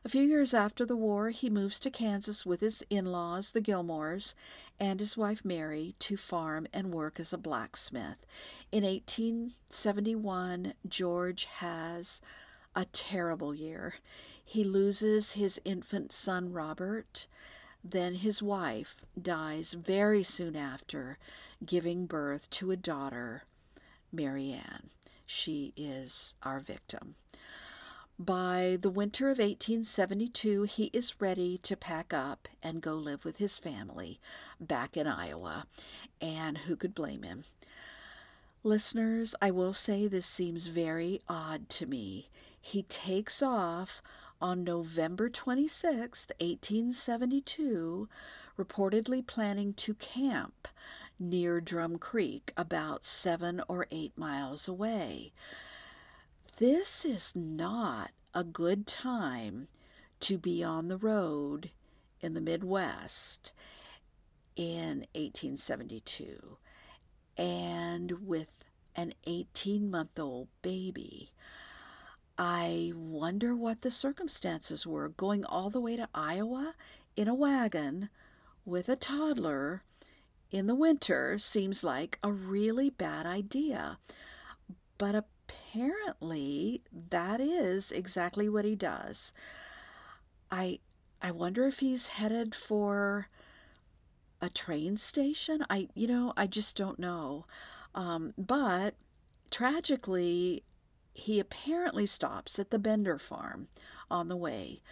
A 0.04 0.08
few 0.08 0.22
years 0.22 0.54
after 0.54 0.86
the 0.86 0.96
war, 0.96 1.30
he 1.30 1.50
moves 1.50 1.80
to 1.80 1.90
Kansas 1.90 2.46
with 2.46 2.60
his 2.60 2.84
in 2.88 3.06
laws, 3.06 3.50
the 3.50 3.60
Gilmores, 3.60 4.34
and 4.78 5.00
his 5.00 5.16
wife 5.16 5.44
Mary 5.44 5.96
to 5.98 6.16
farm 6.16 6.68
and 6.72 6.94
work 6.94 7.18
as 7.18 7.32
a 7.32 7.38
blacksmith. 7.38 8.24
In 8.70 8.84
1871, 8.84 10.74
George 10.88 11.46
has 11.56 12.20
a 12.76 12.84
terrible 12.84 13.52
year. 13.52 13.94
He 14.44 14.62
loses 14.62 15.32
his 15.32 15.60
infant 15.64 16.12
son 16.12 16.52
Robert. 16.52 17.26
Then 17.90 18.14
his 18.14 18.42
wife 18.42 18.96
dies 19.20 19.72
very 19.72 20.24
soon 20.24 20.56
after, 20.56 21.18
giving 21.64 22.06
birth 22.06 22.50
to 22.50 22.72
a 22.72 22.76
daughter, 22.76 23.44
Marianne. 24.10 24.90
She 25.24 25.72
is 25.76 26.34
our 26.42 26.58
victim. 26.58 27.14
By 28.18 28.78
the 28.80 28.90
winter 28.90 29.26
of 29.26 29.38
1872, 29.38 30.64
he 30.64 30.90
is 30.92 31.20
ready 31.20 31.58
to 31.58 31.76
pack 31.76 32.12
up 32.12 32.48
and 32.60 32.82
go 32.82 32.94
live 32.94 33.24
with 33.24 33.36
his 33.36 33.56
family 33.56 34.18
back 34.60 34.96
in 34.96 35.06
Iowa. 35.06 35.66
And 36.20 36.58
who 36.58 36.74
could 36.74 36.94
blame 36.94 37.22
him? 37.22 37.44
Listeners, 38.64 39.36
I 39.40 39.52
will 39.52 39.72
say 39.72 40.08
this 40.08 40.26
seems 40.26 40.66
very 40.66 41.20
odd 41.28 41.68
to 41.68 41.86
me. 41.86 42.30
He 42.60 42.82
takes 42.82 43.42
off 43.42 44.02
on 44.40 44.64
November 44.64 45.28
26, 45.28 46.26
1872, 46.40 48.08
reportedly 48.58 49.26
planning 49.26 49.72
to 49.74 49.94
camp 49.94 50.68
near 51.18 51.60
Drum 51.60 51.98
Creek, 51.98 52.52
about 52.56 53.04
seven 53.04 53.62
or 53.68 53.86
eight 53.90 54.16
miles 54.16 54.68
away 54.68 55.32
this 56.58 57.04
is 57.04 57.34
not 57.36 58.12
a 58.32 58.42
good 58.42 58.86
time 58.86 59.68
to 60.20 60.38
be 60.38 60.64
on 60.64 60.88
the 60.88 60.96
road 60.96 61.70
in 62.22 62.32
the 62.32 62.40
Midwest 62.40 63.52
in 64.56 65.06
1872 65.14 66.56
and 67.36 68.26
with 68.26 68.50
an 68.94 69.12
18 69.26 69.90
month 69.90 70.18
old 70.18 70.48
baby. 70.62 71.30
I 72.38 72.92
wonder 72.94 73.54
what 73.54 73.82
the 73.82 73.90
circumstances 73.90 74.86
were 74.86 75.08
going 75.08 75.44
all 75.44 75.70
the 75.70 75.80
way 75.80 75.96
to 75.96 76.08
Iowa 76.14 76.74
in 77.16 77.28
a 77.28 77.34
wagon 77.34 78.10
with 78.64 78.88
a 78.88 78.96
toddler 78.96 79.82
in 80.50 80.66
the 80.66 80.74
winter 80.74 81.38
seems 81.38 81.82
like 81.82 82.18
a 82.22 82.30
really 82.30 82.90
bad 82.90 83.26
idea. 83.26 83.98
But 84.98 85.14
apparently 85.14 86.82
that 87.10 87.40
is 87.40 87.90
exactly 87.90 88.48
what 88.48 88.64
he 88.64 88.74
does. 88.74 89.32
I 90.50 90.80
I 91.22 91.30
wonder 91.30 91.66
if 91.66 91.78
he's 91.78 92.08
headed 92.08 92.54
for 92.54 93.28
a 94.40 94.48
train 94.50 94.96
station. 94.96 95.64
I 95.70 95.88
you 95.94 96.06
know, 96.06 96.32
I 96.36 96.46
just 96.46 96.76
don't 96.76 96.98
know. 96.98 97.46
Um, 97.94 98.34
but 98.36 98.94
tragically, 99.50 100.62
he 101.16 101.40
apparently 101.40 102.06
stops 102.06 102.58
at 102.58 102.70
the 102.70 102.78
Bender 102.78 103.18
farm 103.18 103.68
on 104.10 104.28
the 104.28 104.36
way. 104.36 104.82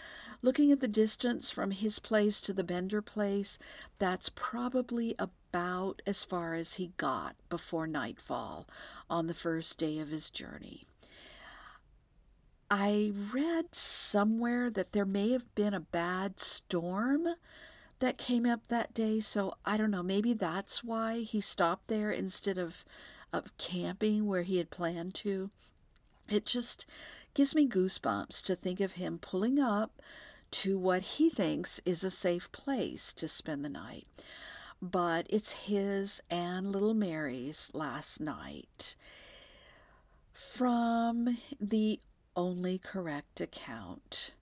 Looking 0.43 0.73
at 0.73 0.81
the 0.81 0.89
distance 0.89 1.51
from 1.51 1.71
his 1.71 1.99
place 1.99 2.41
to 2.43 2.53
the 2.53 2.65
Bender 2.65 3.01
place, 3.01 3.59
that's 3.99 4.31
probably 4.35 5.15
about 5.19 6.03
as 6.07 6.25
far 6.25 6.55
as 6.55 6.75
he 6.75 6.93
got 6.97 7.37
before 7.49 7.87
nightfall 7.87 8.67
on 9.09 9.27
the 9.27 9.35
first 9.35 9.79
day 9.79 9.99
of 9.99 10.09
his 10.09 10.31
journey. 10.31 10.87
I 12.71 13.13
read 13.33 13.75
somewhere 13.75 14.71
that 14.71 14.93
there 14.93 15.05
may 15.05 15.31
have 15.31 15.55
been 15.55 15.75
a 15.75 15.81
bad 15.81 16.41
storm 16.41 17.29
that 18.01 18.19
came 18.19 18.45
up 18.47 18.67
that 18.69 18.93
day, 18.93 19.21
so 19.21 19.55
I 19.65 19.77
don't 19.77 19.91
know, 19.91 20.03
maybe 20.03 20.35
that's 20.35 20.83
why 20.83 21.21
he 21.21 21.41
stopped 21.41 21.89
there 21.89 22.11
instead 22.11 22.59
of 22.59 22.85
of 23.33 23.57
camping 23.59 24.27
where 24.27 24.45
he 24.45 24.59
had 24.59 24.71
planned 24.71 25.13
to. 25.13 25.51
It 26.29 26.47
just 26.47 26.87
gives 27.35 27.55
me 27.55 27.69
goosebumps 27.69 28.43
to 28.45 28.57
think 28.57 28.81
of 28.81 28.93
him 28.93 29.19
pulling 29.19 29.59
up 29.59 30.01
to 30.53 30.79
what 30.79 31.03
he 31.03 31.31
thinks 31.31 31.81
is 31.85 32.05
a 32.05 32.11
safe 32.11 32.51
place 32.53 33.13
to 33.15 33.29
spend 33.29 33.65
the 33.65 33.69
night. 33.69 34.07
But 34.81 35.27
it's 35.29 35.53
his 35.53 36.21
and 36.31 36.71
little 36.71 36.95
Mary's 36.95 37.71
last 37.75 38.21
night. 38.21 38.95
From 40.33 41.39
the 41.61 42.01
only 42.37 42.79
correct 42.79 43.41
account, 43.41 44.33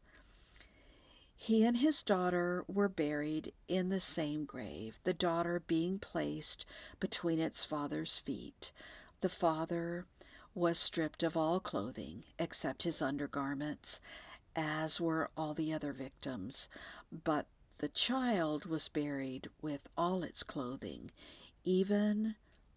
he 1.37 1.65
and 1.65 1.79
his 1.79 2.03
daughter 2.03 2.65
were 2.69 2.89
buried 2.89 3.53
in 3.67 3.89
the 3.89 4.01
same 4.01 4.45
grave, 4.45 5.01
the 5.05 5.13
daughter 5.13 5.63
being 5.67 5.99
placed 5.99 6.65
between 7.01 7.41
its 7.41 7.65
father's 7.65 8.19
feet. 8.19 8.71
The 9.23 9.29
father 9.29 10.07
was 10.55 10.79
stripped 10.79 11.23
of 11.23 11.37
all 11.37 11.61
clothing 11.61 12.25
except 12.39 12.83
his 12.83 13.01
undergarments, 13.01 14.01
as 14.55 15.01
were 15.01 15.31
all 15.37 15.55
the 15.55 15.73
other 15.73 15.93
victims, 15.93 16.69
but 17.25 17.47
the 17.79 17.89
child 17.89 18.67
was 18.67 18.89
buried 18.89 19.49
with 19.61 19.81
all 19.97 20.23
its 20.23 20.43
clothing, 20.43 21.11
even 21.65 22.35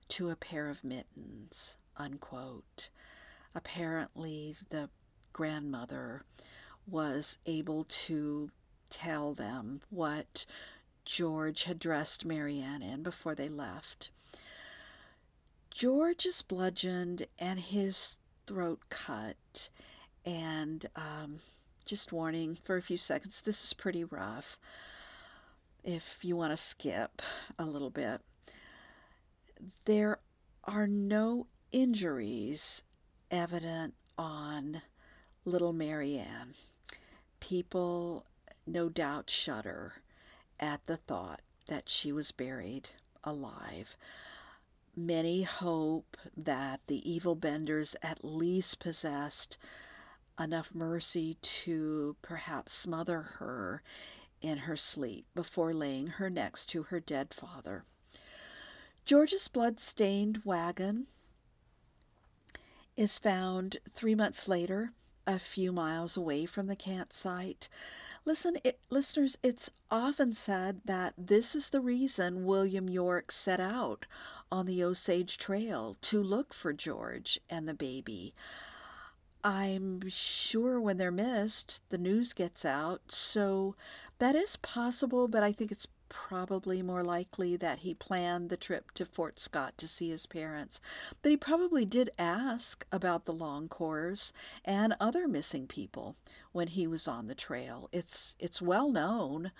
to 0.07 0.30
a 0.30 0.36
pair 0.36 0.69
of 0.69 0.84
mittens. 0.84 1.78
Unquote. 1.97 2.89
Apparently, 3.53 4.55
the 4.69 4.89
grandmother 5.32 6.23
was 6.88 7.38
able 7.45 7.86
to 7.86 8.51
tell 8.89 9.34
them 9.34 9.82
what 9.89 10.45
George 11.05 11.63
had 11.63 11.80
dressed 11.80 12.26
Marianne 12.26 12.82
in 12.82 13.03
before 13.03 13.36
they 13.36 13.47
left. 13.47 14.09
George 15.76 16.26
is 16.26 16.41
bludgeoned 16.41 17.28
and 17.38 17.59
his 17.59 18.17
throat 18.47 18.80
cut. 18.89 19.69
And 20.26 20.86
um, 20.95 21.39
just 21.86 22.13
warning 22.13 22.57
for 22.63 22.78
a 22.78 22.82
few 22.82 22.95
seconds, 22.95 23.41
this 23.41 23.61
is 23.61 23.73
pretty 23.73 24.05
rough. 24.05 24.57
if 25.84 26.19
you 26.23 26.36
want 26.36 26.51
to 26.51 26.57
skip 26.57 27.21
a 27.59 27.65
little 27.65 27.89
bit. 27.89 28.21
There 29.86 30.19
are 30.63 30.88
no 30.88 31.47
injuries 31.71 32.82
evident 33.30 33.93
on 34.17 34.82
little 35.43 35.73
Marianne. 35.73 36.55
People 37.39 38.26
no 38.65 38.89
doubt 38.89 39.30
shudder 39.30 39.95
at 40.59 40.86
the 40.88 40.97
thought 40.97 41.41
that 41.67 41.89
she 41.89 42.11
was 42.11 42.32
buried 42.32 42.89
alive. 43.23 43.95
Many 44.97 45.43
hope 45.43 46.15
that 46.37 46.79
the 46.87 47.09
evil 47.09 47.35
benders 47.35 47.95
at 48.01 48.23
least 48.23 48.79
possessed 48.79 49.57
enough 50.39 50.73
mercy 50.73 51.37
to 51.41 52.15
perhaps 52.21 52.73
smother 52.73 53.21
her 53.39 53.83
in 54.41 54.59
her 54.59 54.77
sleep 54.77 55.25
before 55.35 55.73
laying 55.73 56.07
her 56.07 56.29
next 56.29 56.67
to 56.67 56.83
her 56.83 56.99
dead 56.99 57.33
father. 57.33 57.83
George's 59.05 59.47
blood-stained 59.47 60.41
wagon 60.45 61.07
is 62.95 63.17
found 63.17 63.77
three 63.91 64.15
months 64.15 64.47
later, 64.47 64.91
a 65.27 65.39
few 65.39 65.71
miles 65.71 66.15
away 66.15 66.45
from 66.45 66.67
the 66.67 66.75
campsite. 66.75 67.67
Listen, 68.23 68.57
it, 68.63 68.79
listeners, 68.89 69.37
it's 69.43 69.69
often 69.91 70.33
said 70.33 70.81
that 70.85 71.13
this 71.17 71.55
is 71.55 71.69
the 71.69 71.81
reason 71.81 72.45
William 72.45 72.89
York 72.89 73.31
set 73.31 73.59
out 73.59 74.05
on 74.51 74.65
the 74.65 74.83
Osage 74.83 75.37
Trail 75.37 75.97
to 76.01 76.21
look 76.21 76.53
for 76.53 76.73
George 76.73 77.39
and 77.49 77.67
the 77.67 77.73
baby. 77.73 78.33
I'm 79.43 80.09
sure 80.09 80.81
when 80.81 80.97
they're 80.97 81.11
missed, 81.11 81.81
the 81.89 81.97
news 81.97 82.33
gets 82.33 82.65
out, 82.65 83.11
so 83.11 83.75
that 84.17 84.35
is 84.35 84.55
possible, 84.55 85.27
but 85.27 85.43
I 85.43 85.51
think 85.51 85.71
it's 85.71 85.87
probably 86.09 86.81
more 86.81 87.03
likely 87.03 87.55
that 87.57 87.79
he 87.79 87.93
planned 87.93 88.49
the 88.49 88.57
trip 88.57 88.91
to 88.91 89.05
Fort 89.05 89.39
Scott 89.39 89.77
to 89.77 89.87
see 89.87 90.09
his 90.09 90.25
parents. 90.25 90.79
But 91.21 91.29
he 91.29 91.37
probably 91.37 91.85
did 91.85 92.09
ask 92.17 92.85
about 92.91 93.25
the 93.25 93.33
Longcors 93.33 94.31
and 94.63 94.95
other 94.99 95.27
missing 95.27 95.67
people 95.67 96.15
when 96.51 96.67
he 96.69 96.87
was 96.87 97.07
on 97.07 97.27
the 97.27 97.35
trail. 97.35 97.89
It's 97.91 98.35
it's 98.39 98.61
well 98.61 98.91
known 98.91 99.51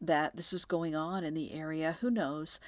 that 0.00 0.36
this 0.36 0.52
is 0.52 0.64
going 0.64 0.94
on 0.94 1.24
in 1.24 1.34
the 1.34 1.52
area. 1.52 1.96
Who 2.00 2.10
knows? 2.10 2.60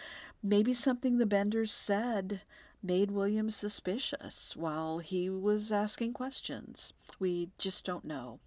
Maybe 0.42 0.72
something 0.72 1.18
the 1.18 1.26
Benders 1.26 1.70
said 1.70 2.40
made 2.82 3.10
William 3.10 3.50
suspicious 3.50 4.56
while 4.56 4.98
he 4.98 5.28
was 5.28 5.70
asking 5.70 6.14
questions. 6.14 6.94
We 7.18 7.50
just 7.58 7.84
don't 7.84 8.06
know. 8.06 8.40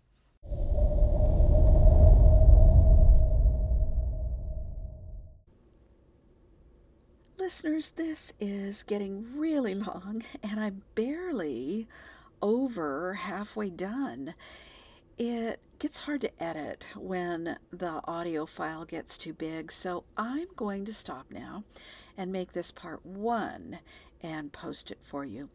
Listeners, 7.38 7.92
this 7.92 8.34
is 8.40 8.82
getting 8.82 9.38
really 9.38 9.76
long, 9.76 10.24
and 10.42 10.60
I'm 10.60 10.82
barely 10.96 11.88
over 12.42 13.14
halfway 13.14 13.70
done. 13.70 14.34
It 15.20 15.60
gets 15.84 16.00
hard 16.00 16.22
to 16.22 16.42
edit 16.42 16.86
when 16.96 17.58
the 17.70 18.00
audio 18.06 18.46
file 18.46 18.86
gets 18.86 19.18
too 19.18 19.34
big, 19.34 19.70
so 19.70 20.06
I'm 20.16 20.48
going 20.56 20.86
to 20.86 20.94
stop 20.94 21.26
now 21.30 21.66
and 22.18 22.32
make 22.32 22.54
this 22.54 22.72
part 22.72 23.06
one 23.06 23.80
and 24.22 24.54
post 24.54 24.92
it 24.92 25.00
for 25.02 25.26
you. 25.26 25.50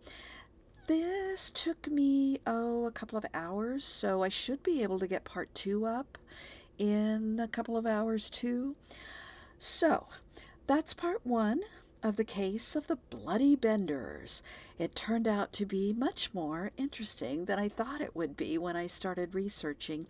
This 0.87 1.49
took 1.49 1.91
me, 1.91 2.41
oh, 2.47 2.85
a 2.85 2.91
couple 2.91 3.17
of 3.17 3.25
hours, 3.33 3.87
so 3.87 4.23
I 4.23 4.29
should 4.29 4.63
be 4.63 4.83
able 4.83 4.99
to 4.99 5.07
get 5.07 5.25
part 5.25 5.55
two 5.55 5.87
up 5.87 6.19
in 6.77 7.41
a 7.41 7.49
couple 7.49 7.79
of 7.79 7.87
hours 7.87 8.29
too. 8.29 8.77
So, 9.59 10.09
that's 10.67 10.93
part 10.93 11.25
one 11.25 11.63
of 12.03 12.17
the 12.17 12.25
case 12.25 12.77
of 12.77 12.87
the 12.87 12.97
Bloody 13.11 13.57
Benders. 13.57 14.43
It 14.79 14.95
turned 14.95 15.27
out 15.27 15.53
to 15.55 15.67
be 15.67 15.93
much 15.93 16.31
more 16.33 16.71
interesting 16.77 17.47
than 17.47 17.59
I 17.59 17.69
thought 17.69 18.01
it 18.01 18.15
would 18.15 18.37
be 18.37 18.57
when 18.57 18.77
I 18.77 18.87
started 18.87 19.35
researching. 19.35 20.07